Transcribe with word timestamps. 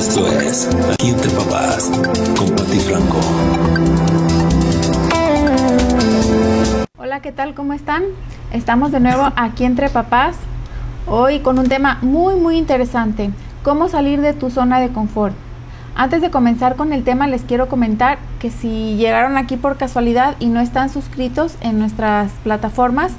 Esto 0.00 0.26
es 0.28 0.66
Aquí 0.94 1.10
entre 1.10 1.30
papás 1.32 1.90
con 2.38 2.48
Pati 2.56 2.80
Franco. 2.80 3.20
Hola, 6.96 7.20
¿qué 7.20 7.32
tal? 7.32 7.52
¿Cómo 7.52 7.74
están? 7.74 8.04
Estamos 8.50 8.92
de 8.92 9.00
nuevo 9.00 9.30
aquí 9.36 9.66
entre 9.66 9.90
papás. 9.90 10.36
Hoy 11.06 11.40
con 11.40 11.58
un 11.58 11.68
tema 11.68 11.98
muy 12.00 12.36
muy 12.36 12.56
interesante, 12.56 13.28
cómo 13.62 13.90
salir 13.90 14.22
de 14.22 14.32
tu 14.32 14.48
zona 14.48 14.80
de 14.80 14.88
confort. 14.88 15.34
Antes 15.94 16.22
de 16.22 16.30
comenzar 16.30 16.76
con 16.76 16.94
el 16.94 17.04
tema 17.04 17.26
les 17.26 17.42
quiero 17.42 17.68
comentar 17.68 18.16
que 18.38 18.50
si 18.50 18.96
llegaron 18.96 19.36
aquí 19.36 19.58
por 19.58 19.76
casualidad 19.76 20.34
y 20.40 20.46
no 20.46 20.60
están 20.60 20.88
suscritos 20.88 21.56
en 21.60 21.78
nuestras 21.78 22.32
plataformas, 22.42 23.12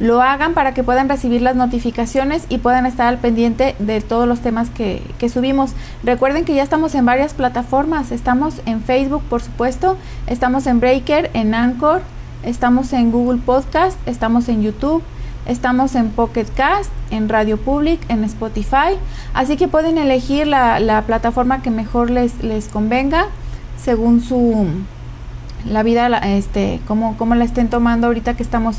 lo 0.00 0.22
hagan 0.22 0.54
para 0.54 0.72
que 0.72 0.82
puedan 0.82 1.08
recibir 1.08 1.42
las 1.42 1.54
notificaciones 1.54 2.46
y 2.48 2.58
puedan 2.58 2.86
estar 2.86 3.06
al 3.06 3.18
pendiente 3.18 3.76
de 3.78 4.00
todos 4.00 4.26
los 4.26 4.40
temas 4.40 4.70
que, 4.70 5.02
que, 5.18 5.28
subimos. 5.28 5.72
Recuerden 6.02 6.46
que 6.46 6.54
ya 6.54 6.62
estamos 6.62 6.94
en 6.94 7.04
varias 7.04 7.34
plataformas, 7.34 8.10
estamos 8.10 8.62
en 8.64 8.82
Facebook 8.82 9.22
por 9.28 9.42
supuesto, 9.42 9.98
estamos 10.26 10.66
en 10.66 10.80
Breaker, 10.80 11.30
en 11.34 11.54
Anchor, 11.54 12.00
estamos 12.42 12.94
en 12.94 13.12
Google 13.12 13.40
Podcast, 13.44 13.98
estamos 14.06 14.48
en 14.48 14.62
YouTube, 14.62 15.02
estamos 15.46 15.94
en 15.94 16.08
Pocket 16.08 16.46
Cast, 16.56 16.90
en 17.10 17.28
Radio 17.28 17.58
Public, 17.58 18.00
en 18.08 18.24
Spotify, 18.24 18.96
así 19.34 19.58
que 19.58 19.68
pueden 19.68 19.98
elegir 19.98 20.46
la, 20.46 20.80
la 20.80 21.02
plataforma 21.02 21.60
que 21.60 21.70
mejor 21.70 22.08
les, 22.10 22.42
les 22.42 22.68
convenga 22.68 23.26
según 23.76 24.22
su 24.22 24.66
la 25.66 25.82
vida, 25.82 26.08
este, 26.24 26.80
como, 26.86 27.16
como 27.16 27.34
la 27.34 27.44
estén 27.44 27.68
tomando 27.68 28.06
ahorita 28.06 28.34
que 28.34 28.42
estamos 28.42 28.78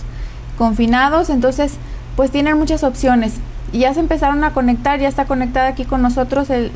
confinados, 0.61 1.31
entonces 1.31 1.73
pues 2.15 2.29
tienen 2.29 2.55
muchas 2.55 2.83
opciones. 2.83 3.33
Y 3.73 3.79
ya 3.79 3.95
se 3.95 3.99
empezaron 3.99 4.43
a 4.43 4.53
conectar, 4.53 4.99
ya 4.99 5.07
está 5.07 5.25
conectada 5.25 5.69
aquí 5.69 5.85
con 5.85 6.03
nosotros 6.03 6.51
el, 6.51 6.71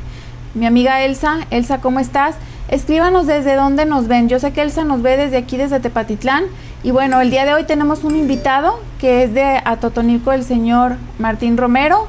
mi 0.55 0.65
amiga 0.65 1.03
Elsa. 1.03 1.41
Elsa, 1.51 1.81
¿cómo 1.81 1.99
estás? 1.99 2.33
Escríbanos 2.67 3.27
desde 3.27 3.53
dónde 3.53 3.85
nos 3.85 4.07
ven. 4.07 4.27
Yo 4.27 4.39
sé 4.39 4.53
que 4.53 4.63
Elsa 4.63 4.85
nos 4.85 5.03
ve 5.03 5.17
desde 5.17 5.37
aquí, 5.37 5.55
desde 5.55 5.79
Tepatitlán. 5.79 6.45
Y 6.81 6.89
bueno, 6.89 7.21
el 7.21 7.29
día 7.29 7.45
de 7.45 7.53
hoy 7.53 7.65
tenemos 7.65 8.03
un 8.03 8.15
invitado 8.15 8.79
que 8.99 9.21
es 9.21 9.35
de 9.35 9.61
Atotonilco, 9.63 10.31
el 10.31 10.43
señor 10.43 10.95
Martín 11.19 11.55
Romero. 11.55 12.07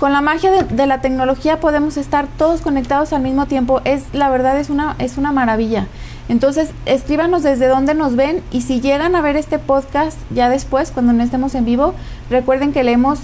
Con 0.00 0.14
la 0.14 0.22
magia 0.22 0.50
de, 0.50 0.62
de, 0.62 0.86
la 0.86 1.02
tecnología 1.02 1.60
podemos 1.60 1.98
estar 1.98 2.26
todos 2.38 2.62
conectados 2.62 3.12
al 3.12 3.20
mismo 3.20 3.44
tiempo. 3.44 3.82
Es 3.84 4.04
la 4.14 4.30
verdad 4.30 4.58
es 4.58 4.70
una 4.70 4.96
es 4.98 5.18
una 5.18 5.30
maravilla. 5.32 5.88
Entonces, 6.28 6.70
escríbanos 6.84 7.42
desde 7.42 7.68
dónde 7.68 7.94
nos 7.94 8.14
ven 8.14 8.42
y 8.50 8.60
si 8.60 8.80
llegan 8.80 9.14
a 9.14 9.22
ver 9.22 9.36
este 9.36 9.58
podcast 9.58 10.18
ya 10.30 10.48
después, 10.48 10.90
cuando 10.90 11.12
no 11.12 11.22
estemos 11.22 11.54
en 11.54 11.64
vivo, 11.64 11.94
recuerden 12.28 12.72
que 12.72 12.84
leemos 12.84 13.18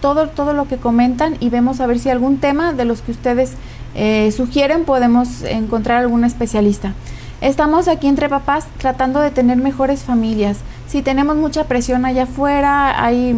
todo, 0.00 0.28
todo 0.28 0.52
lo 0.52 0.68
que 0.68 0.76
comentan 0.76 1.36
y 1.40 1.48
vemos 1.48 1.80
a 1.80 1.86
ver 1.86 1.98
si 1.98 2.10
algún 2.10 2.38
tema 2.38 2.74
de 2.74 2.84
los 2.84 3.00
que 3.00 3.12
ustedes 3.12 3.52
eh, 3.94 4.32
sugieren 4.36 4.84
podemos 4.84 5.42
encontrar 5.42 5.98
algún 5.98 6.24
especialista. 6.24 6.92
Estamos 7.40 7.88
aquí 7.88 8.06
entre 8.06 8.28
papás 8.28 8.66
tratando 8.78 9.20
de 9.20 9.30
tener 9.30 9.56
mejores 9.56 10.02
familias. 10.02 10.58
Si 10.86 11.02
tenemos 11.02 11.36
mucha 11.36 11.64
presión 11.64 12.04
allá 12.04 12.24
afuera, 12.24 13.02
hay 13.02 13.36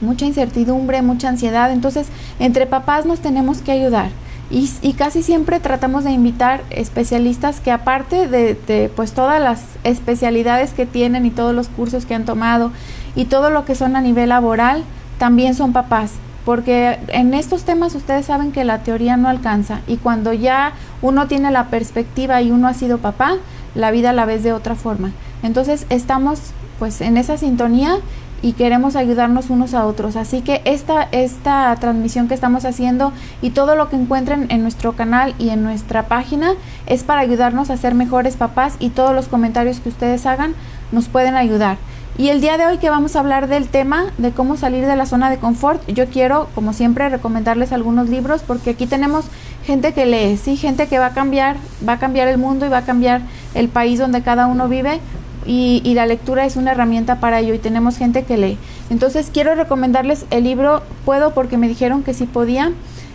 mucha 0.00 0.26
incertidumbre, 0.26 1.00
mucha 1.02 1.28
ansiedad, 1.28 1.70
entonces 1.72 2.08
entre 2.38 2.66
papás 2.66 3.06
nos 3.06 3.20
tenemos 3.20 3.58
que 3.58 3.72
ayudar. 3.72 4.10
Y, 4.48 4.92
casi 4.92 5.24
siempre 5.24 5.58
tratamos 5.58 6.04
de 6.04 6.12
invitar 6.12 6.62
especialistas 6.70 7.60
que 7.60 7.72
aparte 7.72 8.28
de, 8.28 8.54
de, 8.54 8.90
pues 8.94 9.12
todas 9.12 9.40
las 9.40 9.64
especialidades 9.82 10.72
que 10.72 10.86
tienen 10.86 11.26
y 11.26 11.30
todos 11.30 11.52
los 11.54 11.66
cursos 11.66 12.06
que 12.06 12.14
han 12.14 12.24
tomado 12.24 12.70
y 13.16 13.24
todo 13.24 13.50
lo 13.50 13.64
que 13.64 13.74
son 13.74 13.96
a 13.96 14.00
nivel 14.00 14.28
laboral, 14.28 14.84
también 15.18 15.54
son 15.54 15.72
papás. 15.72 16.12
Porque 16.44 17.00
en 17.08 17.34
estos 17.34 17.64
temas 17.64 17.96
ustedes 17.96 18.26
saben 18.26 18.52
que 18.52 18.62
la 18.62 18.84
teoría 18.84 19.16
no 19.16 19.28
alcanza 19.28 19.80
y 19.88 19.96
cuando 19.96 20.32
ya 20.32 20.74
uno 21.02 21.26
tiene 21.26 21.50
la 21.50 21.66
perspectiva 21.70 22.40
y 22.40 22.52
uno 22.52 22.68
ha 22.68 22.74
sido 22.74 22.98
papá, 22.98 23.38
la 23.74 23.90
vida 23.90 24.12
la 24.12 24.26
ves 24.26 24.44
de 24.44 24.52
otra 24.52 24.76
forma. 24.76 25.10
Entonces 25.42 25.86
estamos 25.90 26.40
pues 26.78 27.00
en 27.00 27.16
esa 27.16 27.36
sintonía 27.36 27.98
y 28.46 28.52
queremos 28.52 28.94
ayudarnos 28.94 29.50
unos 29.50 29.74
a 29.74 29.84
otros. 29.86 30.14
Así 30.14 30.40
que 30.40 30.62
esta, 30.64 31.02
esta 31.10 31.74
transmisión 31.80 32.28
que 32.28 32.34
estamos 32.34 32.64
haciendo 32.64 33.12
y 33.42 33.50
todo 33.50 33.74
lo 33.74 33.88
que 33.88 33.96
encuentren 33.96 34.46
en 34.50 34.62
nuestro 34.62 34.92
canal 34.92 35.34
y 35.40 35.48
en 35.48 35.64
nuestra 35.64 36.04
página 36.04 36.52
es 36.86 37.02
para 37.02 37.22
ayudarnos 37.22 37.70
a 37.70 37.76
ser 37.76 37.96
mejores 37.96 38.36
papás 38.36 38.76
y 38.78 38.90
todos 38.90 39.12
los 39.16 39.26
comentarios 39.26 39.80
que 39.80 39.88
ustedes 39.88 40.26
hagan 40.26 40.54
nos 40.92 41.08
pueden 41.08 41.34
ayudar. 41.34 41.76
Y 42.18 42.28
el 42.28 42.40
día 42.40 42.56
de 42.56 42.66
hoy 42.66 42.78
que 42.78 42.88
vamos 42.88 43.16
a 43.16 43.18
hablar 43.18 43.48
del 43.48 43.66
tema 43.66 44.12
de 44.16 44.30
cómo 44.30 44.56
salir 44.56 44.86
de 44.86 44.94
la 44.94 45.06
zona 45.06 45.28
de 45.28 45.38
confort, 45.38 45.84
yo 45.88 46.06
quiero, 46.06 46.48
como 46.54 46.72
siempre, 46.72 47.08
recomendarles 47.08 47.72
algunos 47.72 48.08
libros 48.08 48.42
porque 48.46 48.70
aquí 48.70 48.86
tenemos 48.86 49.24
gente 49.64 49.92
que 49.92 50.06
lee, 50.06 50.36
sí, 50.36 50.56
gente 50.56 50.86
que 50.86 51.00
va 51.00 51.06
a 51.06 51.14
cambiar, 51.14 51.56
va 51.86 51.94
a 51.94 51.98
cambiar 51.98 52.28
el 52.28 52.38
mundo 52.38 52.64
y 52.64 52.68
va 52.68 52.78
a 52.78 52.84
cambiar 52.84 53.22
el 53.54 53.68
país 53.68 53.98
donde 53.98 54.22
cada 54.22 54.46
uno 54.46 54.68
vive 54.68 55.00
y, 55.46 55.94
la 55.94 56.06
lectura 56.06 56.44
es 56.44 56.56
una 56.56 56.72
herramienta 56.72 57.20
para 57.20 57.40
ello 57.40 57.54
y 57.54 57.58
tenemos 57.58 57.96
gente 57.96 58.24
que 58.24 58.36
lee. 58.36 58.58
Entonces 58.90 59.30
quiero 59.32 59.54
recomendarles 59.54 60.26
el 60.30 60.44
libro 60.44 60.82
Puedo 61.04 61.32
porque 61.32 61.56
me 61.56 61.68
dijeron 61.68 62.02
que 62.02 62.14
sí 62.14 62.26
podía. 62.26 62.72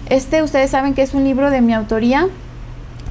Este 0.09 0.41
ustedes 0.41 0.71
saben 0.71 0.93
que 0.93 1.01
es 1.01 1.13
un 1.13 1.23
libro 1.23 1.51
de 1.51 1.61
mi 1.61 1.73
autoría 1.73 2.27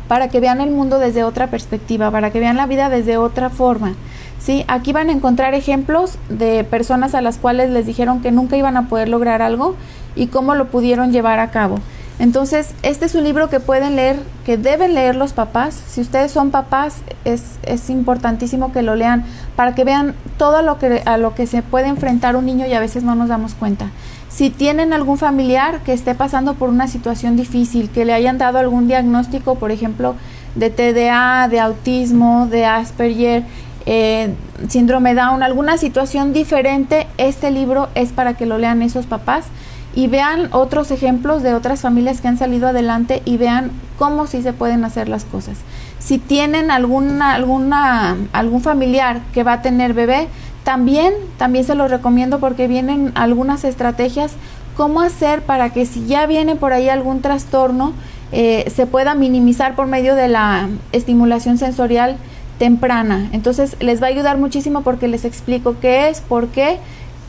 para 0.08 0.28
que 0.28 0.41
vean 0.41 0.60
el 0.60 0.70
mundo 0.70 0.98
desde 0.98 1.22
otra 1.22 1.48
perspectiva, 1.48 2.10
para 2.10 2.31
que 2.31 2.41
vean 2.41 2.56
la 2.56 2.66
vida 2.66 2.88
desde 2.88 3.16
otra 3.16 3.48
forma. 3.48 3.94
Sí, 4.41 4.64
aquí 4.69 4.92
van 4.92 5.10
a 5.10 5.12
encontrar 5.12 5.54
ejemplos 5.54 6.16
de 6.28 6.64
personas 6.64 7.14
a 7.14 7.20
las 7.20 7.37
cuales 7.38 7.70
les 7.70 7.87
dijeron 7.87 8.22
que 8.22 8.32
nunca 8.32 8.56
iban 8.56 8.76
a 8.76 8.88
poder 8.88 9.08
lograr 9.08 9.42
algo 9.42 9.76
y 10.16 10.28
cómo 10.28 10.54
lo 10.54 10.66
pudieron 10.66 11.12
llevar 11.12 11.38
a 11.38 11.50
cabo. 11.50 11.78
Entonces, 12.20 12.75
este 12.82 13.06
es 13.06 13.14
un 13.14 13.25
libro 13.25 13.48
que 13.48 13.60
pueden 13.60 13.97
leer, 13.97 14.19
que 14.44 14.58
deben 14.58 14.92
leer 14.92 15.16
los 15.16 15.32
papás. 15.32 15.75
Si 15.88 16.03
ustedes 16.03 16.31
son 16.31 16.50
papás, 16.50 16.97
es, 17.25 17.42
es 17.62 17.88
importantísimo 17.88 18.72
que 18.72 18.82
lo 18.82 18.94
lean 18.94 19.25
para 19.56 19.75
que 19.75 19.84
vean 19.84 20.14
todo 20.36 20.60
lo 20.60 20.78
que, 20.78 21.03
a 21.06 21.16
lo 21.16 21.34
que 21.34 21.47
se 21.47 21.62
puede 21.62 21.88
enfrentar 21.88 22.36
un 22.36 22.44
niño 22.44 22.66
y 22.66 22.75
a 22.75 22.81
veces 22.81 23.04
no 23.04 23.14
nos 23.14 23.31
damos 23.31 23.54
cuenta. 23.54 23.86
Si 24.28 24.50
tienen 24.50 24.92
algún 24.92 25.16
familiar 25.16 25.81
que 25.81 25.94
esté 25.94 26.14
pasando 26.14 26.54
por 26.54 26.69
una 26.69 26.88
situación 26.88 27.36
difícil, 27.36 27.88
que 27.88 28.04
le 28.04 28.12
hayan 28.12 28.37
dado 28.37 28.58
algún 28.58 28.87
diagnóstico, 28.87 29.54
por 29.54 29.70
ejemplo, 29.70 30.14
de 30.56 30.69
TDA, 30.69 31.48
de 31.48 31.58
autismo, 31.58 32.47
de 32.50 32.66
Asperger, 32.66 33.44
eh, 33.87 34.34
síndrome 34.69 35.14
Down, 35.14 35.42
alguna 35.42 35.78
situación 35.78 36.34
diferente, 36.34 37.06
este 37.16 37.50
libro 37.50 37.88
es 37.94 38.10
para 38.10 38.34
que 38.34 38.44
lo 38.44 38.58
lean 38.58 38.82
esos 38.82 39.06
papás 39.06 39.47
y 39.94 40.06
vean 40.06 40.48
otros 40.52 40.90
ejemplos 40.90 41.42
de 41.42 41.54
otras 41.54 41.80
familias 41.80 42.20
que 42.20 42.28
han 42.28 42.38
salido 42.38 42.68
adelante 42.68 43.22
y 43.24 43.36
vean 43.36 43.70
cómo 43.98 44.26
sí 44.26 44.42
se 44.42 44.52
pueden 44.52 44.84
hacer 44.84 45.08
las 45.08 45.24
cosas. 45.24 45.58
Si 45.98 46.18
tienen 46.18 46.70
alguna, 46.70 47.34
alguna, 47.34 48.16
algún 48.32 48.62
familiar 48.62 49.20
que 49.32 49.42
va 49.42 49.54
a 49.54 49.62
tener 49.62 49.92
bebé, 49.92 50.28
también, 50.64 51.14
también 51.38 51.64
se 51.64 51.74
los 51.74 51.90
recomiendo 51.90 52.38
porque 52.38 52.68
vienen 52.68 53.12
algunas 53.14 53.64
estrategias 53.64 54.32
cómo 54.76 55.00
hacer 55.00 55.42
para 55.42 55.70
que 55.70 55.84
si 55.84 56.06
ya 56.06 56.26
viene 56.26 56.56
por 56.56 56.72
ahí 56.72 56.88
algún 56.88 57.20
trastorno, 57.20 57.92
eh, 58.32 58.70
se 58.74 58.86
pueda 58.86 59.14
minimizar 59.14 59.74
por 59.74 59.86
medio 59.86 60.14
de 60.14 60.28
la 60.28 60.68
estimulación 60.92 61.58
sensorial 61.58 62.16
temprana. 62.58 63.28
Entonces 63.32 63.76
les 63.80 64.02
va 64.02 64.06
a 64.06 64.10
ayudar 64.10 64.38
muchísimo 64.38 64.82
porque 64.82 65.08
les 65.08 65.24
explico 65.24 65.76
qué 65.80 66.08
es, 66.08 66.20
por 66.20 66.48
qué 66.48 66.78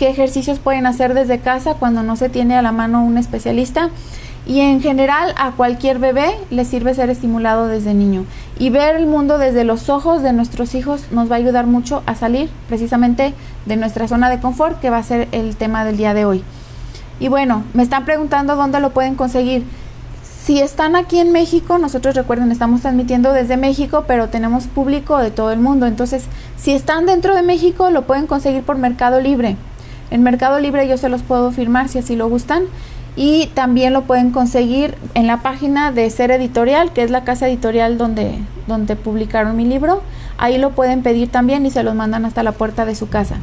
qué 0.02 0.10
ejercicios 0.10 0.58
pueden 0.58 0.88
hacer 0.88 1.14
desde 1.14 1.38
casa 1.42 1.76
cuando 1.76 2.02
no 2.02 2.16
se 2.16 2.28
tiene 2.28 2.56
a 2.56 2.64
la 2.64 2.72
mano 2.72 3.04
un 3.04 3.20
especialista. 3.20 3.92
Y 4.48 4.62
en 4.62 4.82
general 4.82 5.36
a 5.38 5.52
cualquier 5.52 6.00
bebé 6.00 6.32
le 6.50 6.66
sirve 6.66 6.96
ser 6.96 7.12
estimulado 7.12 7.68
desde 7.68 7.94
niño. 7.94 8.26
Y 8.58 8.72
ver 8.72 8.96
el 8.96 9.06
mundo 9.06 9.38
desde 9.38 9.64
los 9.64 9.90
ojos 9.90 10.24
de 10.24 10.34
nuestros 10.34 10.74
hijos 10.74 11.04
nos 11.12 11.30
va 11.30 11.36
a 11.36 11.38
ayudar 11.38 11.68
mucho 11.68 12.02
a 12.08 12.16
salir 12.16 12.50
precisamente 12.68 13.36
de 13.68 13.78
nuestra 13.78 14.08
zona 14.08 14.32
de 14.32 14.40
confort, 14.40 14.80
que 14.80 14.90
va 14.90 14.98
a 14.98 15.04
ser 15.04 15.28
el 15.34 15.56
tema 15.56 15.86
del 15.86 15.98
día 15.98 16.16
de 16.16 16.26
hoy. 16.26 16.44
Y 17.20 17.28
bueno, 17.28 17.64
me 17.76 17.84
están 17.84 18.04
preguntando 18.04 18.56
dónde 18.56 18.80
lo 18.80 18.90
pueden 18.90 19.14
conseguir. 19.14 19.64
Si 20.24 20.60
están 20.60 20.96
aquí 20.96 21.20
en 21.20 21.32
México, 21.32 21.78
nosotros 21.78 22.16
recuerden, 22.16 22.52
estamos 22.52 22.82
transmitiendo 22.82 23.34
desde 23.34 23.56
México, 23.56 24.06
pero 24.08 24.30
tenemos 24.30 24.66
público 24.66 25.20
de 25.20 25.30
todo 25.30 25.52
el 25.52 25.60
mundo. 25.60 25.86
Entonces, 25.86 26.24
si 26.58 26.72
están 26.72 27.06
dentro 27.06 27.36
de 27.36 27.44
México, 27.44 27.92
lo 27.92 28.08
pueden 28.08 28.26
conseguir 28.26 28.64
por 28.64 28.80
Mercado 28.80 29.22
Libre. 29.22 29.58
En 30.12 30.24
Mercado 30.24 30.60
Libre 30.60 30.88
yo 30.88 30.98
se 30.98 31.10
los 31.10 31.24
puedo 31.24 31.52
firmar 31.52 31.90
si 31.90 32.00
así 32.00 32.16
lo 32.16 32.30
gustan. 32.30 32.64
Y 33.16 33.48
también 33.54 33.92
lo 33.92 34.04
pueden 34.04 34.32
conseguir 34.32 34.96
en 35.16 35.28
la 35.28 35.42
página 35.42 35.92
de 35.92 36.10
Ser 36.10 36.32
Editorial, 36.32 36.94
que 36.94 37.04
es 37.04 37.12
la 37.12 37.26
casa 37.26 37.50
editorial 37.50 37.98
donde, 37.98 38.38
donde 38.68 38.96
publicaron 38.96 39.58
mi 39.58 39.66
libro. 39.66 40.02
Ahí 40.38 40.58
lo 40.58 40.72
pueden 40.72 41.04
pedir 41.04 41.30
también 41.30 41.66
y 41.66 41.72
se 41.72 41.84
los 41.84 41.94
mandan 41.94 42.24
hasta 42.24 42.42
la 42.42 42.54
puerta 42.54 42.86
de 42.86 42.96
su 42.96 43.10
casa. 43.10 43.36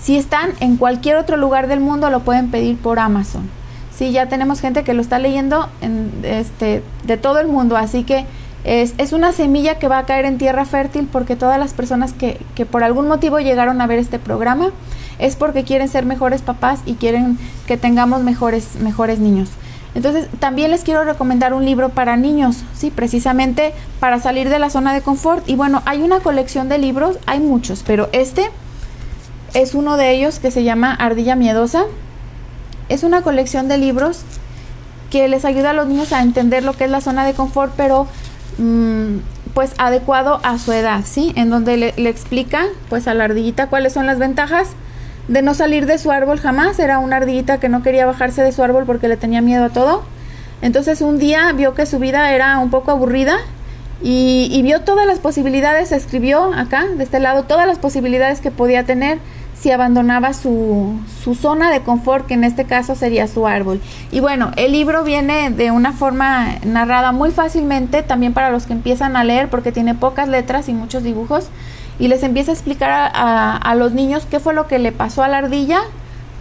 Si 0.00 0.16
están 0.16 0.50
en 0.58 0.76
cualquier 0.76 1.16
otro 1.16 1.36
lugar 1.36 1.68
del 1.68 1.78
mundo, 1.78 2.10
lo 2.10 2.20
pueden 2.20 2.50
pedir 2.50 2.76
por 2.76 2.98
Amazon. 2.98 3.48
Sí, 3.94 4.10
ya 4.10 4.28
tenemos 4.28 4.60
gente 4.60 4.82
que 4.82 4.94
lo 4.94 5.02
está 5.02 5.20
leyendo 5.20 5.68
en, 5.80 6.10
este, 6.24 6.82
de 7.04 7.16
todo 7.16 7.38
el 7.38 7.46
mundo, 7.46 7.76
así 7.76 8.02
que 8.02 8.26
es, 8.64 8.94
es, 8.98 9.12
una 9.12 9.32
semilla 9.32 9.78
que 9.78 9.86
va 9.86 9.98
a 9.98 10.06
caer 10.06 10.24
en 10.24 10.38
tierra 10.38 10.64
fértil 10.64 11.08
porque 11.10 11.36
todas 11.36 11.58
las 11.58 11.72
personas 11.72 12.12
que, 12.12 12.40
que 12.54 12.64
por 12.64 12.82
algún 12.82 13.06
motivo 13.06 13.38
llegaron 13.38 13.80
a 13.80 13.86
ver 13.86 13.98
este 13.98 14.18
programa, 14.18 14.70
es 15.18 15.36
porque 15.36 15.64
quieren 15.64 15.88
ser 15.88 16.04
mejores 16.06 16.42
papás 16.42 16.80
y 16.86 16.94
quieren 16.94 17.38
que 17.66 17.76
tengamos 17.76 18.22
mejores, 18.22 18.76
mejores 18.80 19.18
niños. 19.18 19.48
Entonces, 19.94 20.26
también 20.38 20.70
les 20.70 20.84
quiero 20.84 21.04
recomendar 21.04 21.52
un 21.52 21.64
libro 21.64 21.90
para 21.90 22.16
niños, 22.16 22.64
sí, 22.74 22.90
precisamente 22.90 23.74
para 24.00 24.20
salir 24.20 24.48
de 24.48 24.58
la 24.58 24.70
zona 24.70 24.94
de 24.94 25.02
confort. 25.02 25.46
Y 25.48 25.54
bueno, 25.54 25.82
hay 25.84 26.02
una 26.02 26.20
colección 26.20 26.68
de 26.68 26.78
libros, 26.78 27.18
hay 27.26 27.40
muchos, 27.40 27.82
pero 27.86 28.08
este 28.12 28.50
es 29.52 29.74
uno 29.74 29.98
de 29.98 30.12
ellos 30.12 30.38
que 30.38 30.50
se 30.50 30.64
llama 30.64 30.94
Ardilla 30.94 31.36
Miedosa. 31.36 31.84
Es 32.88 33.02
una 33.02 33.22
colección 33.22 33.68
de 33.68 33.76
libros 33.76 34.22
que 35.10 35.28
les 35.28 35.44
ayuda 35.44 35.70
a 35.70 35.74
los 35.74 35.88
niños 35.88 36.12
a 36.14 36.22
entender 36.22 36.64
lo 36.64 36.72
que 36.72 36.84
es 36.84 36.90
la 36.90 37.02
zona 37.02 37.26
de 37.26 37.34
confort, 37.34 37.74
pero 37.76 38.06
mm, 38.56 39.18
pues 39.52 39.74
adecuado 39.76 40.40
a 40.42 40.58
su 40.58 40.72
edad, 40.72 41.02
¿sí? 41.04 41.34
En 41.36 41.50
donde 41.50 41.76
le, 41.76 41.92
le, 41.98 42.08
explica 42.08 42.64
pues 42.88 43.06
a 43.06 43.12
la 43.12 43.24
ardillita 43.24 43.68
cuáles 43.68 43.92
son 43.92 44.06
las 44.06 44.18
ventajas 44.18 44.70
de 45.28 45.42
no 45.42 45.54
salir 45.54 45.86
de 45.86 45.98
su 45.98 46.10
árbol 46.10 46.38
jamás. 46.38 46.78
Era 46.78 46.98
una 46.98 47.16
ardillita 47.16 47.58
que 47.58 47.68
no 47.68 47.82
quería 47.82 48.06
bajarse 48.06 48.42
de 48.42 48.52
su 48.52 48.62
árbol 48.62 48.84
porque 48.86 49.08
le 49.08 49.16
tenía 49.16 49.40
miedo 49.40 49.64
a 49.64 49.70
todo. 49.70 50.02
Entonces 50.62 51.00
un 51.00 51.18
día 51.18 51.52
vio 51.52 51.74
que 51.74 51.86
su 51.86 51.98
vida 51.98 52.32
era 52.32 52.58
un 52.58 52.70
poco 52.70 52.90
aburrida 52.90 53.36
y, 54.04 54.60
vio 54.62 54.80
todas 54.80 55.06
las 55.06 55.20
posibilidades, 55.20 55.92
escribió 55.92 56.52
acá, 56.54 56.86
de 56.86 57.04
este 57.04 57.20
lado, 57.20 57.44
todas 57.44 57.68
las 57.68 57.78
posibilidades 57.78 58.40
que 58.40 58.50
podía 58.50 58.84
tener 58.84 59.18
si 59.54 59.70
abandonaba 59.70 60.32
su, 60.32 60.98
su, 61.22 61.36
zona 61.36 61.70
de 61.70 61.82
confort, 61.82 62.26
que 62.26 62.34
en 62.34 62.42
este 62.42 62.64
caso 62.64 62.96
sería 62.96 63.28
su 63.28 63.46
árbol. 63.46 63.80
Y 64.10 64.18
bueno, 64.18 64.50
el 64.56 64.72
libro 64.72 65.04
viene 65.04 65.50
de 65.50 65.70
una 65.70 65.92
forma 65.92 66.56
narrada 66.64 67.12
muy 67.12 67.30
fácilmente, 67.30 68.02
también 68.02 68.32
para 68.32 68.50
los 68.50 68.66
que 68.66 68.72
empiezan 68.72 69.16
a 69.16 69.22
leer, 69.22 69.48
porque 69.48 69.70
tiene 69.70 69.94
pocas 69.94 70.28
letras 70.28 70.68
y 70.68 70.72
muchos 70.72 71.04
dibujos, 71.04 71.46
y 71.98 72.08
les 72.08 72.22
empieza 72.22 72.50
a 72.50 72.54
explicar 72.54 73.12
a, 73.14 73.74
los 73.74 73.92
niños 73.92 74.26
qué 74.30 74.40
fue 74.40 74.54
lo 74.54 74.66
que 74.66 74.78
le 74.78 74.92
pasó 74.92 75.22
a 75.22 75.28
la 75.28 75.38
ardilla, 75.38 75.80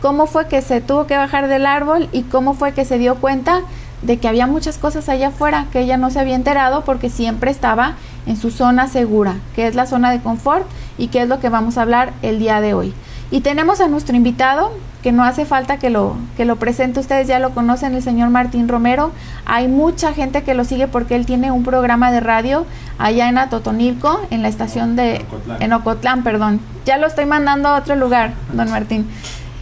cómo 0.01 0.25
fue 0.25 0.47
que 0.47 0.61
se 0.61 0.81
tuvo 0.81 1.07
que 1.07 1.17
bajar 1.17 1.47
del 1.47 1.65
árbol 1.65 2.09
y 2.11 2.23
cómo 2.23 2.53
fue 2.53 2.73
que 2.73 2.85
se 2.85 2.97
dio 2.97 3.15
cuenta 3.15 3.61
de 4.01 4.17
que 4.17 4.27
había 4.27 4.47
muchas 4.47 4.77
cosas 4.77 5.09
allá 5.09 5.27
afuera 5.27 5.67
que 5.71 5.81
ella 5.81 5.97
no 5.97 6.09
se 6.09 6.19
había 6.19 6.35
enterado 6.35 6.83
porque 6.83 7.09
siempre 7.09 7.51
estaba 7.51 7.95
en 8.25 8.37
su 8.37 8.51
zona 8.51 8.87
segura, 8.87 9.35
que 9.55 9.67
es 9.67 9.75
la 9.75 9.85
zona 9.85 10.11
de 10.11 10.21
confort 10.21 10.65
y 10.97 11.07
que 11.07 11.21
es 11.21 11.27
lo 11.27 11.39
que 11.39 11.49
vamos 11.49 11.77
a 11.77 11.83
hablar 11.83 12.13
el 12.21 12.39
día 12.39 12.61
de 12.61 12.73
hoy. 12.73 12.93
Y 13.31 13.39
tenemos 13.39 13.79
a 13.79 13.87
nuestro 13.87 14.15
invitado, 14.15 14.73
que 15.01 15.13
no 15.13 15.23
hace 15.23 15.45
falta 15.45 15.79
que 15.79 15.89
lo, 15.89 16.17
que 16.35 16.43
lo 16.43 16.57
presente, 16.57 16.99
ustedes 16.99 17.27
ya 17.27 17.39
lo 17.39 17.51
conocen, 17.51 17.95
el 17.95 18.03
señor 18.03 18.29
Martín 18.29 18.67
Romero. 18.67 19.11
Hay 19.45 19.69
mucha 19.69 20.13
gente 20.13 20.43
que 20.43 20.53
lo 20.53 20.65
sigue 20.65 20.87
porque 20.87 21.15
él 21.15 21.25
tiene 21.25 21.49
un 21.49 21.63
programa 21.63 22.11
de 22.11 22.19
radio 22.19 22.65
allá 22.99 23.29
en 23.29 23.37
Atotonilco, 23.37 24.19
en 24.29 24.41
la 24.41 24.49
estación 24.49 24.97
de... 24.97 25.25
Ocotlán. 25.27 25.61
En 25.61 25.73
Ocotlán, 25.73 26.23
perdón. 26.23 26.59
Ya 26.85 26.97
lo 26.97 27.07
estoy 27.07 27.25
mandando 27.25 27.69
a 27.69 27.77
otro 27.77 27.95
lugar, 27.95 28.33
don 28.51 28.69
Martín. 28.69 29.07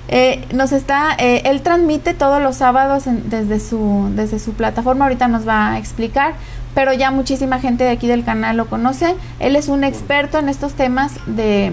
Eh, 0.07 0.43
nos 0.51 0.71
está, 0.71 1.15
eh, 1.19 1.43
él 1.45 1.61
transmite 1.61 2.15
todos 2.15 2.41
los 2.41 2.55
sábados 2.55 3.05
en, 3.05 3.29
desde, 3.29 3.59
su, 3.59 4.11
desde 4.15 4.39
su 4.39 4.53
plataforma, 4.53 5.05
ahorita 5.05 5.27
nos 5.27 5.47
va 5.47 5.73
a 5.73 5.77
explicar, 5.77 6.33
pero 6.73 6.93
ya 6.93 7.11
muchísima 7.11 7.59
gente 7.59 7.83
de 7.83 7.91
aquí 7.91 8.07
del 8.07 8.23
canal 8.23 8.57
lo 8.57 8.65
conoce. 8.65 9.15
Él 9.39 9.55
es 9.55 9.67
un 9.67 9.83
experto 9.83 10.39
en 10.39 10.49
estos 10.49 10.73
temas 10.73 11.13
de 11.27 11.71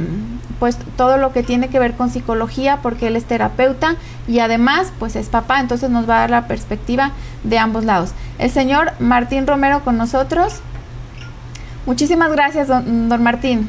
pues 0.58 0.78
todo 0.96 1.18
lo 1.18 1.32
que 1.32 1.42
tiene 1.42 1.68
que 1.68 1.78
ver 1.78 1.94
con 1.94 2.10
psicología 2.10 2.80
porque 2.82 3.08
él 3.08 3.16
es 3.16 3.24
terapeuta 3.24 3.96
y 4.26 4.38
además 4.38 4.92
pues 4.98 5.16
es 5.16 5.28
papá, 5.28 5.60
entonces 5.60 5.90
nos 5.90 6.08
va 6.08 6.16
a 6.16 6.20
dar 6.20 6.30
la 6.30 6.48
perspectiva 6.48 7.12
de 7.44 7.58
ambos 7.58 7.84
lados. 7.84 8.10
El 8.38 8.50
señor 8.50 8.92
Martín 8.98 9.46
Romero 9.46 9.82
con 9.84 9.96
nosotros. 9.96 10.60
Muchísimas 11.84 12.32
gracias, 12.32 12.68
don, 12.68 13.08
don 13.08 13.22
Martín. 13.22 13.68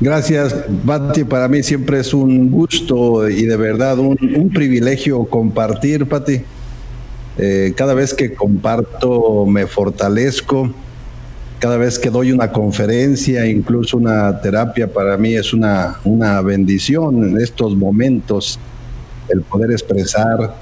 Gracias, 0.00 0.54
Pati. 0.86 1.24
Para 1.24 1.46
mí 1.46 1.62
siempre 1.62 2.00
es 2.00 2.14
un 2.14 2.50
gusto 2.50 3.28
y 3.28 3.44
de 3.44 3.56
verdad 3.56 3.98
un, 3.98 4.50
privilegio 4.52 5.24
compartir, 5.26 6.06
Pati. 6.06 6.40
Eh, 7.36 7.74
cada 7.76 7.92
vez 7.92 8.14
que 8.14 8.32
comparto 8.32 9.44
me 9.46 9.66
fortalezco 9.66 10.70
cada 11.60 11.76
vez 11.76 11.98
que 11.98 12.08
doy 12.08 12.32
una 12.32 12.50
conferencia, 12.50 13.46
incluso 13.46 13.98
una 13.98 14.40
terapia, 14.40 14.90
para 14.90 15.18
mí 15.18 15.34
es 15.34 15.52
una, 15.52 16.00
una 16.04 16.40
bendición 16.40 17.22
en 17.22 17.38
estos 17.38 17.76
momentos 17.76 18.58
el 19.28 19.42
poder 19.42 19.70
expresar, 19.70 20.56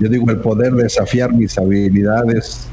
yo 0.00 0.08
digo, 0.08 0.30
el 0.30 0.38
poder 0.38 0.72
desafiar 0.72 1.34
mis 1.34 1.58
habilidades, 1.58 2.66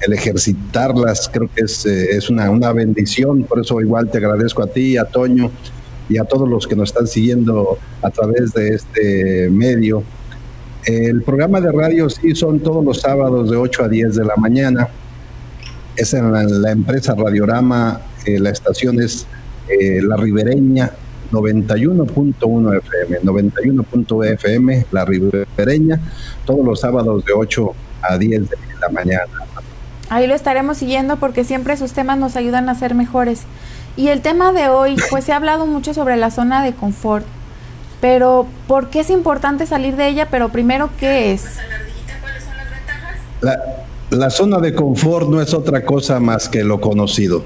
el 0.00 0.12
ejercitarlas, 0.14 1.30
creo 1.32 1.48
que 1.54 1.62
es, 1.62 1.86
eh, 1.86 2.16
es 2.16 2.28
una, 2.28 2.50
una 2.50 2.72
bendición, 2.72 3.44
por 3.44 3.60
eso 3.60 3.80
igual 3.80 4.10
te 4.10 4.18
agradezco 4.18 4.64
a 4.64 4.66
ti, 4.66 4.96
a 4.96 5.04
Toño 5.04 5.52
y 6.08 6.18
a 6.18 6.24
todos 6.24 6.48
los 6.48 6.66
que 6.66 6.74
nos 6.74 6.88
están 6.88 7.06
siguiendo 7.06 7.78
a 8.02 8.10
través 8.10 8.52
de 8.52 8.70
este 8.70 9.48
medio. 9.48 10.02
El 10.84 11.22
programa 11.22 11.60
de 11.60 11.70
radio 11.70 12.10
sí 12.10 12.34
son 12.34 12.58
todos 12.58 12.84
los 12.84 13.00
sábados 13.00 13.48
de 13.48 13.56
8 13.56 13.84
a 13.84 13.88
10 13.88 14.16
de 14.16 14.24
la 14.24 14.34
mañana 14.36 14.88
es 15.96 16.14
en 16.14 16.32
la, 16.32 16.44
la 16.44 16.70
empresa 16.70 17.14
Radiorama, 17.14 18.00
eh, 18.26 18.38
la 18.38 18.50
estación 18.50 19.00
es 19.00 19.26
eh, 19.68 20.00
La 20.02 20.16
Ribereña 20.16 20.90
91.1 21.32 22.78
FM, 22.78 23.20
91.1 23.22 24.32
FM, 24.34 24.86
La 24.92 25.04
Ribereña, 25.04 26.00
todos 26.44 26.64
los 26.64 26.80
sábados 26.80 27.24
de 27.24 27.32
8 27.32 27.74
a 28.02 28.18
10 28.18 28.50
de 28.50 28.56
la 28.80 28.88
mañana. 28.90 29.24
Ahí 30.10 30.26
lo 30.26 30.34
estaremos 30.34 30.76
siguiendo 30.76 31.16
porque 31.16 31.44
siempre 31.44 31.76
sus 31.76 31.92
temas 31.92 32.18
nos 32.18 32.36
ayudan 32.36 32.68
a 32.68 32.74
ser 32.74 32.94
mejores. 32.94 33.42
Y 33.96 34.08
el 34.08 34.20
tema 34.20 34.52
de 34.52 34.68
hoy, 34.68 34.96
pues 35.10 35.24
se 35.24 35.32
ha 35.32 35.36
hablado 35.36 35.66
mucho 35.66 35.94
sobre 35.94 36.16
la 36.16 36.30
zona 36.30 36.62
de 36.62 36.74
confort, 36.74 37.24
pero 38.00 38.46
¿por 38.68 38.90
qué 38.90 39.00
es 39.00 39.10
importante 39.10 39.66
salir 39.66 39.96
de 39.96 40.08
ella? 40.08 40.28
Pero 40.30 40.50
primero, 40.50 40.90
¿qué 40.98 41.32
es? 41.32 41.44
La, 43.40 43.58
la 44.12 44.30
zona 44.30 44.58
de 44.58 44.74
confort 44.74 45.28
no 45.28 45.40
es 45.40 45.54
otra 45.54 45.84
cosa 45.84 46.20
más 46.20 46.48
que 46.48 46.62
lo 46.62 46.80
conocido. 46.80 47.42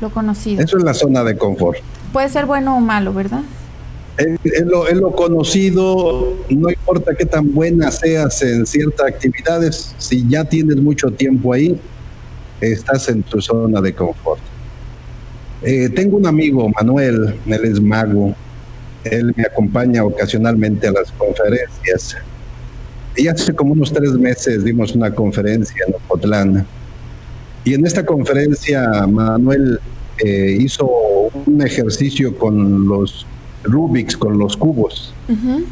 Lo 0.00 0.10
conocido. 0.10 0.62
Eso 0.62 0.78
es 0.78 0.84
la 0.84 0.94
zona 0.94 1.22
de 1.22 1.36
confort. 1.38 1.78
Puede 2.12 2.28
ser 2.28 2.46
bueno 2.46 2.76
o 2.76 2.80
malo, 2.80 3.14
¿verdad? 3.14 3.42
Es, 4.16 4.38
es, 4.44 4.66
lo, 4.66 4.88
es 4.88 4.96
lo, 4.96 5.12
conocido, 5.12 6.36
no 6.50 6.68
importa 6.68 7.14
qué 7.14 7.24
tan 7.24 7.54
buena 7.54 7.90
seas 7.90 8.42
en 8.42 8.66
ciertas 8.66 9.06
actividades, 9.06 9.94
si 9.98 10.28
ya 10.28 10.44
tienes 10.44 10.76
mucho 10.76 11.10
tiempo 11.10 11.52
ahí, 11.52 11.80
estás 12.60 13.08
en 13.08 13.22
tu 13.22 13.40
zona 13.40 13.80
de 13.80 13.94
confort. 13.94 14.40
Eh, 15.62 15.88
tengo 15.88 16.16
un 16.16 16.26
amigo, 16.26 16.68
Manuel, 16.68 17.38
él 17.46 17.64
es 17.64 17.80
mago, 17.80 18.34
él 19.04 19.32
me 19.36 19.44
acompaña 19.44 20.04
ocasionalmente 20.04 20.88
a 20.88 20.92
las 20.92 21.10
conferencias 21.12 22.16
y 23.16 23.28
hace 23.28 23.52
como 23.54 23.72
unos 23.72 23.92
tres 23.92 24.12
meses 24.12 24.64
dimos 24.64 24.94
una 24.94 25.14
conferencia 25.14 25.84
en 25.86 25.94
Ocotlán. 25.94 26.66
Y 27.64 27.74
en 27.74 27.86
esta 27.86 28.04
conferencia 28.04 29.06
Manuel 29.06 29.78
eh, 30.24 30.56
hizo 30.58 30.86
un 31.46 31.62
ejercicio 31.62 32.36
con 32.36 32.86
los 32.88 33.26
Rubiks, 33.64 34.16
con 34.16 34.38
los 34.38 34.56
cubos. 34.56 35.14
Uh 35.28 35.32
-huh. 35.32 35.64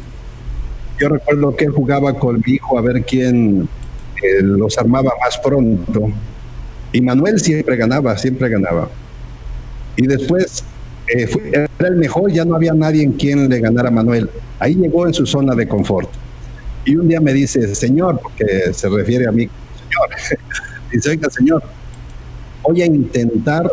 Yo 0.99 1.09
recuerdo 1.09 1.55
que 1.55 1.67
jugaba 1.67 2.17
con 2.17 2.41
mi 2.45 2.53
hijo 2.53 2.77
a 2.77 2.81
ver 2.81 3.03
quién 3.03 3.67
eh, 4.21 4.41
los 4.41 4.77
armaba 4.77 5.11
más 5.23 5.37
pronto. 5.39 6.09
Y 6.93 7.01
Manuel 7.01 7.39
siempre 7.39 7.75
ganaba, 7.75 8.17
siempre 8.17 8.49
ganaba. 8.49 8.87
Y 9.95 10.07
después 10.07 10.63
eh, 11.07 11.27
fue, 11.27 11.49
era 11.49 11.67
el 11.79 11.95
mejor, 11.95 12.31
ya 12.31 12.45
no 12.45 12.55
había 12.55 12.73
nadie 12.73 13.03
en 13.03 13.13
quien 13.13 13.49
le 13.49 13.59
ganara 13.59 13.89
a 13.89 13.91
Manuel. 13.91 14.29
Ahí 14.59 14.75
llegó 14.75 15.07
en 15.07 15.13
su 15.13 15.25
zona 15.25 15.55
de 15.55 15.67
confort. 15.67 16.09
Y 16.85 16.95
un 16.95 17.07
día 17.07 17.21
me 17.21 17.33
dice, 17.33 17.73
señor, 17.75 18.19
porque 18.21 18.73
se 18.73 18.89
refiere 18.89 19.27
a 19.27 19.31
mí, 19.31 19.47
señor, 19.75 20.39
dice, 20.91 21.09
oiga, 21.09 21.29
señor, 21.29 21.63
voy 22.63 22.81
a 22.81 22.85
intentar 22.85 23.71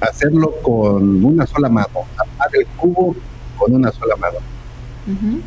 hacerlo 0.00 0.54
con 0.62 1.24
una 1.24 1.46
sola 1.46 1.68
mano, 1.68 1.88
armar 2.16 2.48
el 2.52 2.66
cubo 2.76 3.14
con 3.56 3.74
una 3.74 3.92
sola 3.92 4.16
mano. 4.16 4.38
Uh 5.06 5.10
-huh. 5.10 5.40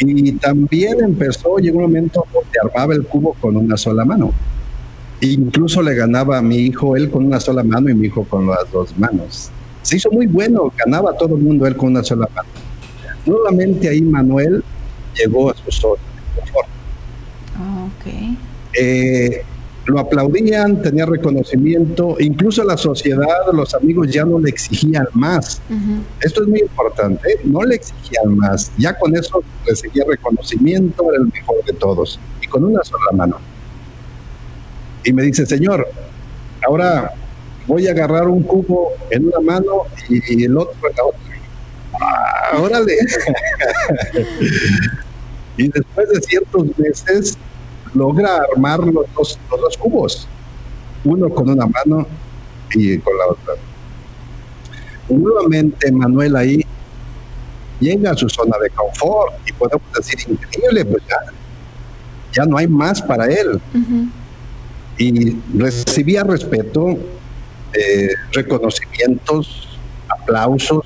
Y 0.00 0.32
también 0.32 1.00
empezó, 1.02 1.58
llegó 1.58 1.78
un 1.78 1.84
momento 1.84 2.24
donde 2.32 2.50
armaba 2.62 2.94
el 2.94 3.04
cubo 3.04 3.34
con 3.40 3.56
una 3.56 3.76
sola 3.76 4.04
mano. 4.04 4.32
Incluso 5.20 5.82
le 5.82 5.94
ganaba 5.94 6.38
a 6.38 6.42
mi 6.42 6.56
hijo 6.58 6.96
él 6.96 7.10
con 7.10 7.26
una 7.26 7.40
sola 7.40 7.64
mano 7.64 7.88
y 7.90 7.94
mi 7.94 8.06
hijo 8.06 8.22
con 8.24 8.46
las 8.46 8.70
dos 8.70 8.96
manos. 8.96 9.50
Se 9.82 9.96
hizo 9.96 10.10
muy 10.12 10.26
bueno, 10.28 10.72
ganaba 10.76 11.10
a 11.10 11.16
todo 11.16 11.34
el 11.36 11.42
mundo 11.42 11.66
él 11.66 11.76
con 11.76 11.90
una 11.90 12.04
sola 12.04 12.28
mano. 12.34 12.48
Nuevamente 13.26 13.88
ahí 13.88 14.00
Manuel 14.00 14.62
llegó 15.18 15.50
a 15.50 15.54
su 15.54 15.70
zona 15.70 16.02
de 16.14 16.40
confort. 16.40 16.68
Oh, 17.60 17.90
okay. 17.98 18.38
eh, 18.74 19.44
lo 19.88 19.98
aplaudían, 19.98 20.80
tenía 20.82 21.06
reconocimiento, 21.06 22.16
incluso 22.20 22.62
la 22.62 22.76
sociedad, 22.76 23.26
los 23.54 23.74
amigos 23.74 24.12
ya 24.12 24.22
no 24.24 24.38
le 24.38 24.50
exigían 24.50 25.08
más. 25.14 25.62
Uh 25.70 25.74
-huh. 25.74 26.02
Esto 26.20 26.42
es 26.42 26.48
muy 26.48 26.60
importante, 26.60 27.32
¿eh? 27.32 27.40
no 27.44 27.62
le 27.62 27.76
exigían 27.76 28.36
más, 28.36 28.70
ya 28.76 28.98
con 28.98 29.16
eso 29.16 29.42
recibía 29.66 30.04
reconocimiento, 30.06 31.10
era 31.10 31.22
el 31.22 31.32
mejor 31.32 31.64
de 31.64 31.72
todos, 31.72 32.20
y 32.42 32.46
con 32.48 32.64
una 32.64 32.84
sola 32.84 33.12
mano. 33.14 33.38
Y 35.04 35.12
me 35.14 35.22
dice, 35.22 35.46
señor, 35.46 35.88
ahora 36.66 37.10
voy 37.66 37.88
a 37.88 37.92
agarrar 37.92 38.28
un 38.28 38.42
cubo 38.42 38.92
en 39.10 39.26
una 39.26 39.40
mano 39.40 39.84
y, 40.10 40.34
y 40.34 40.44
el 40.44 40.58
otro 40.58 40.90
en 40.90 40.96
la 40.96 41.04
otra. 41.04 41.20
Ah, 42.00 42.60
órale. 42.60 42.94
y 45.58 45.68
después 45.68 46.08
de 46.08 46.20
ciertos 46.22 46.78
meses 46.78 47.36
logra 47.92 48.38
armar 48.52 48.78
los 48.78 49.06
dos, 49.14 49.38
los 49.50 49.60
dos 49.60 49.76
cubos, 49.76 50.28
uno 51.04 51.28
con 51.28 51.50
una 51.50 51.66
mano 51.66 52.06
y 52.72 52.98
con 52.98 53.18
la 53.18 53.26
otra. 53.26 53.54
Nuevamente 55.08 55.90
Manuel 55.90 56.36
ahí 56.36 56.64
llega 57.80 58.12
a 58.12 58.16
su 58.16 58.28
zona 58.28 58.56
de 58.62 58.70
confort 58.70 59.34
y 59.46 59.52
podemos 59.52 59.92
decir 59.96 60.18
increíble, 60.28 60.84
pues 60.84 61.02
ya, 61.08 61.16
ya 62.32 62.44
no 62.44 62.56
hay 62.56 62.68
más 62.68 63.02
para 63.02 63.26
él. 63.26 63.60
Y 64.96 65.36
recibía 65.56 66.24
respeto, 66.24 66.98
eh, 67.72 68.08
reconocimientos, 68.32 69.78
aplausos. 70.08 70.84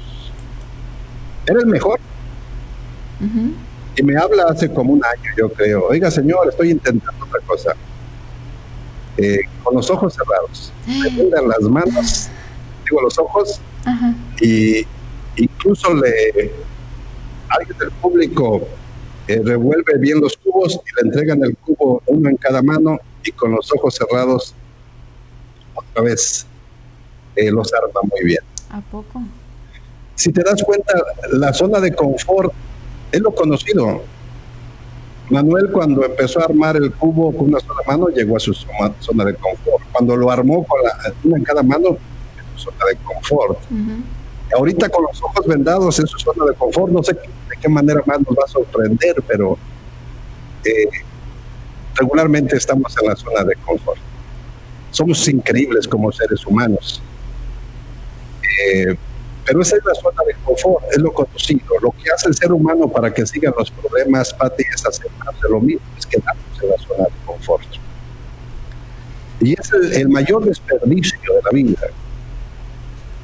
Era 1.47 1.61
el 1.61 1.67
mejor. 1.67 1.99
Y 3.97 4.03
me 4.03 4.17
habla 4.17 4.47
hace 4.49 4.73
como 4.73 4.95
un 4.95 5.03
año, 5.05 5.31
yo 5.37 5.49
creo. 5.51 5.87
Oiga, 5.89 6.11
señor, 6.11 6.49
estoy 6.49 6.71
intentando 6.71 7.25
otra 7.25 7.41
cosa. 7.47 7.75
Eh, 9.19 9.41
con 9.63 9.75
los 9.75 9.91
ojos 9.91 10.15
cerrados. 10.15 10.73
Me 10.87 11.47
las 11.47 11.61
manos, 11.63 12.29
digo 12.85 13.03
los 13.03 13.19
ojos, 13.19 13.61
y 14.41 14.87
incluso 15.37 15.93
le 15.95 16.51
alguien 17.49 17.79
del 17.79 17.91
público 17.91 18.67
eh, 19.29 19.41
revuelve 19.45 19.99
bien 19.99 20.21
los 20.21 20.37
cubos 20.39 20.75
y 20.75 20.97
le 20.97 21.09
entregan 21.09 21.45
el 21.45 21.57
cubo 21.59 22.03
uno 22.07 22.31
en 22.31 22.37
cada 22.37 22.63
mano 22.63 22.99
y 23.23 23.31
con 23.33 23.53
los 23.53 23.71
ojos 23.73 23.95
cerrados 23.95 24.55
otra 25.75 26.03
vez 26.03 26.47
eh, 27.37 27.51
los 27.51 27.73
arma 27.73 28.01
muy 28.11 28.25
bien. 28.25 28.43
¿A 28.71 28.81
poco? 28.81 29.23
Si 30.15 30.33
te 30.33 30.43
das 30.43 30.63
cuenta, 30.63 30.93
la 31.33 31.53
zona 31.53 31.81
de 31.81 31.93
confort 31.95 32.53
es 33.13 33.21
lo 33.21 33.31
conocido. 33.35 34.03
Manuel 35.31 35.71
cuando 35.71 36.05
empezó 36.05 36.41
a 36.41 36.45
armar 36.45 36.77
el 36.77 36.93
cubo 36.93 37.33
con 37.33 37.49
una 37.49 37.61
sola 37.61 37.81
mano 37.87 38.09
llegó 38.09 38.37
a 38.37 38.41
su 38.41 38.53
zona 38.55 39.25
de 39.25 39.35
confort. 39.35 39.85
Cuando 39.93 40.17
lo 40.17 40.31
armó 40.31 40.65
con 40.65 40.83
la, 40.83 41.15
una 41.25 41.37
en 41.37 41.45
cada 41.45 41.63
mano, 41.63 41.89
en 41.91 42.59
su 42.59 42.65
zona 42.65 42.85
de 42.91 42.97
confort. 42.97 43.59
Ahorita 44.57 44.89
con 44.89 45.05
los 45.05 45.23
ojos 45.23 45.47
vendados 45.47 45.99
en 45.99 46.07
su 46.07 46.19
zona 46.19 46.45
de 46.47 46.55
confort, 46.55 46.93
no 46.93 47.03
sé 47.03 47.15
de 47.15 47.57
qué 47.61 47.69
manera 47.69 48.03
más 48.05 48.19
nos 48.19 48.37
va 48.37 48.45
a 48.45 48.49
sorprender, 48.49 49.23
pero 49.27 49.57
eh, 50.65 50.89
regularmente 51.95 52.57
estamos 52.57 52.95
en 53.01 53.09
la 53.09 53.17
zona 53.17 53.45
de 53.45 53.55
confort. 53.57 54.01
Somos 54.91 55.27
increíbles 55.29 55.89
como 55.89 56.13
seres 56.13 56.45
humanos. 56.47 57.03
Eh, 58.67 58.97
pero 59.45 59.63
esa 59.63 59.77
es 59.77 59.85
la 59.85 59.95
zona 59.95 60.23
de 60.27 60.35
confort, 60.45 60.85
es 60.93 60.99
lo 60.99 61.13
conocido. 61.13 61.67
Lo 61.83 61.91
que 61.91 62.11
hace 62.11 62.29
el 62.29 62.35
ser 62.35 62.53
humano 62.53 62.89
para 62.89 63.13
que 63.13 63.27
sigan 63.27 63.53
los 63.59 63.71
problemas, 63.71 64.33
Pati, 64.35 64.63
es 64.63 64.83
de 64.83 65.49
lo 65.49 65.61
mismo, 65.61 65.83
es 65.99 66.07
quedarnos 66.07 66.63
en 66.63 66.69
la 66.69 66.79
zona 66.79 67.05
de 67.05 67.27
confort. 67.27 67.67
Y 69.41 69.55
es 69.55 69.73
el 69.73 70.09
mayor 70.09 70.45
desperdicio 70.45 71.19
de 71.35 71.41
la 71.45 71.51
vida. 71.51 71.89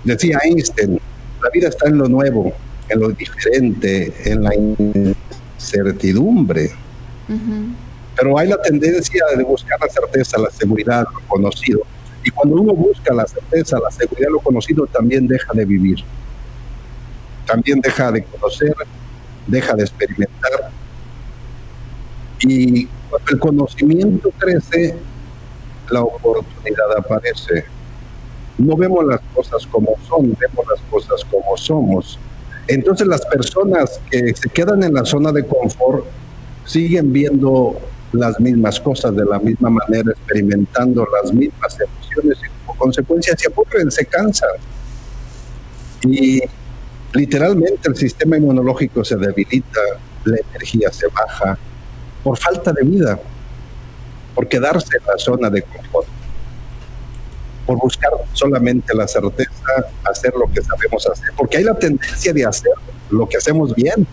Decía 0.02 0.38
Einstein, 0.42 1.00
la 1.42 1.50
vida 1.50 1.68
está 1.68 1.88
en 1.88 1.98
lo 1.98 2.08
nuevo, 2.08 2.52
en 2.88 3.00
lo 3.00 3.10
diferente, 3.10 4.12
en 4.24 4.42
la 4.42 4.50
incertidumbre. 5.56 6.72
Pero 8.16 8.38
hay 8.38 8.48
la 8.48 8.60
tendencia 8.62 9.22
de 9.36 9.44
buscar 9.44 9.78
la 9.80 9.88
certeza, 9.88 10.38
la 10.38 10.50
seguridad, 10.50 11.06
lo 11.12 11.20
conocido. 11.28 11.82
Y 12.28 12.30
cuando 12.30 12.56
uno 12.56 12.74
busca 12.74 13.14
la 13.14 13.26
certeza, 13.26 13.78
la 13.82 13.90
seguridad, 13.90 14.28
lo 14.30 14.40
conocido, 14.40 14.86
también 14.86 15.26
deja 15.26 15.50
de 15.54 15.64
vivir. 15.64 15.96
También 17.46 17.80
deja 17.80 18.12
de 18.12 18.22
conocer, 18.22 18.74
deja 19.46 19.74
de 19.74 19.84
experimentar. 19.84 20.70
Y 22.40 22.84
cuando 23.08 23.30
el 23.30 23.38
conocimiento 23.38 24.30
crece, 24.36 24.94
la 25.88 26.02
oportunidad 26.02 26.98
aparece 26.98 27.64
no 28.58 28.76
vemos 28.76 29.06
las 29.06 29.20
cosas 29.32 29.66
como 29.66 29.96
son, 30.06 30.36
vemos 30.38 30.66
las 30.68 30.80
cosas 30.90 31.24
como 31.30 31.56
somos. 31.56 32.18
Entonces 32.66 33.06
las 33.06 33.24
personas 33.24 33.98
que 34.10 34.34
se 34.34 34.50
quedan 34.50 34.82
en 34.82 34.92
la 34.92 35.06
zona 35.06 35.32
de 35.32 35.46
confort 35.46 36.04
siguen 36.66 37.10
viendo 37.10 37.80
las 38.12 38.38
mismas 38.40 38.80
cosas 38.80 39.14
de 39.14 39.24
la 39.24 39.38
misma 39.38 39.70
manera, 39.70 40.10
experimentando 40.12 41.06
las 41.20 41.32
mismas 41.32 41.76
emociones 41.80 42.38
y 42.42 42.66
como 42.66 42.78
consecuencia 42.78 43.34
se 43.36 43.48
aburren, 43.48 43.90
se 43.90 44.06
cansan. 44.06 44.50
Y 46.02 46.40
literalmente 47.12 47.88
el 47.88 47.96
sistema 47.96 48.36
inmunológico 48.36 49.04
se 49.04 49.16
debilita, 49.16 49.80
la 50.24 50.36
energía 50.50 50.90
se 50.92 51.06
baja 51.08 51.58
por 52.22 52.38
falta 52.38 52.72
de 52.72 52.84
vida, 52.84 53.18
por 54.34 54.48
quedarse 54.48 54.96
en 54.96 55.06
la 55.06 55.18
zona 55.18 55.50
de 55.50 55.62
confort 55.62 56.08
por 57.68 57.76
buscar 57.76 58.10
solamente 58.32 58.94
la 58.94 59.06
certeza, 59.06 59.50
hacer 60.10 60.32
lo 60.34 60.50
que 60.50 60.62
sabemos 60.62 61.06
hacer, 61.06 61.28
porque 61.36 61.58
hay 61.58 61.64
la 61.64 61.74
tendencia 61.74 62.32
de 62.32 62.46
hacer 62.46 62.72
lo 63.10 63.28
que 63.28 63.36
hacemos 63.36 63.74
bien. 63.74 64.06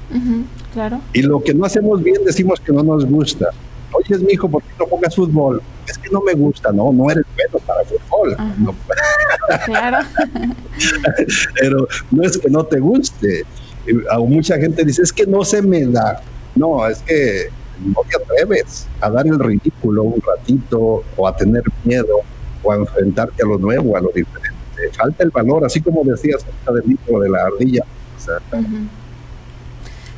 claro. 0.73 0.99
Y 1.13 1.21
lo 1.21 1.41
que 1.41 1.53
no 1.53 1.63
hacemos 1.63 2.03
bien 2.03 2.17
decimos 2.25 2.59
que 2.59 2.73
no 2.73 2.83
nos 2.83 3.05
gusta. 3.05 3.51
Oye, 3.97 4.15
es 4.15 4.21
mi 4.21 4.33
hijo, 4.33 4.49
¿por 4.49 4.61
qué 4.63 4.69
no 4.79 4.85
juegas 4.85 5.15
fútbol? 5.15 5.61
Es 5.87 5.97
que 5.97 6.09
no 6.11 6.21
me 6.21 6.33
gusta, 6.33 6.71
no, 6.71 6.91
no 6.91 7.09
eres 7.09 7.25
bueno 7.35 7.65
para 7.65 7.81
fútbol. 7.85 8.35
claro. 9.65 9.97
Pero 11.59 11.87
no 12.11 12.23
es 12.23 12.37
que 12.37 12.49
no 12.49 12.65
te 12.65 12.79
guste. 12.79 13.43
A 14.11 14.19
mucha 14.19 14.57
gente 14.57 14.83
dice, 14.83 15.03
es 15.03 15.13
que 15.13 15.25
no 15.25 15.43
se 15.45 15.61
me 15.61 15.85
da. 15.85 16.21
No, 16.55 16.87
es 16.87 17.01
que 17.03 17.49
no 17.85 18.01
te 18.09 18.17
atreves 18.17 18.87
a 19.01 19.09
dar 19.09 19.27
el 19.27 19.39
ridículo 19.39 20.03
un 20.03 20.21
ratito 20.21 21.03
o 21.15 21.27
a 21.27 21.35
tener 21.35 21.63
miedo 21.83 22.21
o 22.63 22.71
a 22.71 22.75
enfrentarte 22.75 23.43
a 23.43 23.47
lo 23.47 23.57
nuevo, 23.57 23.95
a 23.95 24.01
lo 24.01 24.09
diferente. 24.09 24.55
Falta 24.97 25.23
el 25.23 25.29
valor, 25.29 25.65
así 25.65 25.81
como 25.81 26.03
decías 26.03 26.45
del 26.67 26.83
libro 26.85 27.19
de 27.21 27.29
la 27.29 27.45
ardilla. 27.45 27.83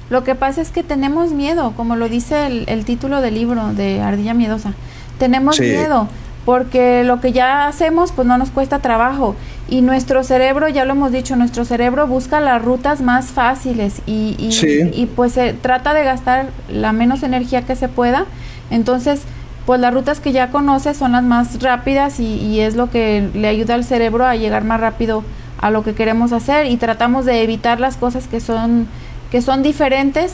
Lo 0.10 0.24
que 0.24 0.36
pasa 0.36 0.62
es 0.62 0.72
que 0.72 0.84
tenemos 0.84 1.32
miedo, 1.32 1.74
como 1.76 1.96
lo 1.96 2.10
dice 2.10 2.48
el, 2.48 2.86
título 2.86 3.22
del 3.22 3.36
libro 3.36 3.74
de 3.74 4.02
Ardilla 4.02 4.34
Miedosa. 4.34 4.74
Tenemos 5.20 5.60
miedo 5.60 6.08
porque 6.46 7.04
lo 7.04 7.20
que 7.20 7.34
ya 7.34 7.68
hacemos 7.68 8.14
pues 8.14 8.26
no 8.26 8.38
nos 8.38 8.52
cuesta 8.52 8.80
trabajo 8.80 9.36
y 9.70 9.82
nuestro 9.82 10.24
cerebro, 10.24 10.70
ya 10.70 10.86
lo 10.86 10.94
hemos 10.94 11.12
dicho, 11.12 11.36
nuestro 11.36 11.66
cerebro 11.66 12.08
busca 12.08 12.40
las 12.40 12.64
rutas 12.64 13.02
más 13.02 13.28
fáciles 13.28 14.02
y, 14.06 14.36
y, 14.40 15.06
pues 15.08 15.34
se 15.34 15.52
trata 15.52 15.94
de 15.94 16.06
gastar 16.06 16.48
la 16.70 16.94
menos 16.94 17.24
energía 17.24 17.64
que 17.64 17.76
se 17.76 17.90
pueda. 17.90 18.26
Entonces, 18.70 19.24
pues 19.66 19.82
las 19.82 19.94
rutas 19.94 20.22
que 20.22 20.32
ya 20.32 20.50
conoce 20.50 20.94
son 20.94 21.12
las 21.12 21.24
más 21.24 21.62
rápidas 21.62 22.22
y, 22.22 22.62
es 22.62 22.76
lo 22.76 22.90
que 22.90 23.30
le 23.34 23.50
ayuda 23.50 23.76
al 23.76 23.84
cerebro 23.84 24.26
a 24.26 24.38
llegar 24.38 24.64
más 24.64 24.80
rápido 24.80 25.26
a 25.58 25.70
lo 25.70 25.84
que 25.84 25.94
queremos 25.94 26.32
hacer 26.32 26.68
y 26.68 26.78
tratamos 26.78 27.26
de 27.26 27.44
evitar 27.44 27.82
las 27.82 27.98
cosas 27.98 28.28
que 28.28 28.40
son 28.40 28.88
que 29.32 29.42
son 29.42 29.64
diferentes, 29.64 30.34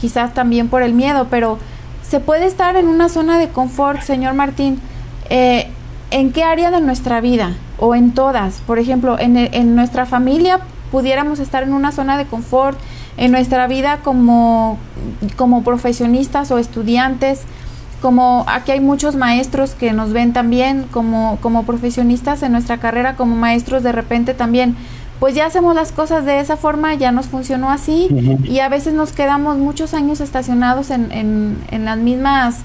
quizás 0.00 0.34
también 0.34 0.68
por 0.68 0.82
el 0.82 0.94
miedo, 0.94 1.26
pero 1.30 1.58
se 2.02 2.20
puede 2.20 2.46
estar 2.46 2.76
en 2.76 2.88
una 2.88 3.08
zona 3.08 3.38
de 3.38 3.48
confort, 3.48 4.02
señor 4.02 4.34
Martín. 4.34 4.80
Eh, 5.28 5.68
¿En 6.10 6.32
qué 6.32 6.42
área 6.42 6.70
de 6.70 6.80
nuestra 6.80 7.20
vida 7.20 7.54
o 7.78 7.94
en 7.94 8.12
todas? 8.12 8.62
Por 8.66 8.78
ejemplo, 8.78 9.18
en, 9.18 9.36
en 9.36 9.76
nuestra 9.76 10.06
familia 10.06 10.60
pudiéramos 10.90 11.38
estar 11.38 11.62
en 11.62 11.72
una 11.72 11.92
zona 11.92 12.18
de 12.18 12.26
confort, 12.26 12.78
en 13.16 13.32
nuestra 13.32 13.66
vida 13.66 13.98
como, 14.02 14.78
como 15.36 15.62
profesionistas 15.62 16.50
o 16.50 16.58
estudiantes, 16.58 17.42
como 18.00 18.44
aquí 18.48 18.72
hay 18.72 18.80
muchos 18.80 19.14
maestros 19.14 19.72
que 19.72 19.92
nos 19.92 20.12
ven 20.12 20.32
también 20.32 20.86
como, 20.90 21.38
como 21.42 21.64
profesionistas 21.64 22.42
en 22.42 22.52
nuestra 22.52 22.78
carrera, 22.78 23.16
como 23.16 23.36
maestros 23.36 23.82
de 23.82 23.92
repente 23.92 24.34
también, 24.34 24.74
pues 25.20 25.34
ya 25.34 25.44
hacemos 25.46 25.74
las 25.74 25.92
cosas 25.92 26.24
de 26.24 26.40
esa 26.40 26.56
forma, 26.56 26.94
ya 26.94 27.12
nos 27.12 27.26
funcionó 27.26 27.70
así 27.70 28.08
y 28.44 28.60
a 28.60 28.70
veces 28.70 28.94
nos 28.94 29.12
quedamos 29.12 29.58
muchos 29.58 29.92
años 29.92 30.20
estacionados 30.20 30.90
en, 30.90 31.12
en, 31.12 31.58
en, 31.70 31.84
las 31.84 31.98
mismas, 31.98 32.56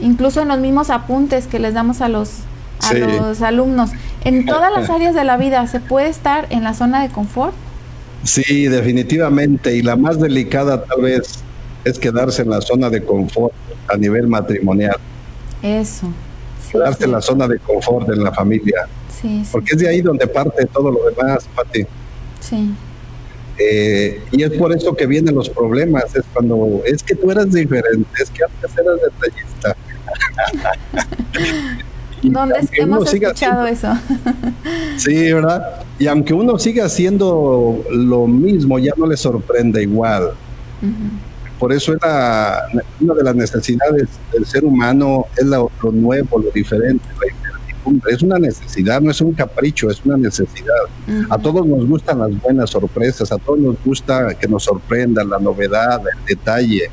incluso 0.00 0.42
en 0.42 0.48
los 0.48 0.58
mismos 0.58 0.90
apuntes 0.90 1.46
que 1.46 1.60
les 1.60 1.72
damos 1.72 2.00
a 2.00 2.08
los, 2.08 2.40
a 2.80 2.94
los 2.94 3.40
alumnos. 3.42 3.90
En 4.24 4.44
todas 4.44 4.72
las 4.72 4.90
áreas 4.90 5.14
de 5.14 5.22
la 5.22 5.36
vida 5.36 5.66
se 5.68 5.78
puede 5.78 6.08
estar 6.08 6.48
en 6.50 6.64
la 6.64 6.74
zona 6.74 7.00
de 7.00 7.10
confort. 7.10 7.54
Sí, 8.24 8.66
definitivamente, 8.66 9.76
y 9.76 9.82
la 9.82 9.94
más 9.94 10.18
delicada 10.18 10.82
tal 10.84 11.02
vez 11.02 11.44
es 11.84 11.98
quedarse 11.98 12.42
en 12.42 12.50
la 12.50 12.60
zona 12.60 12.90
de 12.90 13.04
confort 13.04 13.54
a 13.86 13.96
nivel 13.96 14.26
matrimonial. 14.26 14.96
Eso. 15.62 16.08
Quedarse 16.72 17.04
en 17.04 17.12
la 17.12 17.20
zona 17.20 17.46
de 17.46 17.58
confort 17.60 18.08
en 18.08 18.24
la 18.24 18.32
familia. 18.32 18.88
Sí, 19.24 19.42
Porque 19.50 19.70
es 19.72 19.78
de 19.78 19.88
ahí 19.88 20.02
donde 20.02 20.26
parte 20.26 20.66
todo 20.66 20.90
lo 20.90 21.00
demás, 21.08 21.48
Pati. 21.56 21.86
Sí. 22.40 22.74
Eh, 23.58 24.22
y 24.32 24.42
es 24.42 24.50
por 24.50 24.76
eso 24.76 24.94
que 24.94 25.06
vienen 25.06 25.34
los 25.34 25.48
problemas. 25.48 26.14
Es 26.14 26.24
cuando 26.34 26.82
es 26.84 27.02
que 27.02 27.14
tú 27.14 27.30
eras 27.30 27.50
diferente, 27.50 28.06
es 28.22 28.28
que 28.28 28.44
antes 28.44 28.70
eras 28.76 28.98
detallista. 29.00 29.76
¿Dónde 32.22 32.68
hemos 32.72 33.14
escuchado 33.14 33.66
eso? 33.66 33.94
sí, 34.98 35.32
¿verdad? 35.32 35.84
Y 35.98 36.06
aunque 36.06 36.34
uno 36.34 36.58
siga 36.58 36.84
haciendo 36.84 37.82
lo 37.90 38.26
mismo, 38.26 38.78
ya 38.78 38.92
no 38.98 39.06
le 39.06 39.16
sorprende 39.16 39.82
igual 39.82 40.34
por 41.64 41.72
eso 41.72 41.94
es 41.94 41.98
una 43.00 43.14
de 43.14 43.22
las 43.22 43.34
necesidades 43.34 44.08
del 44.32 44.44
ser 44.44 44.66
humano, 44.66 45.24
es 45.34 45.46
lo, 45.46 45.70
nuevo, 45.92 46.38
lo 46.38 46.50
diferente, 46.50 47.04
Es 48.10 48.22
una 48.22 48.38
necesidad, 48.38 49.00
no 49.00 49.10
es 49.10 49.20
un 49.20 49.32
capricho, 49.32 49.90
es 49.90 50.04
una 50.04 50.16
necesidad. 50.16 50.74
A 51.30 51.38
todos 51.38 51.66
nos 51.66 51.86
gustan 51.86 52.18
las 52.18 52.40
buenas 52.40 52.70
sorpresas, 52.70 53.30
a 53.30 53.38
todos 53.38 53.58
nos 53.58 53.76
gusta 53.84 54.34
que 54.34 54.48
nos 54.48 54.64
sorprenda 54.64 55.22
la 55.24 55.38
novedad, 55.38 56.00
el 56.00 56.24
detalle. 56.26 56.90